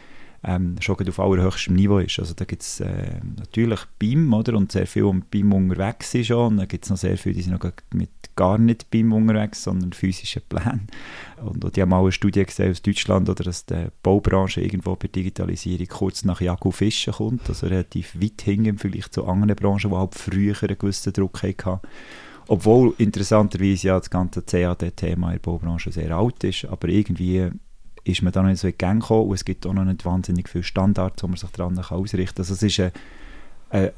ähm, 0.43 0.76
schon 0.80 0.95
auf 1.08 1.19
allerhöchstem 1.19 1.76
Niveau 1.76 2.00
ist. 2.00 2.19
Also 2.19 2.34
da 2.34 2.45
gibt 2.45 2.62
es 2.62 2.80
äh, 2.80 3.19
natürlich 3.38 3.80
BIM, 4.00 4.34
oder? 4.34 4.56
Und 4.56 4.71
sehr 4.71 4.88
viel 4.88 5.04
um 5.04 5.21
BIM 5.21 5.54
unterwegs 5.54 6.13
ist 6.15 6.28
schon. 6.28 6.54
Und 6.54 6.58
dann 6.58 6.67
gibt 6.67 6.86
es 6.86 6.89
noch 6.89 6.97
sehr 6.97 7.17
viele, 7.17 7.36
die 7.36 7.41
sind 7.41 7.62
noch 7.62 7.71
mit 7.93 8.10
gar 8.36 8.58
nicht 8.58 8.89
BIM 8.89 9.12
unterwegs, 9.12 9.63
sondern 9.63 9.93
physischen 9.93 10.43
Plänen. 10.47 10.88
Und, 11.43 11.76
die 11.76 11.82
haben 11.82 11.89
mal 11.89 12.02
eine 12.02 12.12
Studie 12.12 12.45
gesehen 12.45 12.71
aus 12.71 12.82
Deutschland, 12.82 13.30
oder 13.30 13.43
dass 13.43 13.65
die 13.65 13.88
Baubranche 14.04 14.62
irgendwo 14.62 14.95
bei 14.95 15.08
Digitalisierung 15.08 15.88
kurz 15.88 16.23
nach 16.23 16.39
Jakob 16.39 16.73
Fischen 16.73 17.13
kommt, 17.13 17.50
also 17.50 17.67
relativ 17.67 18.15
weit 18.21 18.41
hinten 18.41 18.78
vielleicht 18.78 19.13
zu 19.13 19.26
anderen 19.26 19.56
Branchen, 19.56 19.89
die 19.89 19.97
halt 19.97 20.15
früher 20.15 20.56
einen 20.62 20.78
gewissen 20.78 21.13
Druck 21.13 21.43
hatten. 21.43 21.80
Obwohl 22.47 22.93
interessanterweise 22.97 23.88
ja 23.88 23.97
das 24.00 24.10
ganze 24.10 24.41
CAD-Thema 24.41 25.28
in 25.28 25.34
der 25.34 25.39
Baubranche 25.39 25.91
sehr 25.91 26.15
alt 26.15 26.43
ist, 26.45 26.65
aber 26.65 26.88
irgendwie 26.88 27.50
ist 28.08 28.22
man 28.22 28.32
da 28.32 28.41
noch 28.41 28.50
nicht 28.50 28.62
so 28.62 28.67
gekommen 28.67 29.28
und 29.28 29.34
es 29.34 29.46
gibt 29.46 29.65
auch 29.65 29.74
noch 29.74 29.86
nicht 29.86 30.06
wahnsinnig 30.06 30.50
viele 30.50 30.63
Standards, 30.63 31.22
wo 31.22 31.28
man 31.28 31.38
sich 31.38 31.50
daran 31.50 31.78
ausrichten 31.78 32.36
kann. 32.36 32.41
Also 32.41 32.54
es 32.54 32.63
ist 32.63 32.80
ein, 32.80 32.91
ein 33.70 33.91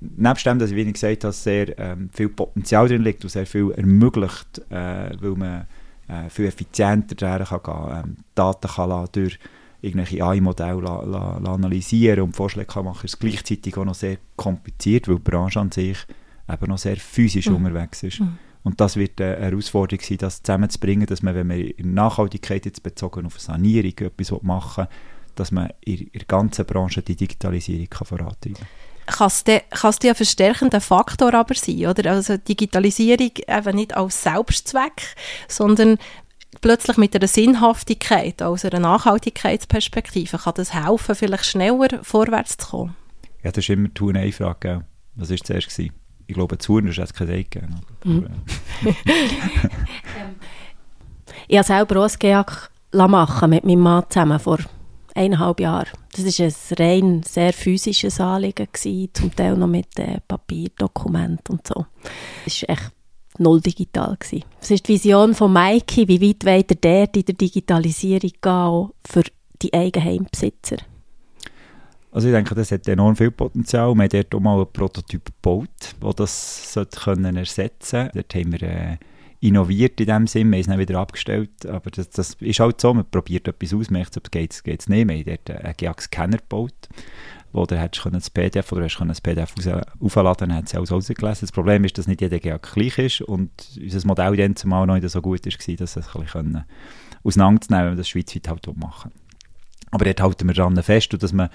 nebst 0.00 0.46
dem, 0.46 0.58
dass 0.58 0.70
ich, 0.70 0.76
wie 0.76 0.82
ich 0.82 0.92
gesagt 0.92 1.24
habe, 1.24 1.32
sehr 1.32 1.78
ähm, 1.78 2.10
viel 2.12 2.28
Potenzial 2.28 2.88
drin 2.88 3.02
liegt 3.02 3.24
und 3.24 3.30
sehr 3.30 3.46
viel 3.46 3.70
ermöglicht, 3.72 4.60
äh, 4.70 5.10
weil 5.20 5.34
man 5.36 5.66
äh, 6.08 6.28
viel 6.28 6.46
effizienter 6.46 7.14
daran 7.14 7.46
kann 7.46 7.62
gehen, 7.62 8.04
ähm, 8.04 8.16
Daten 8.34 8.68
kann 8.68 8.90
lassen, 8.90 9.12
durch 9.12 9.38
irgendwelche 9.80 10.24
AI-Modelle 10.24 10.90
analysieren 10.90 12.22
und 12.22 12.36
Vorschläge 12.36 12.66
kann 12.66 12.84
machen, 12.84 13.04
ist 13.04 13.20
gleichzeitig 13.20 13.76
auch 13.76 13.84
noch 13.84 13.94
sehr 13.94 14.18
kompliziert, 14.36 15.06
weil 15.08 15.16
die 15.16 15.30
Branche 15.30 15.60
an 15.60 15.70
sich 15.70 15.98
eben 16.50 16.66
noch 16.66 16.78
sehr 16.78 16.96
physisch 16.96 17.48
mhm. 17.48 17.56
unterwegs 17.56 18.02
ist. 18.02 18.20
Mhm. 18.20 18.38
Und 18.62 18.80
das 18.80 18.96
wird 18.96 19.20
eine 19.20 19.36
Herausforderung 19.36 20.02
sein, 20.04 20.18
das 20.18 20.42
zusammenzubringen, 20.42 21.06
dass 21.06 21.22
man, 21.22 21.34
wenn 21.34 21.46
man 21.46 21.58
in 21.58 21.94
Nachhaltigkeit 21.94 22.66
jetzt 22.66 22.82
bezogen 22.82 23.26
auf 23.26 23.40
Sanierung 23.40 23.94
etwas 23.98 24.42
machen 24.42 24.84
will, 24.84 24.96
dass 25.36 25.52
man 25.52 25.70
in 25.80 26.10
der 26.12 26.24
ganzen 26.26 26.66
Branche 26.66 27.02
die 27.02 27.16
Digitalisierung 27.16 27.88
kann 27.88 28.06
vorantreiben 28.06 28.56
kann 28.56 28.68
kann 29.06 29.28
es 29.90 30.04
ein 30.04 30.14
verstärkender 30.14 30.80
Faktor 30.80 31.32
aber 31.32 31.54
sein, 31.54 31.86
oder? 31.86 32.10
Also 32.10 32.36
Digitalisierung 32.36 33.30
eben 33.46 33.76
nicht 33.76 33.96
als 33.96 34.22
Selbstzweck, 34.22 35.14
sondern 35.48 35.98
plötzlich 36.60 36.96
mit 36.96 37.14
einer 37.14 37.28
Sinnhaftigkeit, 37.28 38.42
aus 38.42 38.64
einer 38.64 38.80
Nachhaltigkeitsperspektive, 38.80 40.38
kann 40.38 40.54
das 40.56 40.74
helfen, 40.74 41.14
vielleicht 41.14 41.46
schneller 41.46 42.02
vorwärts 42.02 42.58
zu 42.58 42.66
kommen? 42.66 42.96
Ja, 43.42 43.50
das 43.50 43.64
ist 43.64 43.70
immer 43.70 43.88
die 43.88 44.00
Huhn-Frage, 44.00 44.84
Was 45.14 45.30
war 45.30 45.36
zuerst? 45.38 45.70
Gewesen? 45.70 45.94
Ich 46.28 46.34
glaube, 46.34 46.58
zu 46.58 46.74
Huhn 46.74 46.86
ist 46.86 46.98
es 46.98 47.14
kein 47.14 47.30
Ei 47.30 47.42
gegeben. 47.42 47.80
Mhm. 48.04 48.26
ich 51.48 51.56
habe 51.56 51.66
selber 51.66 52.00
auch 52.00 52.08
ein 52.08 52.18
GEAK 52.18 52.70
machen 52.92 53.50
mit 53.50 53.64
meinem 53.64 53.80
Mann 53.80 54.04
zusammen 54.10 54.38
vor 54.38 54.58
eineinhalb 55.14 55.58
Jahren. 55.58 55.88
Das 56.12 56.38
war 56.38 56.46
ein 56.46 56.52
rein 56.78 57.22
sehr 57.22 57.52
physisches 57.54 58.20
Anliegen, 58.20 58.68
gewesen, 58.70 59.10
zum 59.14 59.34
Teil 59.34 59.56
noch 59.56 59.66
mit 59.66 59.98
äh, 59.98 60.20
Papierdokumenten 60.28 61.56
und 61.56 61.66
so. 61.66 61.86
Es 62.44 62.62
war 62.62 62.76
echt 62.76 62.92
null 63.38 63.62
digital. 63.62 64.16
Gewesen. 64.18 64.44
Das 64.60 64.70
ist 64.70 64.86
die 64.86 64.92
Vision 64.92 65.34
von 65.34 65.50
Maiki, 65.50 66.06
wie 66.08 66.20
weit 66.20 66.44
weiter 66.44 66.74
der 66.74 67.14
in 67.14 67.24
der 67.24 67.34
Digitalisierung 67.34 68.32
gehen, 68.42 68.90
für 69.06 69.22
die 69.62 69.72
Eigenheimbesitzer. 69.72 70.76
Also 72.10 72.28
ich 72.28 72.34
denke, 72.34 72.54
das 72.54 72.72
hat 72.72 72.88
enorm 72.88 73.16
viel 73.16 73.30
Potenzial. 73.30 73.94
Wir 73.94 74.02
haben 74.02 74.08
dort 74.08 74.34
auch 74.34 74.40
mal 74.40 74.56
einen 74.56 74.72
Prototyp 74.72 75.26
gebaut, 75.26 75.94
der 76.02 76.12
das 76.14 76.78
können 76.96 77.36
ersetzen 77.36 77.78
sollte. 77.80 78.10
Dort 78.14 78.34
haben 78.34 78.52
wir 78.52 78.62
äh, 78.62 78.96
innoviert 79.40 80.00
in 80.00 80.06
dem 80.06 80.26
Sinn, 80.26 80.50
wir 80.50 80.56
haben 80.56 80.60
es 80.60 80.66
dann 80.66 80.78
wieder 80.78 80.98
abgestellt, 80.98 81.66
aber 81.66 81.90
das, 81.90 82.10
das 82.10 82.34
ist 82.40 82.60
halt 82.60 82.80
so, 82.80 82.92
man 82.92 83.08
probiert 83.08 83.46
etwas 83.46 83.72
aus, 83.72 83.90
merkt, 83.90 84.16
ob 84.16 84.24
es 84.24 84.30
geht, 84.30 84.64
geht 84.64 84.80
es 84.80 84.88
nicht. 84.88 85.08
Wir 85.08 85.16
haben 85.16 85.24
dort 85.24 85.64
einen 85.64 85.74
GAX-Scanner 85.76 86.38
gebaut, 86.38 86.74
wo 87.52 87.64
du 87.64 87.76
das 87.76 88.30
PDF 88.30 88.72
oder 88.72 88.84
hast 88.84 88.98
das 88.98 89.20
PDF 89.20 89.54
aufladen, 90.00 90.48
dann 90.48 90.58
hat 90.58 90.66
es 90.66 90.74
alles 90.74 90.90
rausgelesen. 90.90 91.40
Das 91.42 91.52
Problem 91.52 91.84
ist, 91.84 91.98
dass 91.98 92.08
nicht 92.08 92.20
jeder 92.20 92.40
GAX 92.40 92.72
gleich 92.72 92.98
ist 92.98 93.20
und 93.20 93.50
unser 93.80 94.06
Modell 94.06 94.36
dann 94.36 94.56
zumal 94.56 94.86
noch 94.86 94.94
nicht 94.94 95.08
so 95.08 95.22
gut 95.22 95.44
war, 95.44 95.76
dass 95.76 95.96
es 95.96 96.16
ein 96.16 96.22
bisschen 96.22 96.64
auseinanderzunehmen, 97.22 97.86
wenn 97.86 97.92
wir 97.92 97.98
das 97.98 98.08
schweizweit 98.08 98.48
halt 98.48 98.76
machen. 98.76 99.12
Aber 99.90 100.04
dort 100.04 100.20
halten 100.20 100.46
wir 100.46 100.54
daran 100.54 100.82
fest, 100.82 101.14
dass 101.22 101.32
man 101.32 101.48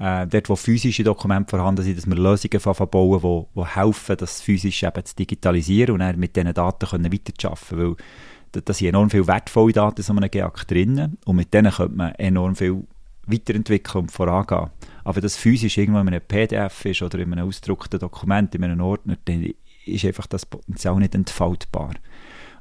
äh, 0.00 0.26
dort, 0.26 0.48
wo 0.48 0.56
physische 0.56 1.04
Dokumente 1.04 1.50
vorhanden 1.50 1.82
sind, 1.82 1.98
dass 1.98 2.08
wir 2.08 2.16
Lösungen 2.16 2.88
bauen, 2.90 3.20
die, 3.54 3.60
die 3.60 3.66
helfen, 3.66 4.16
das 4.16 4.40
physisch 4.40 4.82
eben 4.82 5.04
zu 5.04 5.14
digitalisieren 5.14 5.94
und 5.94 6.00
dann 6.00 6.18
mit 6.18 6.34
diesen 6.34 6.52
Daten 6.54 6.88
können 6.88 7.12
weiterzuarbeiten 7.12 7.78
weil 7.78 8.62
da 8.62 8.72
sind 8.72 8.88
enorm 8.88 9.10
viele 9.10 9.28
wertvolle 9.28 9.72
Daten 9.72 10.00
in 10.00 10.02
so 10.02 10.12
einem 10.12 10.30
GEAC 10.30 10.66
drin 10.66 11.18
und 11.24 11.36
mit 11.36 11.54
denen 11.54 11.70
könnte 11.70 11.96
man 11.96 12.14
enorm 12.16 12.56
viel 12.56 12.82
weiterentwickeln 13.26 14.04
und 14.04 14.10
vorangehen. 14.10 14.70
Aber 15.04 15.16
wenn 15.16 15.22
das 15.22 15.36
physisch 15.36 15.78
irgendwo 15.78 16.00
in 16.00 16.08
einem 16.08 16.20
PDF 16.20 16.84
ist 16.84 17.02
oder 17.02 17.18
in 17.20 17.32
einem 17.32 17.46
ausgedruckten 17.46 18.00
Dokument, 18.00 18.54
in 18.54 18.64
einem 18.64 18.80
Ordner, 18.80 19.16
dann 19.24 19.52
ist 19.86 20.04
einfach 20.04 20.26
das 20.26 20.46
Potenzial 20.46 20.96
nicht 20.96 21.14
entfaltbar. 21.14 21.92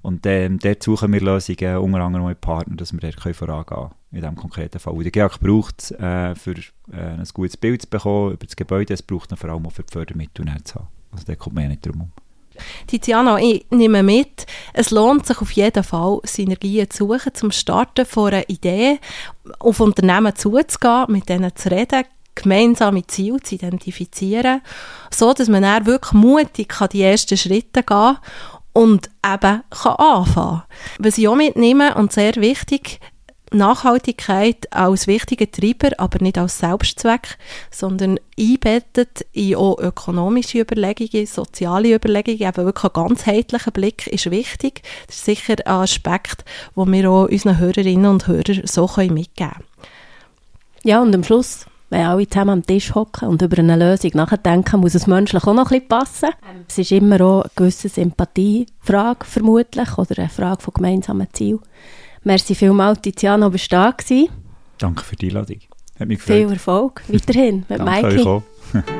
Und 0.02 0.26
ähm, 0.26 0.60
dort 0.60 0.84
suchen 0.84 1.12
wir 1.12 1.22
Lösungen, 1.22 1.78
unter 1.78 2.02
anderem 2.02 2.28
mit 2.28 2.40
Partnern, 2.40 2.78
dass 2.78 2.94
wir 2.94 3.00
dort 3.00 3.36
vorangehen 3.36 3.66
können, 3.66 3.92
in 4.12 4.22
diesem 4.22 4.36
konkreten 4.36 4.80
Fall. 4.80 4.94
Und 4.94 5.04
der 5.04 5.12
GEAK 5.12 5.40
braucht 5.40 5.82
es, 5.82 5.92
äh, 5.92 6.36
für 6.36 6.56
äh, 6.92 6.96
ein 6.96 7.28
gutes 7.34 7.58
Bild 7.58 7.84
zu 7.84 7.88
bekommen 7.90 8.34
über 8.34 8.46
das 8.46 8.56
Gebäude, 8.56 8.94
es 8.94 9.04
braucht 9.04 9.38
vor 9.38 9.50
allem 9.50 9.66
auch 9.66 9.72
für 9.72 9.84
die 9.84 9.92
Fördermittel 9.92 10.46
zu 10.64 10.76
haben. 10.76 10.88
Also 11.12 11.26
da 11.26 11.36
kommt 11.36 11.56
man 11.56 11.64
ja 11.64 11.70
nicht 11.70 11.86
drum 11.86 11.96
herum. 11.96 12.12
Tiziana, 12.88 13.40
ich 13.40 13.66
nehme 13.70 14.04
mit, 14.04 14.46
es 14.74 14.92
lohnt 14.92 15.26
sich 15.26 15.40
auf 15.40 15.52
jeden 15.52 15.84
Fall, 15.84 16.20
Synergien 16.24 16.90
zu 16.90 17.08
suchen, 17.08 17.34
zum 17.34 17.52
Starten 17.52 18.06
von 18.06 18.34
einer 18.34 18.50
Idee, 18.50 19.00
auf 19.60 19.80
Unternehmen 19.80 20.36
zuzugehen, 20.36 21.06
mit 21.08 21.30
denen 21.30 21.56
zu 21.56 21.72
reden, 21.72 22.04
gemeinsame 22.36 23.06
Ziele 23.08 23.40
zu 23.42 23.56
identifizieren, 23.56 24.62
so 25.10 25.34
dass 25.34 25.48
man 25.48 25.64
dann 25.64 25.86
wirklich 25.86 26.14
mutig 26.14 26.70
kann 26.70 26.90
die 26.90 27.04
ersten 27.04 27.38
Schritte 27.38 27.84
gehen 27.84 28.18
und 28.74 29.10
eben 29.26 29.64
kann 29.70 29.96
anfangen 29.96 30.64
Was 31.00 31.18
ich 31.18 31.28
auch 31.28 31.36
mitnehme 31.36 31.96
und 31.96 32.14
sehr 32.14 32.36
wichtig, 32.36 33.00
Nachhaltigkeit 33.52 34.72
als 34.72 35.08
wichtiger 35.08 35.50
Treiber, 35.50 35.92
aber 35.98 36.20
nicht 36.22 36.38
als 36.38 36.60
Selbstzweck, 36.60 37.38
sondern 37.72 38.20
einbettet 38.38 39.26
in 39.32 39.56
auch 39.56 39.80
ökonomische 39.80 40.60
Überlegungen, 40.60 41.26
soziale 41.26 41.94
Überlegungen, 41.94 42.42
eben 42.42 42.66
wirklich 42.66 42.94
ein 42.94 43.08
ganzheitlicher 43.08 43.72
Blick 43.72 44.08
ist 44.08 44.30
wichtig. 44.30 44.84
Das 45.08 45.18
ist 45.18 45.26
sicher 45.26 45.56
ein 45.66 45.82
Aspekt, 45.82 46.46
den 46.76 46.92
wir 46.92 47.10
auch 47.10 47.30
unseren 47.30 47.58
Hörerinnen 47.58 48.10
und 48.10 48.28
Hörern 48.28 48.62
so 48.66 48.90
mitgeben 48.98 49.26
können. 49.36 49.64
Ja, 50.84 51.02
und 51.02 51.14
am 51.14 51.24
Schluss 51.24 51.66
wenn 51.90 52.06
alle 52.06 52.28
zusammen 52.28 52.52
am 52.52 52.66
Tisch 52.66 52.94
hocken 52.94 53.30
und 53.30 53.42
über 53.42 53.58
eine 53.58 53.76
Lösung 53.76 54.12
nachdenken, 54.14 54.80
muss 54.80 54.96
es 54.96 55.08
menschlich 55.08 55.44
auch 55.44 55.54
noch 55.54 55.72
ein 55.72 55.80
bisschen 55.82 55.88
passen. 55.88 56.30
Es 56.68 56.78
ist 56.78 56.92
immer 56.92 57.20
auch 57.22 57.42
eine 57.42 57.52
gewisse 57.56 57.90
Sympathiefrage 57.90 59.26
vermutlich 59.26 59.98
oder 59.98 60.20
eine 60.20 60.30
Frage 60.30 60.62
von 60.62 60.74
gemeinsamen 60.76 61.28
Zielen. 61.34 61.60
Merci 62.24 62.56
vielmals, 62.56 63.02
Tiziana, 63.02 63.50
bist 63.50 63.72
du 63.72 63.76
da 63.76 63.92
gewesen. 63.92 64.30
Danke 64.78 65.04
für 65.04 65.16
die 65.16 65.28
Einladung. 65.28 65.60
Hat 66.00 66.08
mich 66.08 66.20
gefreut. 66.20 66.38
Viel 66.38 66.52
Erfolg 66.54 67.02
weiterhin 67.08 67.66
mit 67.68 67.80
Danke 67.80 67.84
Maiki. 67.84 68.42